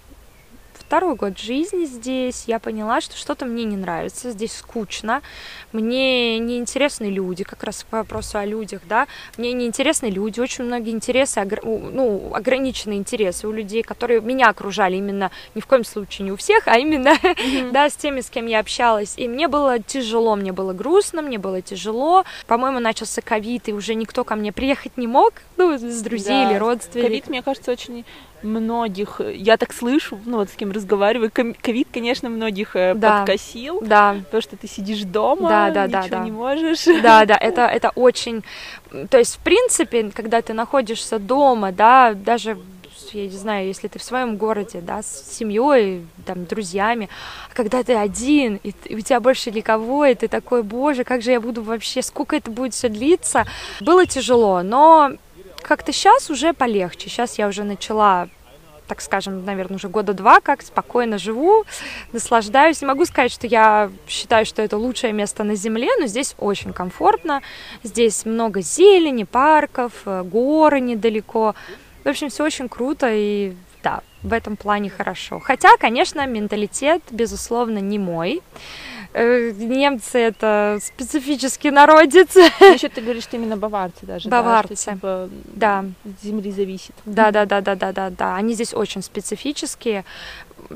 второй 0.90 1.14
год 1.14 1.38
жизни 1.38 1.86
здесь 1.86 2.46
я 2.48 2.58
поняла, 2.58 3.00
что 3.00 3.16
что-то 3.16 3.46
мне 3.46 3.64
не 3.64 3.78
нравится, 3.78 4.32
здесь 4.32 4.56
скучно, 4.56 5.22
мне 5.72 6.40
не 6.40 6.58
интересны 6.58 7.12
люди, 7.12 7.44
как 7.44 7.64
раз 7.64 7.86
по 7.88 7.98
вопросу 7.98 8.40
о 8.40 8.46
людях, 8.46 8.82
да, 8.90 9.06
мне 9.38 9.54
не 9.54 9.68
интересны 9.68 10.08
люди, 10.08 10.40
очень 10.40 10.64
многие 10.64 10.90
интересы, 10.90 11.48
ну, 11.62 12.32
ограниченные 12.34 12.98
интересы 12.98 13.48
у 13.48 13.52
людей, 13.52 13.84
которые 13.84 14.20
меня 14.22 14.50
окружали 14.50 14.96
именно, 14.96 15.30
ни 15.54 15.62
в 15.62 15.68
коем 15.68 15.84
случае 15.84 16.26
не 16.26 16.32
у 16.32 16.38
всех, 16.38 16.68
а 16.68 16.80
именно, 16.80 17.10
mm-hmm. 17.10 17.70
да, 17.72 17.88
с 17.88 17.96
теми, 17.96 18.22
с 18.22 18.32
кем 18.32 18.48
я 18.48 18.60
общалась, 18.60 19.14
и 19.16 19.28
мне 19.28 19.48
было 19.48 19.78
тяжело, 19.78 20.36
мне 20.36 20.54
было 20.54 20.74
грустно, 20.74 21.22
мне 21.22 21.38
было 21.38 21.62
тяжело, 21.62 22.26
по-моему, 22.48 22.80
начался 22.80 23.22
ковид, 23.22 23.70
и 23.70 23.74
уже 23.74 23.94
никто 23.94 24.24
ко 24.24 24.36
мне 24.36 24.52
приехать 24.52 24.98
не 24.98 25.06
мог, 25.06 25.34
ну, 25.56 25.78
с 25.78 26.02
друзей 26.02 26.46
да. 26.46 26.50
или 26.50 26.58
родственников. 26.58 27.10
Ковид, 27.10 27.28
мне 27.28 27.44
кажется, 27.44 27.72
очень 27.72 28.06
многих, 28.44 29.22
я 29.22 29.58
так 29.58 29.74
слышу, 29.74 30.20
ну 30.26 30.38
вот 30.38 30.50
с 30.50 30.54
кем 30.54 30.72
разговариваю, 30.72 31.32
ковид, 31.32 31.88
конечно, 31.92 32.30
многих 32.30 32.76
э, 32.76 32.94
да, 32.96 33.20
подкосил, 33.20 33.82
да. 33.82 34.18
то, 34.32 34.42
что 34.42 34.58
ты 34.58 34.68
сидишь 34.68 35.04
дома, 35.04 35.50
да, 35.50 35.72
да, 35.72 35.88
ничего 35.88 36.02
да, 36.02 36.18
да. 36.18 36.24
не 36.24 36.32
можешь. 36.32 36.86
Да, 37.02 37.26
да, 37.26 37.38
это, 37.38 37.62
это 37.62 37.92
очень, 37.96 38.44
то 39.10 39.18
есть, 39.18 39.38
в 39.38 39.40
принципе, 39.40 40.12
когда 40.14 40.42
ты 40.42 40.54
находишься 40.54 41.20
дома, 41.20 41.72
да, 41.72 42.14
даже 42.14 42.58
я 43.14 43.28
не 43.28 43.38
знаю, 43.38 43.68
если 43.68 43.88
ты 43.88 44.00
в 44.00 44.04
своем 44.04 44.38
городе, 44.38 44.82
да, 44.82 45.02
с 45.02 45.38
семьей, 45.38 46.06
там, 46.26 46.46
друзьями, 46.46 47.10
а 47.50 47.56
когда 47.56 47.84
ты 47.84 47.96
один, 47.96 48.60
и, 48.64 48.74
и 48.86 48.96
у 48.96 49.02
тебя 49.02 49.20
больше 49.20 49.52
никого, 49.52 50.06
и 50.06 50.16
ты 50.16 50.28
такой, 50.28 50.64
боже, 50.64 51.04
как 51.04 51.22
же 51.22 51.32
я 51.32 51.42
буду 51.42 51.64
вообще, 51.64 52.02
сколько 52.02 52.36
это 52.36 52.52
будет 52.52 52.74
все 52.74 52.90
длиться, 52.90 53.46
было 53.80 54.06
тяжело, 54.06 54.62
но 54.62 55.14
как-то 55.70 55.94
сейчас 55.94 56.32
уже 56.32 56.54
полегче. 56.54 57.10
Сейчас 57.10 57.38
я 57.38 57.48
уже 57.48 57.64
начала 57.64 58.28
так 58.88 59.02
скажем, 59.02 59.46
наверное, 59.46 59.76
уже 59.76 59.88
года 59.88 60.14
два 60.14 60.42
как 60.42 60.64
спокойно 60.64 61.20
живу, 61.20 61.64
наслаждаюсь. 62.12 62.82
Не 62.82 62.88
могу 62.88 63.06
сказать, 63.06 63.32
что 63.32 63.46
я 63.46 63.92
считаю, 64.08 64.48
что 64.48 64.64
это 64.64 64.78
лучшее 64.78 65.14
место 65.14 65.44
на 65.44 65.54
Земле, 65.54 65.90
но 66.00 66.08
здесь 66.08 66.34
очень 66.40 66.74
комфортно. 66.74 67.44
Здесь 67.84 68.26
много 68.26 68.62
зелени, 68.62 69.26
парков, 69.26 69.94
э, 70.06 70.24
горы 70.24 70.80
недалеко. 70.80 71.54
В 72.04 72.08
общем, 72.10 72.30
все 72.30 72.44
очень 72.44 72.68
круто 72.68 73.08
и 73.12 73.54
да, 73.84 74.02
в 74.24 74.34
этом 74.34 74.58
плане 74.58 74.90
хорошо. 74.90 75.40
Хотя, 75.40 75.78
конечно, 75.78 76.26
менталитет, 76.26 77.04
безусловно, 77.12 77.78
не 77.78 78.00
мой. 78.00 78.42
Э, 79.12 79.52
немцы 79.52 80.20
это 80.20 80.80
специфический 80.82 81.72
народец. 81.72 82.36
Еще 82.36 82.90
ты 82.90 83.02
говоришь, 83.02 83.24
что 83.24 83.38
именно 83.38 83.58
баварцы 83.58 84.06
даже. 84.06 84.30
Баварцы. 84.30 84.70
Да, 84.70 84.76
что, 84.76 84.92
типа, 84.94 85.30
да. 85.56 85.86
земли 86.22 86.52
зависит. 86.52 86.94
Да, 87.06 87.32
да, 87.32 87.46
да, 87.46 87.62
да, 87.62 87.76
да, 87.76 87.92
да, 87.92 88.10
да. 88.12 88.36
Они 88.36 88.54
здесь 88.54 88.74
очень 88.74 89.02
специфические. 89.02 90.06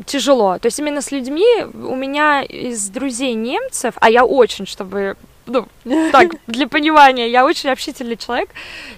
Тяжело. 0.05 0.57
То 0.57 0.67
есть 0.67 0.79
именно 0.79 1.01
с 1.01 1.11
людьми 1.11 1.45
у 1.63 1.95
меня 1.95 2.41
из 2.41 2.89
друзей 2.89 3.33
немцев, 3.35 3.95
а 3.99 4.09
я 4.09 4.25
очень, 4.25 4.65
чтобы 4.65 5.15
ну, 5.45 5.67
так, 6.11 6.31
для 6.47 6.67
понимания, 6.67 7.29
я 7.29 7.45
очень 7.45 7.69
общительный 7.69 8.15
человек, 8.15 8.49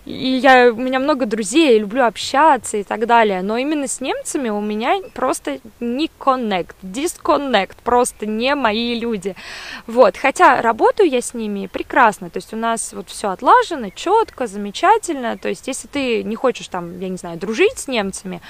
и 0.05 0.11
я, 0.11 0.71
у 0.71 0.75
меня 0.75 0.99
много 0.99 1.25
друзей, 1.25 1.73
я 1.73 1.79
люблю 1.79 2.03
общаться 2.03 2.77
и 2.77 2.83
так 2.83 3.07
далее, 3.07 3.41
но 3.41 3.57
именно 3.57 3.87
с 3.87 4.01
немцами 4.01 4.49
у 4.49 4.61
меня 4.61 4.99
просто 5.13 5.59
не 5.79 6.09
connect, 6.19 6.75
disconnect, 6.83 7.75
просто 7.83 8.25
не 8.25 8.53
мои 8.55 8.99
люди, 8.99 9.35
вот, 9.87 10.17
хотя 10.17 10.61
работаю 10.61 11.09
я 11.09 11.21
с 11.21 11.33
ними 11.33 11.67
прекрасно, 11.67 12.29
то 12.29 12.37
есть 12.37 12.53
у 12.53 12.57
нас 12.57 12.93
вот 12.93 13.09
все 13.09 13.29
отлажено, 13.29 13.89
четко, 13.89 14.47
замечательно, 14.47 15.37
то 15.37 15.49
есть 15.49 15.67
если 15.67 15.87
ты 15.87 16.23
не 16.23 16.35
хочешь 16.35 16.67
там, 16.67 16.99
я 16.99 17.09
не 17.09 17.17
знаю, 17.17 17.37
дружить 17.39 17.79
с 17.79 17.87
немцами, 17.87 18.41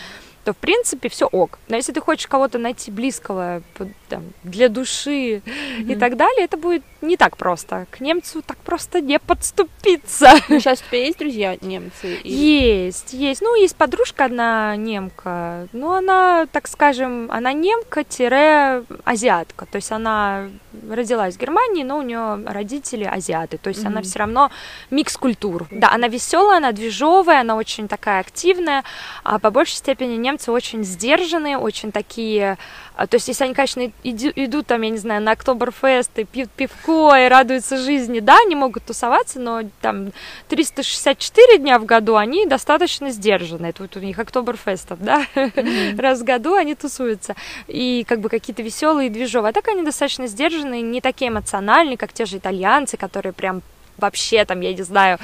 то 0.45 0.53
в 0.53 0.57
принципе 0.57 1.09
все 1.09 1.25
ок. 1.25 1.57
Но 1.67 1.75
если 1.75 1.91
ты 1.91 1.99
хочешь 1.99 2.27
кого-то 2.27 2.59
найти 2.59 2.91
близкого 2.91 3.63
там, 4.07 4.23
для 4.43 4.69
души 4.69 5.41
mm-hmm. 5.45 5.91
и 5.91 5.95
так 5.95 6.15
далее, 6.17 6.45
это 6.45 6.57
будет 6.57 6.83
не 7.01 7.17
так 7.17 7.37
просто. 7.37 7.85
К 7.91 8.01
немцу 8.01 8.41
так 8.41 8.57
просто 8.57 8.99
не 9.01 9.19
подступиться. 9.19 10.33
Ну, 10.49 10.59
сейчас 10.59 10.81
у 10.81 10.85
тебя 10.89 11.05
есть 11.05 11.19
друзья 11.19 11.55
немцы? 11.61 12.15
Или... 12.23 12.33
Есть, 12.33 13.13
есть. 13.13 13.41
Ну, 13.41 13.55
есть 13.55 13.75
подружка 13.75 14.25
одна 14.25 14.75
немка. 14.75 15.67
Ну, 15.73 15.91
она, 15.91 16.47
так 16.51 16.67
скажем, 16.67 17.29
она 17.31 17.53
немка-азиатка. 17.53 19.65
То 19.65 19.77
есть 19.77 19.91
она 19.91 20.49
родилась 20.89 21.35
в 21.35 21.39
Германии, 21.39 21.83
но 21.83 21.97
у 21.97 22.01
нее 22.01 22.43
родители 22.45 23.03
азиаты. 23.03 23.57
То 23.57 23.69
есть 23.69 23.83
mm-hmm. 23.83 23.87
она 23.87 24.01
все 24.01 24.19
равно 24.19 24.51
микс 24.91 25.17
культур. 25.17 25.67
Да, 25.71 25.91
она 25.91 26.07
веселая, 26.07 26.57
она 26.57 26.71
движовая, 26.71 27.41
она 27.41 27.55
очень 27.55 27.87
такая 27.87 28.21
активная. 28.21 28.83
А 29.23 29.39
по 29.39 29.51
большей 29.51 29.75
степени 29.75 30.15
немцы 30.15 30.51
очень 30.51 30.83
сдержанные, 30.83 31.57
очень 31.57 31.91
такие 31.91 32.57
а, 32.95 33.07
то 33.07 33.15
есть, 33.15 33.27
если 33.27 33.43
они, 33.43 33.53
конечно, 33.53 33.91
иду, 34.03 34.31
идут 34.35 34.67
там, 34.67 34.81
я 34.81 34.89
не 34.89 34.97
знаю, 34.97 35.21
на 35.21 35.31
Октоберфест 35.31 36.17
и 36.17 36.23
пьют 36.23 36.49
пивко 36.49 37.15
и 37.15 37.27
радуются 37.27 37.77
жизни, 37.77 38.21
да, 38.21 38.37
они 38.45 38.55
могут 38.55 38.85
тусоваться, 38.85 39.39
но 39.39 39.61
там 39.81 40.11
364 40.47 41.57
дня 41.57 41.77
в 41.77 41.85
году 41.85 42.15
они 42.15 42.45
достаточно 42.45 43.09
сдержаны. 43.09 43.67
Это 43.67 43.83
вот 43.83 43.97
у 43.97 43.99
них 43.99 44.17
Октоберфестов, 44.17 44.99
да, 45.01 45.25
mm-hmm. 45.35 45.99
раз 45.99 46.21
в 46.21 46.23
году 46.23 46.53
они 46.53 46.75
тусуются. 46.75 47.35
И 47.67 48.05
как 48.07 48.21
бы 48.21 48.29
какие-то 48.29 48.61
веселые, 48.61 49.09
движовые. 49.09 49.49
А 49.49 49.53
так 49.53 49.67
они 49.67 49.83
достаточно 49.83 50.27
сдержанные, 50.27 50.81
не 50.81 51.01
такие 51.01 51.29
эмоциональные, 51.29 51.97
как 51.97 52.13
те 52.13 52.25
же 52.25 52.37
итальянцы, 52.37 52.95
которые 52.95 53.33
прям 53.33 53.61
вообще 53.97 54.45
там, 54.45 54.61
я 54.61 54.73
не 54.73 54.83
знаю, 54.83 55.19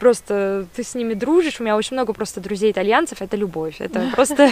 просто 0.00 0.66
ты 0.74 0.82
с 0.82 0.94
ними 0.94 1.14
дружишь. 1.14 1.60
У 1.60 1.62
меня 1.62 1.76
очень 1.76 1.96
много 1.96 2.12
просто 2.12 2.40
друзей 2.40 2.72
итальянцев. 2.72 3.22
Это 3.22 3.36
любовь. 3.36 3.76
Это 3.80 4.10
просто 4.14 4.42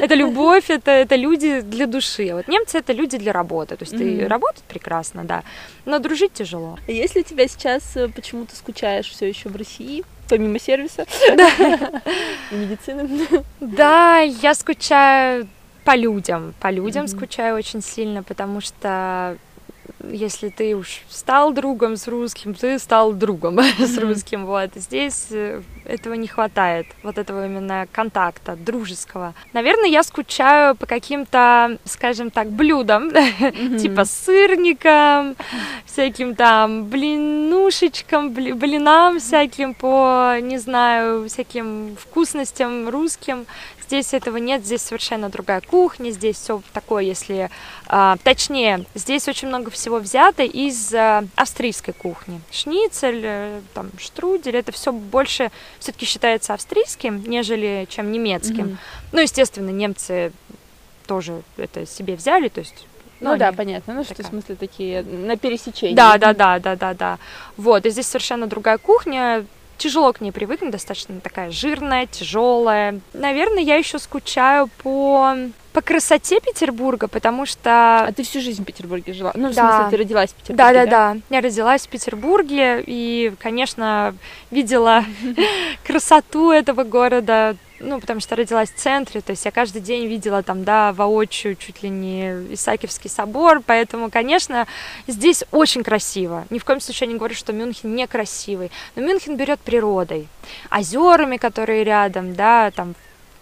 это 0.00 0.14
любовь, 0.14 0.70
это, 0.70 0.90
это 0.90 1.16
люди 1.16 1.60
для 1.60 1.86
души. 1.86 2.28
А 2.28 2.36
вот 2.36 2.48
немцы 2.48 2.78
это 2.78 2.92
люди 2.92 3.18
для 3.18 3.32
работы. 3.32 3.76
То 3.76 3.84
есть 3.84 3.96
ты 3.96 4.26
работать 4.26 4.64
прекрасно, 4.64 5.24
да. 5.24 5.42
Но 5.84 5.98
дружить 5.98 6.32
тяжело. 6.32 6.78
А 6.86 6.90
если 6.90 7.22
тебя 7.22 7.48
сейчас 7.48 7.96
э, 7.96 8.08
почему 8.08 8.46
то 8.46 8.56
скучаешь 8.56 9.08
все 9.08 9.28
еще 9.28 9.48
в 9.48 9.56
России? 9.56 10.04
Помимо 10.28 10.58
сервиса 10.58 11.06
и 12.50 12.54
медицины. 12.54 13.44
Да, 13.60 14.18
я 14.18 14.54
скучаю 14.54 15.48
по 15.84 15.96
людям. 15.96 16.54
По 16.60 16.70
людям 16.70 17.08
скучаю 17.08 17.56
очень 17.56 17.82
сильно, 17.82 18.22
потому 18.22 18.60
что 18.60 19.38
если 20.12 20.48
ты 20.48 20.74
уж 20.76 21.02
стал 21.08 21.52
другом 21.52 21.96
с 21.96 22.08
русским, 22.08 22.54
ты 22.54 22.78
стал 22.78 23.12
другом 23.12 23.58
mm-hmm. 23.58 23.86
с 23.94 23.98
русским, 23.98 24.46
вот. 24.46 24.70
Здесь 24.74 25.28
э, 25.30 25.62
этого 25.84 26.14
не 26.14 26.26
хватает, 26.26 26.86
вот 27.02 27.18
этого 27.18 27.46
именно 27.46 27.86
контакта 27.92 28.56
дружеского. 28.56 29.34
Наверное, 29.52 29.88
я 29.88 30.02
скучаю 30.02 30.74
по 30.74 30.86
каким-то, 30.86 31.78
скажем 31.84 32.30
так, 32.30 32.50
блюдам, 32.50 33.08
mm-hmm. 33.10 33.78
типа 33.78 34.04
сырникам, 34.04 35.36
всяким 35.86 36.34
там 36.34 36.84
блинушечкам, 36.84 38.32
блинам 38.32 39.18
всяким 39.18 39.74
по, 39.74 40.38
не 40.40 40.58
знаю, 40.58 41.28
всяким 41.28 41.96
вкусностям 41.96 42.88
русским. 42.88 43.46
Здесь 43.88 44.12
этого 44.12 44.36
нет, 44.36 44.66
здесь 44.66 44.82
совершенно 44.82 45.30
другая 45.30 45.62
кухня, 45.62 46.10
здесь 46.10 46.36
все 46.36 46.60
такое, 46.74 47.04
если 47.04 47.48
а, 47.86 48.18
точнее, 48.22 48.84
здесь 48.94 49.26
очень 49.28 49.48
много 49.48 49.70
всего 49.70 49.98
взято 49.98 50.42
из 50.42 50.92
а, 50.92 51.24
австрийской 51.36 51.94
кухни. 51.94 52.42
Шницель, 52.52 53.22
э, 53.24 53.60
там, 53.72 53.90
штрудель, 53.98 54.56
это 54.56 54.72
все 54.72 54.92
больше 54.92 55.50
все-таки 55.78 56.04
считается 56.04 56.52
австрийским, 56.52 57.22
нежели 57.22 57.86
чем 57.88 58.12
немецким. 58.12 58.66
Mm-hmm. 58.66 58.76
Ну, 59.12 59.20
естественно, 59.20 59.70
немцы 59.70 60.32
тоже 61.06 61.40
это 61.56 61.86
себе 61.86 62.14
взяли, 62.14 62.48
то 62.48 62.60
есть 62.60 62.86
ну, 63.20 63.32
ну 63.32 63.36
да, 63.38 63.52
понятно. 63.52 63.94
Ну, 63.94 64.04
такая. 64.04 64.14
что 64.16 64.22
в 64.22 64.26
смысле 64.26 64.54
такие 64.54 65.02
на 65.02 65.36
пересечении. 65.38 65.94
Да, 65.94 66.18
да, 66.18 66.34
да, 66.34 66.58
да, 66.58 66.76
да, 66.76 66.92
да. 66.92 67.18
Вот, 67.56 67.86
и 67.86 67.90
здесь 67.90 68.06
совершенно 68.06 68.46
другая 68.46 68.76
кухня 68.76 69.46
тяжело 69.78 70.12
к 70.12 70.20
ней 70.20 70.32
привыкнуть, 70.32 70.72
достаточно 70.72 71.20
такая 71.20 71.50
жирная, 71.50 72.06
тяжелая. 72.06 73.00
Наверное, 73.14 73.62
я 73.62 73.76
еще 73.76 73.98
скучаю 73.98 74.68
по 74.82 75.36
по 75.72 75.82
красоте 75.82 76.40
Петербурга, 76.40 77.06
потому 77.06 77.46
что... 77.46 78.00
А 78.08 78.12
ты 78.12 78.24
всю 78.24 78.40
жизнь 78.40 78.62
в 78.62 78.66
Петербурге 78.66 79.12
жила? 79.12 79.30
Ну, 79.36 79.50
в 79.50 79.54
да. 79.54 79.70
смысле, 79.70 79.90
ты 79.90 80.02
родилась 80.02 80.30
в 80.30 80.34
Петербурге, 80.34 80.72
да? 80.72 80.72
Да, 80.72 80.84
да, 80.84 81.14
да. 81.14 81.20
Я 81.36 81.40
родилась 81.40 81.86
в 81.86 81.88
Петербурге 81.88 82.82
и, 82.84 83.32
конечно, 83.38 84.16
видела 84.50 85.04
красоту 85.86 86.50
этого 86.50 86.82
города, 86.82 87.54
ну, 87.80 88.00
потому 88.00 88.20
что 88.20 88.36
родилась 88.36 88.70
в 88.70 88.76
центре, 88.76 89.20
то 89.20 89.30
есть 89.30 89.44
я 89.44 89.50
каждый 89.50 89.80
день 89.80 90.06
видела 90.06 90.42
там, 90.42 90.64
да, 90.64 90.92
воочию 90.92 91.56
чуть 91.56 91.82
ли 91.82 91.88
не 91.88 92.54
Исаакиевский 92.54 93.10
собор, 93.10 93.62
поэтому, 93.64 94.10
конечно, 94.10 94.66
здесь 95.06 95.44
очень 95.50 95.82
красиво. 95.82 96.46
Ни 96.50 96.58
в 96.58 96.64
коем 96.64 96.80
случае 96.80 97.06
я 97.08 97.12
не 97.12 97.18
говорю, 97.18 97.34
что 97.34 97.52
Мюнхен 97.52 97.94
некрасивый, 97.94 98.70
но 98.96 99.02
Мюнхен 99.02 99.36
берет 99.36 99.60
природой, 99.60 100.28
озерами, 100.70 101.36
которые 101.36 101.84
рядом, 101.84 102.34
да, 102.34 102.70
там 102.70 102.94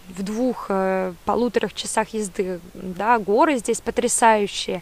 в 0.09 0.23
двух 0.23 0.67
э, 0.69 1.13
полуторах 1.25 1.73
часах 1.73 2.09
езды, 2.09 2.59
да, 2.73 3.19
горы 3.19 3.57
здесь 3.57 3.81
потрясающие, 3.81 4.81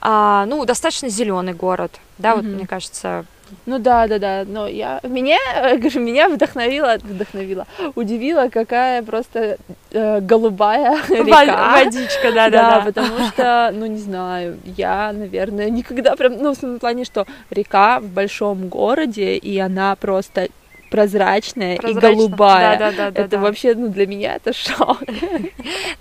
а, 0.00 0.46
ну, 0.46 0.64
достаточно 0.64 1.08
зеленый 1.08 1.52
город, 1.52 2.00
да, 2.18 2.30
mm-hmm. 2.30 2.36
вот 2.36 2.44
мне 2.44 2.66
кажется, 2.66 3.26
ну 3.66 3.78
да, 3.78 4.06
да, 4.06 4.18
да. 4.18 4.44
Но 4.46 4.66
я 4.66 5.00
меня, 5.02 5.38
говорю, 5.76 6.00
меня 6.00 6.28
вдохновила, 6.28 6.96
вдохновила, 7.02 7.66
удивила, 7.94 8.48
какая 8.48 9.02
просто 9.02 9.58
э, 9.90 10.20
голубая 10.20 10.96
река. 11.08 11.72
Водичка, 11.72 12.32
да, 12.32 12.50
да, 12.50 12.50
да, 12.50 12.70
да. 12.78 12.84
Потому 12.84 13.18
что, 13.28 13.70
ну 13.72 13.86
не 13.86 13.98
знаю, 13.98 14.58
я, 14.76 15.12
наверное, 15.12 15.70
никогда 15.70 16.16
прям, 16.16 16.38
ну 16.38 16.54
в 16.54 16.58
том 16.58 16.78
плане, 16.78 17.04
что 17.04 17.26
река 17.50 18.00
в 18.00 18.06
большом 18.06 18.68
городе 18.68 19.36
и 19.36 19.58
она 19.58 19.96
просто 19.96 20.48
прозрачная 20.92 21.76
Прозрачно. 21.78 22.06
и 22.06 22.14
голубая. 22.14 22.78
Да, 22.78 22.92
да, 22.92 23.10
да, 23.10 23.22
это 23.22 23.36
да, 23.36 23.38
вообще, 23.38 23.74
ну, 23.74 23.88
для 23.88 24.06
меня 24.06 24.36
это 24.36 24.52
шок. 24.52 24.98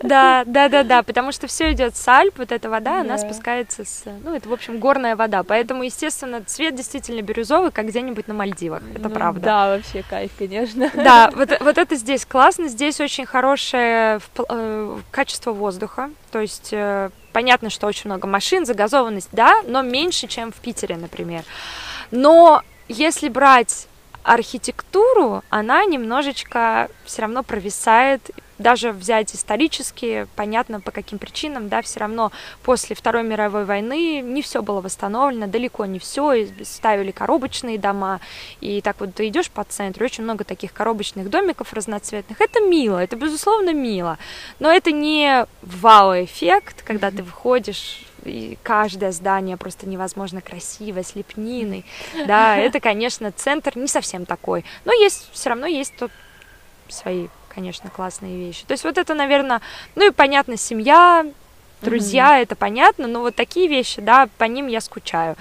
Да, 0.03 0.43
да, 0.45 0.67
да, 0.67 0.83
да, 0.83 1.03
потому 1.03 1.31
что 1.31 1.47
все 1.47 1.71
идет 1.71 1.95
с 1.95 2.07
Альп, 2.07 2.39
вот 2.39 2.51
эта 2.51 2.69
вода, 2.69 3.01
она 3.01 3.17
спускается 3.17 3.85
с, 3.85 4.03
ну, 4.23 4.35
это, 4.35 4.49
в 4.49 4.53
общем, 4.53 4.79
горная 4.79 5.15
вода, 5.15 5.43
поэтому, 5.43 5.83
естественно, 5.83 6.43
цвет 6.43 6.75
действительно 6.75 7.21
бирюзовый, 7.21 7.71
как 7.71 7.87
где-нибудь 7.87 8.27
на 8.27 8.33
Мальдивах, 8.33 8.81
это 8.93 9.07
ну 9.07 9.13
правда. 9.13 9.41
Да, 9.41 9.75
вообще 9.75 10.03
кайф, 10.07 10.31
конечно. 10.37 10.91
Да, 10.95 11.31
вот, 11.33 11.49
вот 11.61 11.77
это 11.77 11.95
здесь 11.95 12.25
классно, 12.25 12.67
здесь 12.67 12.99
очень 12.99 13.25
хорошее 13.25 14.19
э, 14.49 14.97
качество 15.11 15.51
воздуха, 15.51 16.09
то 16.31 16.39
есть 16.39 16.69
э, 16.73 17.09
понятно, 17.31 17.69
что 17.69 17.87
очень 17.87 18.09
много 18.09 18.27
машин, 18.27 18.65
загазованность, 18.65 19.29
да, 19.31 19.61
но 19.67 19.81
меньше, 19.83 20.27
чем 20.27 20.51
в 20.51 20.55
Питере, 20.55 20.97
например. 20.97 21.43
Но 22.09 22.63
если 22.87 23.29
брать 23.29 23.87
архитектуру, 24.23 25.43
она 25.49 25.85
немножечко 25.85 26.89
все 27.05 27.23
равно 27.23 27.43
провисает, 27.43 28.31
даже 28.61 28.91
взять 28.91 29.33
исторически, 29.35 30.27
понятно 30.35 30.79
по 30.79 30.91
каким 30.91 31.19
причинам, 31.19 31.67
да, 31.67 31.81
все 31.81 31.99
равно 31.99 32.31
после 32.63 32.95
Второй 32.95 33.23
мировой 33.23 33.65
войны 33.65 34.21
не 34.21 34.41
все 34.41 34.61
было 34.61 34.81
восстановлено, 34.81 35.47
далеко 35.47 35.85
не 35.85 35.99
все, 35.99 36.47
ставили 36.63 37.11
коробочные 37.11 37.77
дома, 37.77 38.21
и 38.61 38.81
так 38.81 38.99
вот 38.99 39.15
ты 39.15 39.27
идешь 39.27 39.49
по 39.49 39.63
центру, 39.63 40.05
очень 40.05 40.23
много 40.23 40.43
таких 40.43 40.73
коробочных 40.73 41.29
домиков 41.29 41.73
разноцветных, 41.73 42.39
это 42.39 42.61
мило, 42.61 42.99
это 42.99 43.15
безусловно 43.15 43.73
мило, 43.73 44.17
но 44.59 44.71
это 44.71 44.91
не 44.91 45.45
вау-эффект, 45.61 46.83
когда 46.83 47.11
ты 47.11 47.23
выходишь 47.23 48.05
и 48.23 48.57
каждое 48.63 49.11
здание 49.11 49.57
просто 49.57 49.87
невозможно 49.87 50.41
красивое, 50.41 51.03
с 51.03 51.15
лепниной, 51.15 51.85
да, 52.27 52.57
это, 52.57 52.79
конечно, 52.79 53.31
центр 53.31 53.77
не 53.77 53.87
совсем 53.87 54.25
такой, 54.25 54.65
но 54.85 54.93
есть, 54.93 55.29
все 55.31 55.49
равно 55.49 55.67
есть 55.67 55.95
тут 55.97 56.11
свои 56.89 57.27
конечно, 57.53 57.89
классные 57.89 58.37
вещи. 58.37 58.63
То 58.65 58.71
есть 58.71 58.85
вот 58.85 58.97
это, 58.97 59.13
наверное, 59.13 59.61
ну 59.95 60.07
и 60.07 60.11
понятно, 60.11 60.55
семья, 60.55 61.25
друзья, 61.81 62.37
mm-hmm. 62.37 62.43
это 62.43 62.55
понятно, 62.55 63.07
но 63.07 63.19
вот 63.19 63.35
такие 63.35 63.67
вещи, 63.67 64.01
да, 64.01 64.29
по 64.37 64.45
ним 64.45 64.67
я 64.67 64.81
скучаю. 64.81 65.35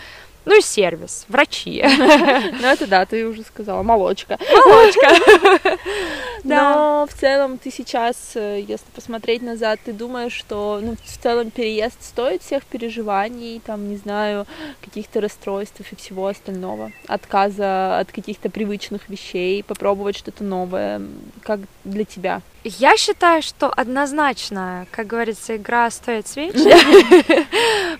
Ну 0.44 0.58
и 0.58 0.62
сервис, 0.62 1.26
врачи. 1.28 1.84
Ну 2.60 2.66
это 2.66 2.86
да, 2.86 3.04
ты 3.06 3.26
уже 3.26 3.42
сказала, 3.42 3.82
молочка. 3.82 4.38
Молочка. 4.66 5.78
Но 6.44 7.06
в 7.08 7.14
целом 7.14 7.58
ты 7.58 7.70
сейчас, 7.70 8.32
э, 8.34 8.60
если 8.66 8.86
посмотреть 8.94 9.42
назад, 9.42 9.80
ты 9.84 9.92
думаешь, 9.92 10.32
что 10.32 10.80
ну, 10.82 10.96
в 10.96 11.22
целом 11.22 11.50
переезд 11.50 12.02
стоит 12.02 12.42
всех 12.42 12.64
переживаний, 12.64 13.60
там, 13.64 13.88
не 13.90 13.96
знаю, 13.96 14.46
каких-то 14.80 15.20
расстройств 15.20 15.80
и 15.80 15.96
всего 15.96 16.26
остального, 16.26 16.92
отказа 17.06 17.98
от 17.98 18.10
каких-то 18.10 18.50
привычных 18.50 19.08
вещей, 19.08 19.62
попробовать 19.62 20.16
что-то 20.16 20.44
новое, 20.44 21.02
как 21.42 21.60
для 21.84 22.04
тебя? 22.04 22.42
Я 22.62 22.98
считаю, 22.98 23.40
что 23.40 23.70
однозначно, 23.70 24.86
как 24.90 25.06
говорится, 25.06 25.56
игра 25.56 25.90
стоит 25.90 26.26
свечи, 26.26 27.46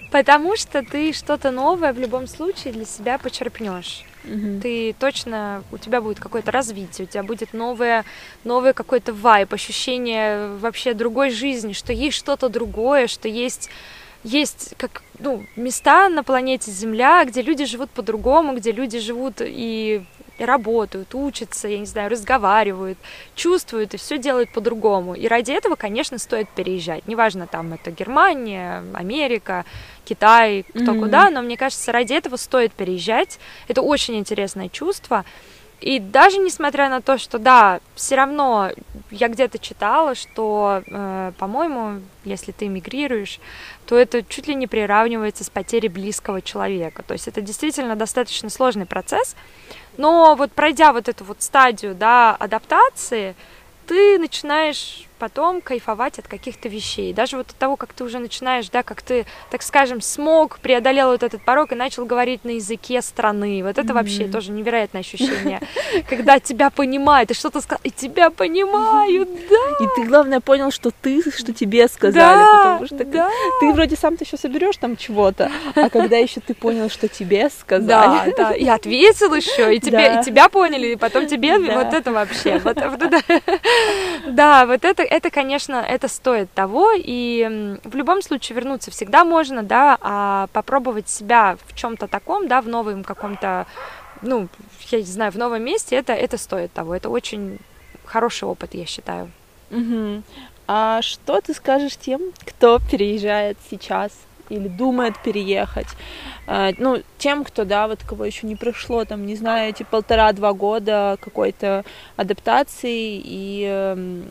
потому 0.12 0.57
что 0.57 0.82
ты 0.82 1.14
что-то 1.14 1.51
новое 1.51 1.95
в 1.95 1.99
любом 1.99 2.26
случае 2.31 2.72
для 2.72 2.85
себя 2.85 3.18
почерпнешь. 3.18 4.05
Ты 4.62 4.95
точно, 4.99 5.64
у 5.72 5.78
тебя 5.78 6.01
будет 6.01 6.20
какое-то 6.20 6.51
развитие, 6.51 7.07
у 7.07 7.09
тебя 7.09 7.22
будет 7.22 7.55
новое, 7.55 8.05
новое 8.45 8.72
какой-то 8.72 9.12
вайп, 9.14 9.55
ощущение 9.55 10.49
вообще 10.59 10.93
другой 10.93 11.31
жизни, 11.31 11.72
что 11.72 11.93
есть 11.93 12.16
что-то 12.16 12.49
другое, 12.49 13.07
что 13.07 13.28
есть 13.28 13.70
есть 14.22 14.74
как 14.76 15.03
ну, 15.18 15.45
места 15.57 16.11
на 16.11 16.22
планете 16.22 16.70
Земля, 16.70 17.24
где 17.24 17.41
люди 17.41 17.64
живут 17.64 17.91
по-другому, 17.91 18.55
где 18.55 18.70
люди 18.70 18.99
живут 18.99 19.37
и 19.41 20.05
и 20.41 20.45
работают, 20.45 21.14
учатся, 21.14 21.68
я 21.68 21.78
не 21.78 21.84
знаю, 21.84 22.11
разговаривают, 22.11 22.99
чувствуют 23.34 23.93
и 23.93 23.99
все 23.99 24.16
делают 24.16 24.51
по-другому. 24.51 25.14
И 25.14 25.28
ради 25.28 25.53
этого, 25.53 25.76
конечно, 25.76 26.18
стоит 26.18 26.49
переезжать. 26.49 27.07
Неважно, 27.07 27.47
там 27.47 27.74
это 27.74 27.91
Германия, 27.91 28.82
Америка, 28.95 29.66
Китай, 30.07 30.64
кто 30.70 30.80
mm-hmm. 30.80 31.01
куда, 31.01 31.28
но 31.28 31.43
мне 31.43 31.59
кажется, 31.59 31.93
ради 31.93 32.14
этого 32.14 32.36
стоит 32.36 32.72
переезжать. 32.72 33.38
Это 33.68 33.82
очень 33.82 34.16
интересное 34.16 34.70
чувство. 34.70 35.26
И 35.80 35.99
даже 35.99 36.38
несмотря 36.38 36.88
на 36.88 37.01
то, 37.01 37.16
что 37.16 37.38
да, 37.38 37.80
все 37.95 38.14
равно 38.14 38.70
я 39.11 39.28
где-то 39.28 39.59
читала, 39.59 40.14
что, 40.14 40.82
э, 40.86 41.32
по-моему, 41.38 42.01
если 42.24 42.53
ты 42.53 42.66
эмигрируешь, 42.66 43.41
то 43.86 43.99
это 43.99 44.22
чуть 44.22 44.47
ли 44.47 44.55
не 44.55 44.66
приравнивается 44.66 45.43
с 45.43 45.51
потерей 45.51 45.88
близкого 45.88 46.43
человека. 46.43 47.03
То 47.03 47.14
есть 47.14 47.28
это 47.28 47.41
действительно 47.41 47.97
достаточно 47.97 48.51
сложный 48.51 48.84
процесс. 48.84 49.34
Но 49.97 50.34
вот 50.34 50.53
пройдя 50.53 50.93
вот 50.93 51.09
эту 51.09 51.24
вот 51.24 51.43
стадию, 51.43 51.95
да, 51.95 52.34
адаптации, 52.36 53.34
ты 53.86 54.18
начинаешь 54.18 55.07
потом 55.20 55.60
кайфовать 55.60 56.18
от 56.18 56.26
каких-то 56.26 56.68
вещей. 56.68 57.12
Даже 57.12 57.36
вот 57.36 57.50
от 57.50 57.56
того, 57.56 57.76
как 57.76 57.92
ты 57.92 58.02
уже 58.04 58.18
начинаешь, 58.18 58.70
да, 58.70 58.82
как 58.82 59.02
ты, 59.02 59.26
так 59.50 59.62
скажем, 59.62 60.00
смог, 60.00 60.58
преодолел 60.58 61.10
вот 61.10 61.22
этот 61.22 61.44
порог 61.44 61.72
и 61.72 61.74
начал 61.74 62.06
говорить 62.06 62.44
на 62.44 62.52
языке 62.52 63.02
страны. 63.02 63.62
Вот 63.62 63.76
это 63.76 63.82
mm-hmm. 63.82 63.92
вообще 63.92 64.28
тоже 64.28 64.50
невероятное 64.50 65.02
ощущение, 65.02 65.60
когда 66.08 66.40
тебя 66.40 66.70
понимают, 66.70 67.30
и 67.30 67.34
что-то 67.34 67.60
сказал, 67.60 67.80
и 67.84 67.90
тебя 67.90 68.30
понимают, 68.30 69.28
да. 69.50 69.84
И 69.84 69.88
ты, 69.94 70.08
главное, 70.08 70.40
понял, 70.40 70.70
что 70.70 70.90
ты, 70.90 71.22
что 71.30 71.52
тебе 71.52 71.86
сказали, 71.88 72.44
потому 72.56 72.86
что 72.86 73.04
ты 73.60 73.72
вроде 73.72 73.96
сам-то 73.96 74.24
еще 74.24 74.38
соберешь 74.38 74.78
там 74.78 74.96
чего-то, 74.96 75.52
а 75.74 75.90
когда 75.90 76.16
еще 76.16 76.40
ты 76.40 76.54
понял, 76.54 76.88
что 76.88 77.08
тебе 77.08 77.50
сказали. 77.50 78.30
Да, 78.30 78.32
да, 78.36 78.52
и 78.54 78.66
ответил 78.66 79.34
еще, 79.34 79.76
и 79.76 79.80
тебе, 79.80 80.20
и 80.20 80.24
тебя 80.24 80.48
поняли, 80.48 80.88
и 80.88 80.96
потом 80.96 81.26
тебе 81.26 81.58
вот 81.58 81.92
это 81.92 82.10
вообще, 82.10 82.58
вот, 82.58 82.78
это, 82.78 83.22
да, 84.26 84.64
вот 84.64 84.84
это 84.84 85.09
это, 85.11 85.30
конечно, 85.30 85.74
это 85.74 86.06
стоит 86.06 86.52
того, 86.52 86.92
и 86.94 87.78
в 87.82 87.96
любом 87.96 88.22
случае 88.22 88.54
вернуться 88.54 88.92
всегда 88.92 89.24
можно, 89.24 89.64
да, 89.64 89.98
а 90.00 90.46
попробовать 90.52 91.08
себя 91.08 91.58
в 91.66 91.74
чем-то 91.74 92.06
таком, 92.06 92.46
да, 92.46 92.62
в 92.62 92.68
новом 92.68 93.02
каком-то, 93.02 93.66
ну, 94.22 94.48
я 94.90 94.98
не 94.98 95.04
знаю, 95.04 95.32
в 95.32 95.36
новом 95.36 95.64
месте, 95.64 95.96
это, 95.96 96.12
это 96.12 96.38
стоит 96.38 96.72
того, 96.72 96.94
это 96.94 97.11
очень 97.11 97.58
хороший 98.04 98.44
опыт, 98.44 98.74
я 98.74 98.86
считаю. 98.86 99.32
Угу. 99.72 100.22
А 100.68 101.02
что 101.02 101.40
ты 101.40 101.54
скажешь 101.54 101.96
тем, 101.96 102.20
кто 102.46 102.78
переезжает 102.78 103.58
сейчас 103.68 104.12
или 104.48 104.68
думает 104.68 105.14
переехать? 105.24 105.88
А, 106.46 106.70
ну, 106.78 107.02
тем, 107.18 107.42
кто, 107.42 107.64
да, 107.64 107.88
вот 107.88 107.98
кого 108.08 108.24
еще 108.24 108.46
не 108.46 108.54
прошло, 108.54 109.04
там, 109.04 109.26
не 109.26 109.34
знаю, 109.34 109.70
эти 109.70 109.82
полтора-два 109.82 110.52
года 110.52 111.18
какой-то 111.20 111.84
адаптации 112.16 113.20
и 113.24 114.30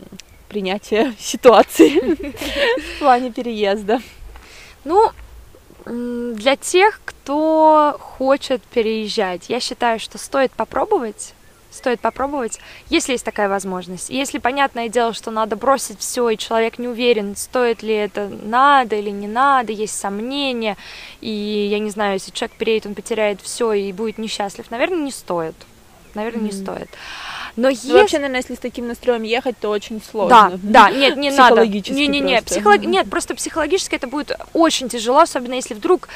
принятия 0.50 1.14
ситуации 1.20 2.00
в 2.96 3.00
плане 3.00 3.32
переезда? 3.32 4.02
Ну, 4.84 5.12
для 5.86 6.56
тех, 6.56 7.02
кто 7.06 7.98
хочет 8.00 8.62
переезжать, 8.64 9.50
я 9.50 9.60
считаю, 9.60 10.00
что 10.00 10.18
стоит 10.18 10.52
попробовать. 10.52 11.34
Стоит 11.72 12.00
попробовать, 12.00 12.60
если 12.90 13.12
есть 13.12 13.24
такая 13.24 13.48
возможность. 13.48 14.10
Если 14.10 14.40
понятное 14.40 14.90
дело, 14.90 15.14
что 15.14 15.30
надо 15.30 15.56
бросить 15.56 16.00
все, 16.00 16.28
и 16.30 16.38
человек 16.38 16.80
не 16.80 16.88
уверен, 16.88 17.36
стоит 17.36 17.84
ли 17.84 17.94
это 17.94 18.28
надо 18.28 18.96
или 18.96 19.12
не 19.12 19.28
надо, 19.28 19.72
есть 19.72 19.98
сомнения, 19.98 20.78
и 21.22 21.30
я 21.30 21.78
не 21.78 21.92
знаю, 21.92 22.14
если 22.14 22.32
человек 22.32 22.58
переедет, 22.58 22.88
он 22.88 22.96
потеряет 22.96 23.40
все 23.42 23.72
и 23.74 23.94
будет 23.94 24.18
несчастлив, 24.18 24.72
наверное, 24.72 24.98
не 24.98 25.12
стоит. 25.12 25.56
Наверное, 26.16 26.42
mm-hmm. 26.42 26.44
не 26.46 26.52
стоит. 26.52 26.90
Но 27.56 27.70
есть... 27.70 27.90
вообще, 27.90 28.18
наверное, 28.18 28.40
если 28.42 28.56
с 28.56 28.60
таким 28.60 28.88
настроем 28.88 29.24
ехать, 29.24 29.58
то 29.60 29.70
очень 29.70 30.02
сложно. 30.02 30.52
Да, 30.54 30.88
да, 30.90 30.92
нет, 30.92 31.18
не 31.18 31.32
надо. 31.32 31.66
Не, 31.66 32.08
не, 32.08 32.20
не, 32.20 32.42
психолог... 32.42 32.82
нет, 32.82 33.10
просто 33.10 33.36
психологически 33.36 33.96
это 33.96 34.08
будет 34.08 34.32
очень 34.54 34.90
тяжело, 34.90 35.20
особенно 35.20 35.56
если 35.56 35.74
вдруг 35.74 36.08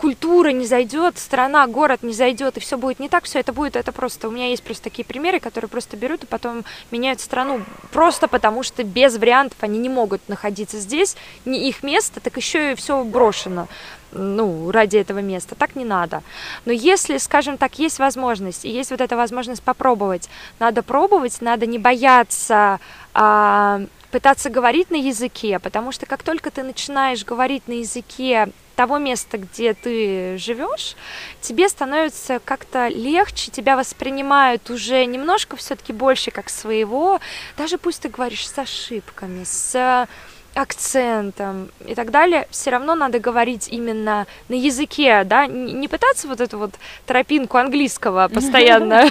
культура 0.00 0.48
не 0.48 0.64
зайдет, 0.64 1.18
страна, 1.18 1.66
город 1.66 2.02
не 2.02 2.14
зайдет, 2.14 2.56
и 2.56 2.60
все 2.60 2.78
будет 2.78 3.00
не 3.00 3.10
так, 3.10 3.24
все 3.24 3.40
это 3.40 3.52
будет, 3.52 3.76
это 3.76 3.92
просто, 3.92 4.28
у 4.28 4.30
меня 4.30 4.48
есть 4.48 4.62
просто 4.62 4.84
такие 4.84 5.04
примеры, 5.04 5.40
которые 5.40 5.68
просто 5.68 5.96
берут 5.96 6.24
и 6.24 6.26
потом 6.26 6.64
меняют 6.90 7.20
страну, 7.20 7.60
просто 7.92 8.26
потому 8.26 8.62
что 8.62 8.82
без 8.82 9.18
вариантов 9.18 9.58
они 9.60 9.78
не 9.78 9.90
могут 9.90 10.26
находиться 10.28 10.78
здесь, 10.78 11.16
не 11.44 11.68
их 11.68 11.82
место, 11.82 12.20
так 12.20 12.36
еще 12.38 12.72
и 12.72 12.74
все 12.74 13.04
брошено 13.04 13.68
ну, 14.12 14.70
ради 14.70 14.96
этого 14.96 15.20
места. 15.20 15.54
Так 15.54 15.76
не 15.76 15.84
надо. 15.84 16.22
Но 16.64 16.72
если, 16.72 17.18
скажем 17.18 17.58
так, 17.58 17.78
есть 17.78 17.98
возможность, 17.98 18.64
и 18.64 18.70
есть 18.70 18.90
вот 18.90 19.00
эта 19.00 19.16
возможность 19.16 19.62
попробовать, 19.62 20.28
надо 20.58 20.82
пробовать, 20.82 21.40
надо 21.40 21.66
не 21.66 21.78
бояться 21.78 22.80
а, 23.14 23.82
пытаться 24.10 24.50
говорить 24.50 24.90
на 24.90 24.96
языке, 24.96 25.58
потому 25.58 25.92
что 25.92 26.06
как 26.06 26.22
только 26.22 26.50
ты 26.50 26.62
начинаешь 26.62 27.24
говорить 27.24 27.68
на 27.68 27.74
языке 27.74 28.48
того 28.76 28.98
места, 28.98 29.36
где 29.36 29.74
ты 29.74 30.38
живешь, 30.38 30.96
тебе 31.42 31.68
становится 31.68 32.40
как-то 32.42 32.88
легче, 32.88 33.50
тебя 33.50 33.76
воспринимают 33.76 34.70
уже 34.70 35.04
немножко 35.04 35.56
все-таки 35.56 35.92
больше 35.92 36.30
как 36.30 36.48
своего, 36.48 37.20
даже 37.58 37.76
пусть 37.76 38.02
ты 38.02 38.08
говоришь 38.08 38.48
с 38.48 38.58
ошибками, 38.58 39.44
с 39.44 40.08
акцентом 40.54 41.70
и 41.86 41.94
так 41.94 42.10
далее, 42.10 42.46
все 42.50 42.70
равно 42.70 42.94
надо 42.94 43.18
говорить 43.18 43.68
именно 43.68 44.26
на 44.48 44.54
языке, 44.54 45.24
да, 45.24 45.46
не 45.46 45.88
пытаться 45.88 46.28
вот 46.28 46.40
эту 46.40 46.58
вот 46.58 46.72
тропинку 47.06 47.58
английского 47.58 48.28
постоянно. 48.32 49.10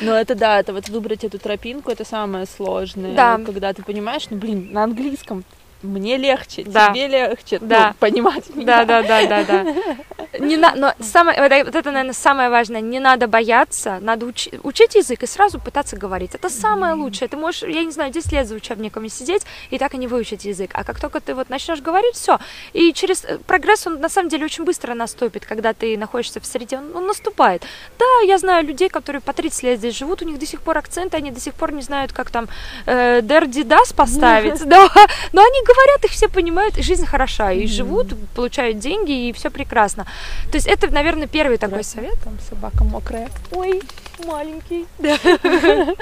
Ну 0.00 0.12
это 0.12 0.34
да, 0.34 0.60
это 0.60 0.72
вот 0.72 0.88
выбрать 0.88 1.24
эту 1.24 1.38
тропинку, 1.38 1.90
это 1.90 2.04
самое 2.04 2.46
сложное, 2.46 3.14
да. 3.14 3.38
когда 3.44 3.72
ты 3.72 3.82
понимаешь, 3.82 4.26
ну 4.30 4.36
блин, 4.36 4.68
на 4.72 4.84
английском 4.84 5.44
мне 5.82 6.16
легче, 6.16 6.62
да. 6.64 6.90
тебе 6.90 7.08
легче 7.08 7.58
да. 7.60 7.88
ну, 7.88 7.94
понимать 7.98 8.54
меня. 8.54 8.84
Да, 8.84 9.02
да, 9.02 9.02
да, 9.02 9.26
да, 9.26 9.44
да. 9.44 9.74
Не 10.38 10.56
на, 10.56 10.74
но 10.74 10.94
самое, 11.00 11.40
вот 11.42 11.74
это, 11.74 11.90
наверное, 11.90 12.12
самое 12.12 12.50
важное. 12.50 12.80
Не 12.80 13.00
надо 13.00 13.26
бояться, 13.26 13.98
надо 14.00 14.26
уч, 14.26 14.48
учить 14.62 14.94
язык 14.94 15.22
и 15.22 15.26
сразу 15.26 15.58
пытаться 15.58 15.96
говорить. 15.96 16.34
Это 16.34 16.48
самое 16.50 16.94
лучшее. 16.94 17.28
Ты 17.28 17.36
можешь, 17.36 17.62
я 17.62 17.82
не 17.82 17.90
знаю, 17.90 18.12
10 18.12 18.32
лет 18.32 18.46
за 18.46 18.54
учебниками 18.54 19.08
сидеть 19.08 19.42
и 19.70 19.78
так 19.78 19.94
и 19.94 19.98
не 19.98 20.06
выучить 20.06 20.44
язык. 20.44 20.70
А 20.74 20.84
как 20.84 21.00
только 21.00 21.20
ты 21.20 21.34
вот 21.34 21.50
начнешь 21.50 21.80
говорить, 21.80 22.14
все. 22.14 22.38
И 22.72 22.92
через 22.92 23.24
э, 23.24 23.38
прогресс 23.38 23.86
он 23.86 24.00
на 24.00 24.08
самом 24.08 24.28
деле 24.28 24.44
очень 24.44 24.64
быстро 24.64 24.94
наступит, 24.94 25.46
когда 25.46 25.72
ты 25.72 25.96
находишься 25.98 26.40
в 26.40 26.46
среде, 26.46 26.78
он, 26.78 26.94
он 26.96 27.06
наступает. 27.06 27.62
Да, 27.98 28.06
я 28.24 28.38
знаю 28.38 28.66
людей, 28.66 28.88
которые 28.88 29.22
по 29.22 29.32
30 29.32 29.62
лет 29.64 29.78
здесь 29.78 29.96
живут, 29.96 30.22
у 30.22 30.24
них 30.24 30.38
до 30.38 30.46
сих 30.46 30.62
пор 30.62 30.78
акценты, 30.78 31.16
они 31.16 31.30
до 31.30 31.40
сих 31.40 31.54
пор 31.54 31.72
не 31.72 31.82
знают, 31.82 32.12
как 32.12 32.30
там 32.30 32.48
э, 32.86 33.20
дерди 33.22 33.62
дас 33.62 33.92
поставить, 33.92 34.64
да, 34.66 34.88
но 35.32 35.42
они 35.42 35.64
говорят, 35.72 36.04
их 36.04 36.10
все 36.10 36.28
понимают, 36.28 36.78
и 36.78 36.82
жизнь 36.82 37.06
хороша, 37.06 37.52
и 37.52 37.66
живут, 37.66 38.14
получают 38.34 38.78
деньги, 38.78 39.28
и 39.28 39.32
все 39.32 39.50
прекрасно. 39.50 40.06
То 40.50 40.56
есть 40.56 40.66
это, 40.66 40.90
наверное, 40.90 41.26
первый 41.26 41.58
такой 41.58 41.84
совет. 41.84 42.18
Там 42.24 42.38
собака 42.48 42.84
мокрая. 42.84 43.28
Ой, 43.52 43.82
маленький. 44.24 44.86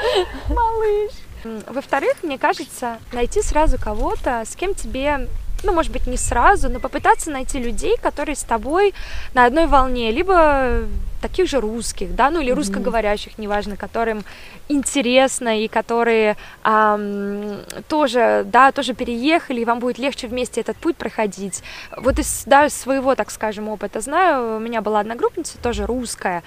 Малыш. 0.49 1.13
Во-вторых, 1.45 2.17
мне 2.23 2.39
кажется, 2.39 2.99
найти 3.13 3.43
сразу 3.43 3.79
кого-то, 3.79 4.43
с 4.45 4.57
кем 4.57 4.75
тебе 4.75 5.29
ну, 5.65 5.73
может 5.73 5.91
быть, 5.91 6.07
не 6.07 6.17
сразу, 6.17 6.69
но 6.69 6.79
попытаться 6.79 7.33
найти 7.33 7.59
людей, 7.59 7.97
которые 8.01 8.37
с 8.37 8.45
тобой 8.45 8.95
на 9.35 9.45
одной 9.45 9.67
волне, 9.67 10.13
либо 10.13 10.83
таких 11.21 11.49
же 11.49 11.61
русских, 11.61 12.15
да, 12.15 12.31
ну 12.31 12.41
или 12.41 12.51
русскоговорящих, 12.51 13.39
неважно, 13.39 13.77
которым 13.77 14.25
интересно 14.69 15.61
и 15.61 15.69
которые 15.69 16.37
эм, 16.65 17.59
тоже, 17.89 18.45
да, 18.47 18.73
тоже 18.73 18.95
переехали, 18.95 19.61
и 19.61 19.65
вам 19.65 19.79
будет 19.79 19.99
легче 19.99 20.27
вместе 20.29 20.61
этот 20.61 20.77
путь 20.77 20.97
проходить. 20.97 21.63
Вот 21.97 22.19
из, 22.19 22.45
да, 22.47 22.69
своего, 22.69 23.15
так 23.15 23.31
скажем, 23.31 23.69
опыта 23.69 24.01
знаю, 24.01 24.57
у 24.57 24.59
меня 24.59 24.81
была 24.81 25.01
одногруппница, 25.01 25.59
тоже 25.59 25.87
русская, 25.87 26.43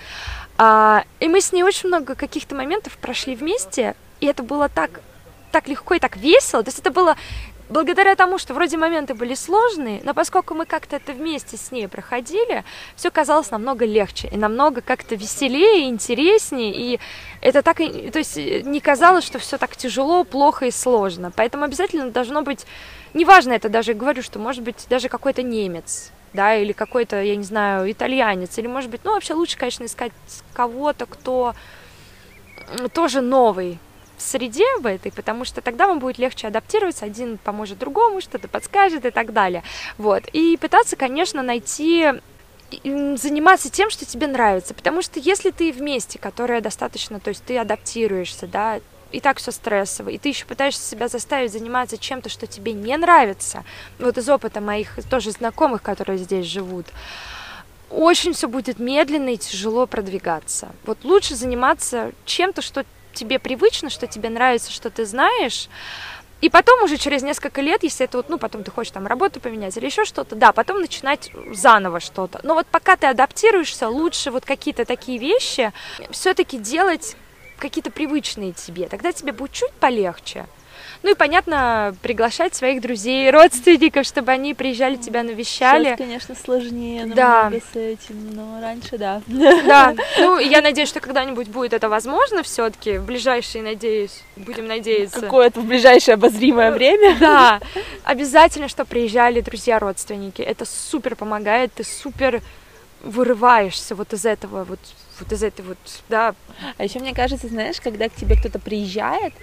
э, 0.58 1.02
и 1.20 1.28
мы 1.28 1.42
с 1.42 1.52
ней 1.52 1.64
очень 1.64 1.88
много 1.88 2.16
каких-то 2.16 2.56
моментов 2.56 2.98
прошли 2.98 3.36
вместе, 3.36 3.96
и 4.20 4.26
это 4.26 4.44
было 4.44 4.70
так 4.70 5.02
так 5.52 5.68
легко 5.68 5.96
и 5.96 6.00
так 6.00 6.18
весело. 6.18 6.64
То 6.64 6.70
есть 6.70 6.80
это 6.80 6.92
было 6.92 7.18
благодаря 7.72 8.16
тому, 8.16 8.38
что 8.38 8.54
вроде 8.54 8.78
моменты 8.78 9.14
были 9.14 9.34
сложные, 9.34 10.02
но 10.04 10.14
поскольку 10.14 10.54
мы 10.54 10.66
как-то 10.66 10.98
это 10.98 11.14
вместе 11.14 11.58
с 11.58 11.72
ней 11.72 11.88
проходили, 11.88 12.64
все 12.96 13.10
казалось 13.10 13.50
намного 13.52 13.86
легче 13.86 14.28
и 14.32 14.38
намного 14.38 14.82
как-то 14.82 15.16
веселее, 15.16 15.90
интереснее, 15.90 16.74
и 16.76 17.00
это 17.42 17.62
так, 17.62 17.78
то 17.78 18.20
есть 18.20 18.38
э, 18.38 18.62
не 18.62 18.80
казалось, 18.80 19.24
что 19.24 19.40
все 19.40 19.58
так 19.58 19.76
тяжело, 19.76 20.24
плохо 20.24 20.66
и 20.66 20.72
сложно. 20.72 21.32
Поэтому 21.32 21.64
обязательно 21.64 22.12
должно 22.12 22.42
быть, 22.44 22.66
неважно 23.14 23.54
это 23.54 23.70
даже, 23.70 23.94
говорю, 23.94 24.22
что 24.22 24.38
может 24.38 24.64
быть 24.64 24.86
даже 24.90 25.10
какой-то 25.10 25.42
немец, 25.42 26.12
да, 26.34 26.56
или 26.56 26.74
какой-то, 26.74 27.22
я 27.22 27.36
не 27.36 27.44
знаю, 27.44 27.92
итальянец, 27.92 28.58
или 28.58 28.68
может 28.68 28.92
быть, 28.92 29.02
ну 29.04 29.14
вообще 29.14 29.34
лучше, 29.34 29.58
конечно, 29.58 29.86
искать 29.86 30.12
кого-то, 30.54 31.06
кто 31.06 31.56
тоже 32.94 33.22
новый, 33.22 33.80
среде 34.22 34.66
в 34.80 34.86
этой, 34.86 35.12
потому 35.12 35.46
что 35.46 35.62
тогда 35.62 35.88
вам 35.88 36.00
будет 36.00 36.18
легче 36.18 36.48
адаптироваться, 36.48 37.06
один 37.06 37.38
поможет 37.38 37.80
другому, 37.80 38.22
что-то 38.22 38.48
подскажет 38.48 39.06
и 39.06 39.12
так 39.12 39.34
далее. 39.34 39.64
Вот. 39.98 40.24
И 40.34 40.58
пытаться, 40.58 40.96
конечно, 40.96 41.44
найти 41.44 42.14
заниматься 42.84 43.70
тем, 43.70 43.90
что 43.90 44.06
тебе 44.06 44.28
нравится, 44.28 44.74
потому 44.74 45.02
что 45.02 45.20
если 45.20 45.52
ты 45.52 45.72
вместе, 45.74 46.18
которая 46.18 46.62
достаточно, 46.62 47.20
то 47.20 47.30
есть 47.30 47.44
ты 47.44 47.58
адаптируешься, 47.58 48.48
да, 48.48 48.80
и 49.12 49.20
так 49.20 49.40
все 49.40 49.52
стрессово, 49.52 50.10
и 50.10 50.18
ты 50.18 50.30
еще 50.30 50.46
пытаешься 50.46 50.82
себя 50.82 51.10
заставить 51.10 51.52
заниматься 51.52 51.98
чем-то, 51.98 52.30
что 52.30 52.48
тебе 52.48 52.72
не 52.72 52.96
нравится, 52.96 53.66
вот 54.00 54.18
из 54.18 54.30
опыта 54.30 54.62
моих 54.62 55.00
тоже 55.10 55.32
знакомых, 55.32 55.82
которые 55.82 56.18
здесь 56.18 56.46
живут, 56.46 56.86
очень 57.90 58.34
все 58.34 58.48
будет 58.48 58.80
медленно 58.80 59.30
и 59.30 59.38
тяжело 59.38 59.86
продвигаться. 59.86 60.70
Вот 60.86 61.04
лучше 61.04 61.36
заниматься 61.36 62.14
чем-то, 62.26 62.62
что 62.62 62.86
тебе 63.14 63.40
привычно, 63.40 63.90
что 63.90 64.08
тебе 64.08 64.30
нравится, 64.30 64.72
что 64.72 64.90
ты 64.90 65.06
знаешь, 65.06 65.70
и 66.42 66.50
потом 66.50 66.84
уже 66.84 66.98
через 66.98 67.22
несколько 67.22 67.62
лет, 67.62 67.84
если 67.84 68.06
это 68.06 68.18
вот, 68.18 68.30
ну, 68.30 68.40
потом 68.40 68.64
ты 68.64 68.72
хочешь 68.72 68.92
там 68.92 69.06
работу 69.06 69.40
поменять 69.40 69.78
или 69.78 69.86
еще 69.86 70.06
что-то, 70.06 70.36
да, 70.36 70.52
потом 70.52 70.82
начинать 70.82 71.32
заново 71.54 72.00
что-то. 72.00 72.40
Но 72.44 72.56
вот 72.56 72.66
пока 72.66 72.96
ты 72.96 73.06
адаптируешься, 73.06 73.88
лучше 73.88 74.32
вот 74.32 74.44
какие-то 74.44 74.86
такие 74.86 75.20
вещи 75.20 75.72
все-таки 76.10 76.58
делать 76.58 77.16
какие-то 77.60 77.92
привычные 77.92 78.54
тебе. 78.54 78.88
Тогда 78.88 79.12
тебе 79.12 79.34
будет 79.34 79.52
чуть 79.52 79.72
полегче. 79.74 80.48
Ну 81.04 81.12
и, 81.12 81.16
понятно, 81.16 81.96
приглашать 82.04 82.54
своих 82.54 82.80
друзей, 82.80 83.32
родственников, 83.32 84.06
чтобы 84.06 84.32
они 84.32 84.54
приезжали 84.54 84.98
тебя 84.98 85.24
навещали. 85.24 85.86
Сейчас, 85.86 85.98
конечно, 85.98 86.36
сложнее 86.36 87.06
да. 87.08 87.52
с 87.52 87.76
этим, 87.76 88.36
но 88.36 88.62
раньше 88.62 88.98
да. 88.98 89.22
Да, 89.28 89.96
ну 90.20 90.38
я 90.38 90.62
надеюсь, 90.62 90.90
что 90.90 91.00
когда-нибудь 91.00 91.48
будет 91.48 91.74
это 91.74 91.90
возможно 91.90 92.44
все-таки, 92.44 92.98
в 92.98 93.06
ближайшие, 93.06 93.64
надеюсь, 93.64 94.22
будем 94.36 94.68
надеяться. 94.68 95.22
Какое-то 95.22 95.62
в 95.62 95.66
ближайшее 95.66 96.16
обозримое 96.16 96.72
время. 96.72 97.18
Да, 97.32 97.60
обязательно, 98.04 98.68
что 98.68 98.84
приезжали 98.84 99.42
друзья, 99.42 99.80
родственники. 99.80 100.42
Это 100.42 100.66
супер 100.66 101.16
помогает, 101.16 101.72
ты 101.74 101.84
супер 101.84 102.42
вырываешься 103.04 103.96
вот 103.96 104.14
из 104.14 104.26
этого 104.26 104.64
вот 104.64 104.80
вот 105.22 105.32
из 105.32 105.44
этой 105.44 105.64
вот, 105.64 105.78
да. 106.10 106.36
А 106.78 106.84
еще 106.84 107.00
мне 107.00 107.14
кажется, 107.14 107.48
знаешь, 107.48 107.80
когда 107.80 108.10
к 108.10 108.14
тебе 108.14 108.36
кто-то 108.36 108.60
приезжает, 108.60 109.34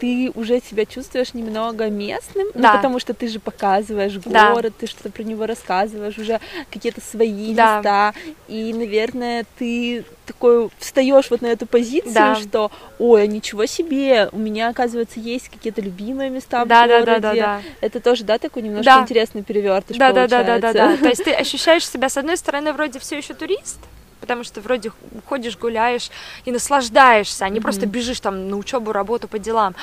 ты 0.00 0.30
уже 0.34 0.60
себя 0.60 0.84
чувствуешь 0.84 1.34
немного 1.34 1.88
местным, 1.88 2.48
ну, 2.54 2.62
да. 2.62 2.72
ну, 2.72 2.76
потому 2.76 2.98
что 2.98 3.14
ты 3.14 3.28
же 3.28 3.38
показываешь 3.38 4.18
город, 4.18 4.62
да. 4.62 4.70
ты 4.78 4.86
что-то 4.86 5.10
про 5.10 5.22
него 5.22 5.46
рассказываешь, 5.46 6.18
уже 6.18 6.40
какие-то 6.70 7.00
свои 7.00 7.54
да. 7.54 7.76
места, 7.76 8.14
и, 8.48 8.72
наверное, 8.74 9.46
ты 9.58 10.04
такой 10.26 10.68
встаешь 10.78 11.30
вот 11.30 11.40
на 11.40 11.46
эту 11.46 11.66
позицию, 11.66 12.12
да. 12.12 12.34
что, 12.36 12.70
ой, 12.98 13.26
ничего 13.28 13.66
себе, 13.66 14.28
у 14.32 14.38
меня, 14.38 14.68
оказывается, 14.68 15.20
есть 15.20 15.48
какие-то 15.48 15.80
любимые 15.80 16.30
места 16.30 16.64
да, 16.64 16.84
в 16.84 16.88
городе. 16.88 17.06
Да, 17.06 17.18
да, 17.18 17.34
да, 17.34 17.34
да. 17.34 17.62
Это 17.80 18.00
тоже, 18.00 18.24
да, 18.24 18.38
такой 18.38 18.62
немножко 18.62 18.84
да. 18.84 19.00
интересный 19.00 19.42
перевертыш 19.42 19.96
да, 19.96 20.08
получается. 20.10 20.36
Да, 20.38 20.44
да, 20.44 20.58
да, 20.58 20.72
да, 20.72 20.96
да. 20.96 21.02
То 21.02 21.08
есть 21.08 21.24
ты 21.24 21.32
ощущаешь 21.32 21.88
себя, 21.88 22.08
с 22.08 22.16
одной 22.16 22.36
стороны, 22.36 22.72
вроде 22.72 22.98
все 22.98 23.16
еще 23.16 23.34
турист, 23.34 23.78
потому 24.20 24.44
что 24.44 24.60
вроде 24.60 24.92
ходишь, 25.28 25.56
гуляешь 25.56 26.10
и 26.44 26.52
наслаждаешься, 26.52 27.44
а 27.44 27.48
не 27.48 27.58
mm-hmm. 27.58 27.62
просто 27.62 27.86
бежишь 27.86 28.20
там 28.20 28.48
на 28.48 28.56
учебу, 28.56 28.92
работу, 28.92 29.28
по 29.28 29.38
делам. 29.38 29.74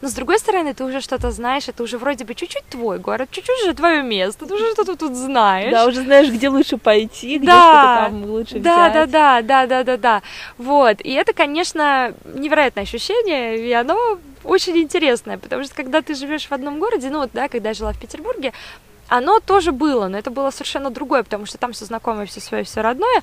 Но 0.00 0.08
с 0.08 0.12
другой 0.12 0.38
стороны, 0.38 0.74
ты 0.74 0.84
уже 0.84 1.00
что-то 1.00 1.30
знаешь, 1.30 1.68
это 1.68 1.82
уже 1.82 1.98
вроде 1.98 2.24
бы 2.24 2.34
чуть-чуть 2.34 2.64
твой 2.70 2.98
город, 2.98 3.28
чуть-чуть 3.30 3.64
же 3.64 3.74
твое 3.74 4.02
место, 4.02 4.46
ты 4.46 4.54
уже 4.54 4.72
что-то 4.72 4.96
тут 4.96 5.14
знаешь. 5.14 5.72
Да, 5.72 5.86
уже 5.86 6.02
знаешь, 6.02 6.30
где 6.30 6.48
лучше 6.48 6.76
пойти, 6.76 7.38
где 7.38 7.46
да, 7.46 7.62
что-то 7.62 8.10
там 8.10 8.30
лучше 8.30 8.58
да, 8.58 8.88
взять. 8.88 8.92
Да, 8.92 9.06
да, 9.06 9.42
да, 9.42 9.66
да, 9.66 9.84
да, 9.84 9.96
да, 9.96 10.22
Вот, 10.58 11.00
и 11.00 11.12
это, 11.12 11.32
конечно, 11.32 12.14
невероятное 12.24 12.84
ощущение, 12.84 13.58
и 13.58 13.72
оно 13.72 14.18
очень 14.44 14.76
интересное, 14.78 15.38
потому 15.38 15.64
что 15.64 15.74
когда 15.74 16.00
ты 16.02 16.14
живешь 16.14 16.46
в 16.46 16.52
одном 16.52 16.78
городе, 16.78 17.10
ну 17.10 17.18
вот, 17.18 17.30
да, 17.32 17.48
когда 17.48 17.70
я 17.70 17.74
жила 17.74 17.92
в 17.92 18.00
Петербурге, 18.00 18.52
оно 19.08 19.40
тоже 19.40 19.72
было, 19.72 20.08
но 20.08 20.16
это 20.16 20.30
было 20.30 20.50
совершенно 20.50 20.90
другое, 20.90 21.24
потому 21.24 21.44
что 21.44 21.58
там 21.58 21.72
все 21.72 21.84
знакомое, 21.84 22.26
все 22.26 22.40
свое, 22.40 22.64
все 22.64 22.80
родное. 22.80 23.22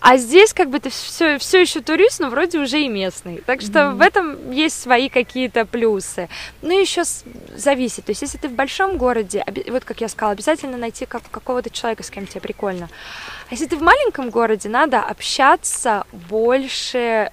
А 0.00 0.16
здесь 0.16 0.54
как 0.54 0.70
бы 0.70 0.80
ты 0.80 0.88
все, 0.88 1.38
все 1.38 1.60
еще 1.60 1.80
турист, 1.80 2.20
но 2.20 2.30
вроде 2.30 2.58
уже 2.58 2.80
и 2.80 2.88
местный. 2.88 3.42
Так 3.44 3.60
что 3.60 3.78
mm-hmm. 3.78 3.94
в 3.94 4.00
этом 4.00 4.50
есть 4.50 4.80
свои 4.80 5.10
какие-то 5.10 5.66
плюсы. 5.66 6.28
Ну, 6.62 6.78
еще 6.78 7.04
с... 7.04 7.24
зависит. 7.54 8.06
То 8.06 8.10
есть, 8.10 8.22
если 8.22 8.38
ты 8.38 8.48
в 8.48 8.52
большом 8.52 8.96
городе, 8.96 9.44
вот 9.68 9.84
как 9.84 10.00
я 10.00 10.08
сказала, 10.08 10.32
обязательно 10.32 10.78
найти 10.78 11.04
как, 11.04 11.22
какого-то 11.30 11.68
человека, 11.68 12.02
с 12.02 12.10
кем 12.10 12.26
тебе 12.26 12.40
прикольно. 12.40 12.88
А 13.50 13.52
если 13.52 13.66
ты 13.66 13.76
в 13.76 13.82
маленьком 13.82 14.30
городе, 14.30 14.70
надо 14.70 15.00
общаться 15.00 16.06
больше 16.12 17.30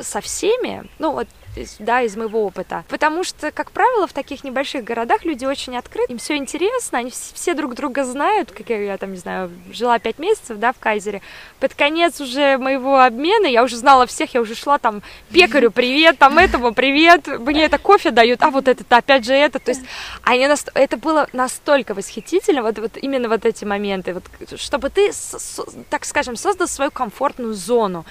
со 0.00 0.20
всеми. 0.20 0.84
Ну, 0.98 1.12
вот 1.12 1.28
да, 1.78 2.02
из 2.02 2.16
моего 2.16 2.44
опыта. 2.44 2.84
Потому 2.88 3.24
что, 3.24 3.50
как 3.50 3.70
правило, 3.70 4.06
в 4.06 4.12
таких 4.12 4.44
небольших 4.44 4.84
городах 4.84 5.24
люди 5.24 5.44
очень 5.44 5.76
открыты, 5.76 6.12
им 6.12 6.18
все 6.18 6.36
интересно, 6.36 6.98
они 6.98 7.10
все 7.10 7.54
друг 7.54 7.74
друга 7.74 8.04
знают, 8.04 8.52
как 8.52 8.70
я, 8.70 8.80
я 8.80 8.98
там, 8.98 9.12
не 9.12 9.18
знаю, 9.18 9.50
жила 9.72 9.98
пять 9.98 10.18
месяцев, 10.18 10.58
да, 10.58 10.72
в 10.72 10.78
Кайзере. 10.78 11.22
Под 11.60 11.74
конец 11.74 12.20
уже 12.20 12.58
моего 12.58 13.00
обмена 13.00 13.46
я 13.46 13.62
уже 13.62 13.76
знала 13.76 14.06
всех, 14.06 14.34
я 14.34 14.40
уже 14.40 14.54
шла 14.54 14.78
там 14.78 15.02
пекарю 15.30 15.70
привет, 15.70 16.18
там 16.18 16.38
этому 16.38 16.72
привет, 16.72 17.26
мне 17.26 17.64
это 17.64 17.78
кофе 17.78 18.10
дают, 18.10 18.42
а 18.42 18.50
вот 18.50 18.68
это 18.68 18.84
опять 18.96 19.24
же 19.24 19.34
это, 19.34 19.58
то 19.58 19.70
есть 19.70 19.82
они 20.22 20.46
нас, 20.46 20.64
это 20.74 20.96
было 20.96 21.28
настолько 21.32 21.94
восхитительно, 21.94 22.62
вот, 22.62 22.78
вот 22.78 22.96
именно 22.96 23.28
вот 23.28 23.44
эти 23.44 23.64
моменты, 23.64 24.14
вот, 24.14 24.24
чтобы 24.58 24.90
ты, 24.90 25.10
так 25.90 26.04
скажем, 26.04 26.36
создал 26.36 26.68
свою 26.68 26.90
комфортную 26.90 27.54
зону, 27.54 28.04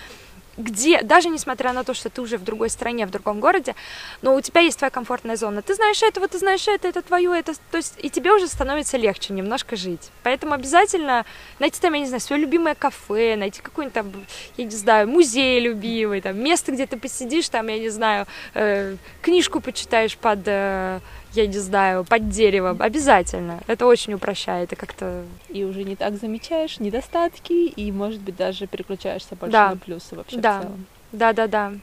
где, 0.58 1.02
даже 1.04 1.30
несмотря 1.30 1.74
на 1.74 1.84
то, 1.84 1.94
что 1.94 2.10
ты 2.10 2.22
уже 2.22 2.38
в 2.38 2.44
другой 2.44 2.70
стране, 2.70 3.06
в 3.06 3.12
другом 3.12 3.40
городе, 3.40 3.76
но 4.22 4.36
у 4.36 4.42
тебя 4.42 4.62
есть 4.62 4.78
твоя 4.78 4.90
комфортная 4.90 5.36
зона. 5.36 5.62
Ты 5.62 5.76
знаешь 5.76 6.02
этого, 6.02 6.28
ты 6.28 6.40
знаешь 6.40 6.68
это, 6.68 6.88
это 6.88 7.02
твое, 7.02 7.38
это, 7.38 7.54
то 7.72 7.78
есть 7.78 7.96
и 8.02 8.10
тебе 8.10 8.32
уже 8.34 8.48
становится 8.48 8.98
легче 8.98 9.34
немножко 9.34 9.76
жить. 9.76 10.10
Поэтому 10.24 10.54
обязательно 10.54 11.26
найти 11.60 11.80
там, 11.80 11.94
я 11.94 12.00
не 12.00 12.08
знаю, 12.08 12.22
свое 12.22 12.42
любимое 12.42 12.76
кафе, 12.76 13.36
найти 13.36 13.62
какой-нибудь 13.62 13.94
там, 13.94 14.12
я 14.58 14.66
не 14.66 14.76
знаю, 14.76 15.08
музей 15.08 15.60
любимый, 15.60 16.22
там 16.22 16.38
место, 16.40 16.72
где 16.72 16.88
ты 16.88 16.98
посидишь, 16.98 17.50
там, 17.50 17.68
я 17.68 17.80
не 17.80 17.90
знаю, 17.90 18.26
э, 18.54 18.96
книжку 19.22 19.62
почитаешь 19.62 20.18
под, 20.18 20.40
э, 20.46 21.00
я 21.34 21.48
не 21.48 21.58
знаю, 21.60 22.04
под 22.06 22.30
деревом. 22.30 22.82
Обязательно. 22.82 23.60
Это 23.68 23.86
очень 23.86 24.14
упрощает 24.14 24.74
и 24.74 24.76
как-то... 24.76 25.24
И 25.50 25.64
уже 25.64 25.84
не 25.84 25.96
так 25.96 26.16
замечаешь 26.18 26.80
недостатки, 26.80 27.54
и, 27.54 27.92
может 27.92 28.22
быть, 28.22 28.36
даже 28.36 28.68
переключаешься 28.68 29.36
больше 29.36 29.52
Да. 29.52 29.70
на 29.72 29.78
плюсы 29.78 30.16
вообще 30.16 30.38
Да. 30.38 30.60
в 30.60 30.62
целом. 30.64 30.86
Да-да-да. 31.12 31.74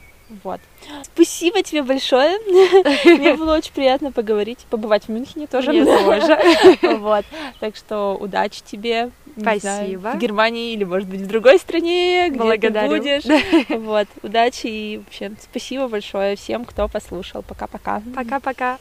Вот. 0.43 0.61
Спасибо 1.03 1.63
тебе 1.63 1.83
большое. 1.83 2.39
Мне 3.05 3.35
было 3.35 3.57
очень 3.57 3.73
приятно 3.75 4.11
поговорить, 4.11 4.59
побывать 4.71 5.05
в 5.05 5.09
Мюнхене 5.11 5.47
тоже. 5.47 5.71
Мне 5.73 5.85
тоже. 5.85 6.39
Вот. 6.99 7.25
Так 7.61 7.77
что 7.77 8.17
удачи 8.19 8.63
тебе. 8.65 9.11
знаю, 9.37 9.61
Спасибо. 9.61 10.13
в 10.13 10.19
Германии 10.19 10.73
или, 10.73 10.85
может 10.85 11.09
быть, 11.09 11.21
в 11.21 11.27
другой 11.27 11.59
стране, 11.59 12.29
где 12.31 12.39
Благодарю. 12.39 12.89
ты 12.89 12.99
будешь. 12.99 13.77
Вот. 13.85 14.09
Удачи 14.23 14.67
и 14.67 14.99
вообще 14.99 15.33
спасибо 15.41 15.89
большое 15.89 16.37
всем, 16.37 16.65
кто 16.65 16.89
послушал. 16.89 17.43
Пока-пока. 17.43 18.03
Пока-пока. 18.17 18.79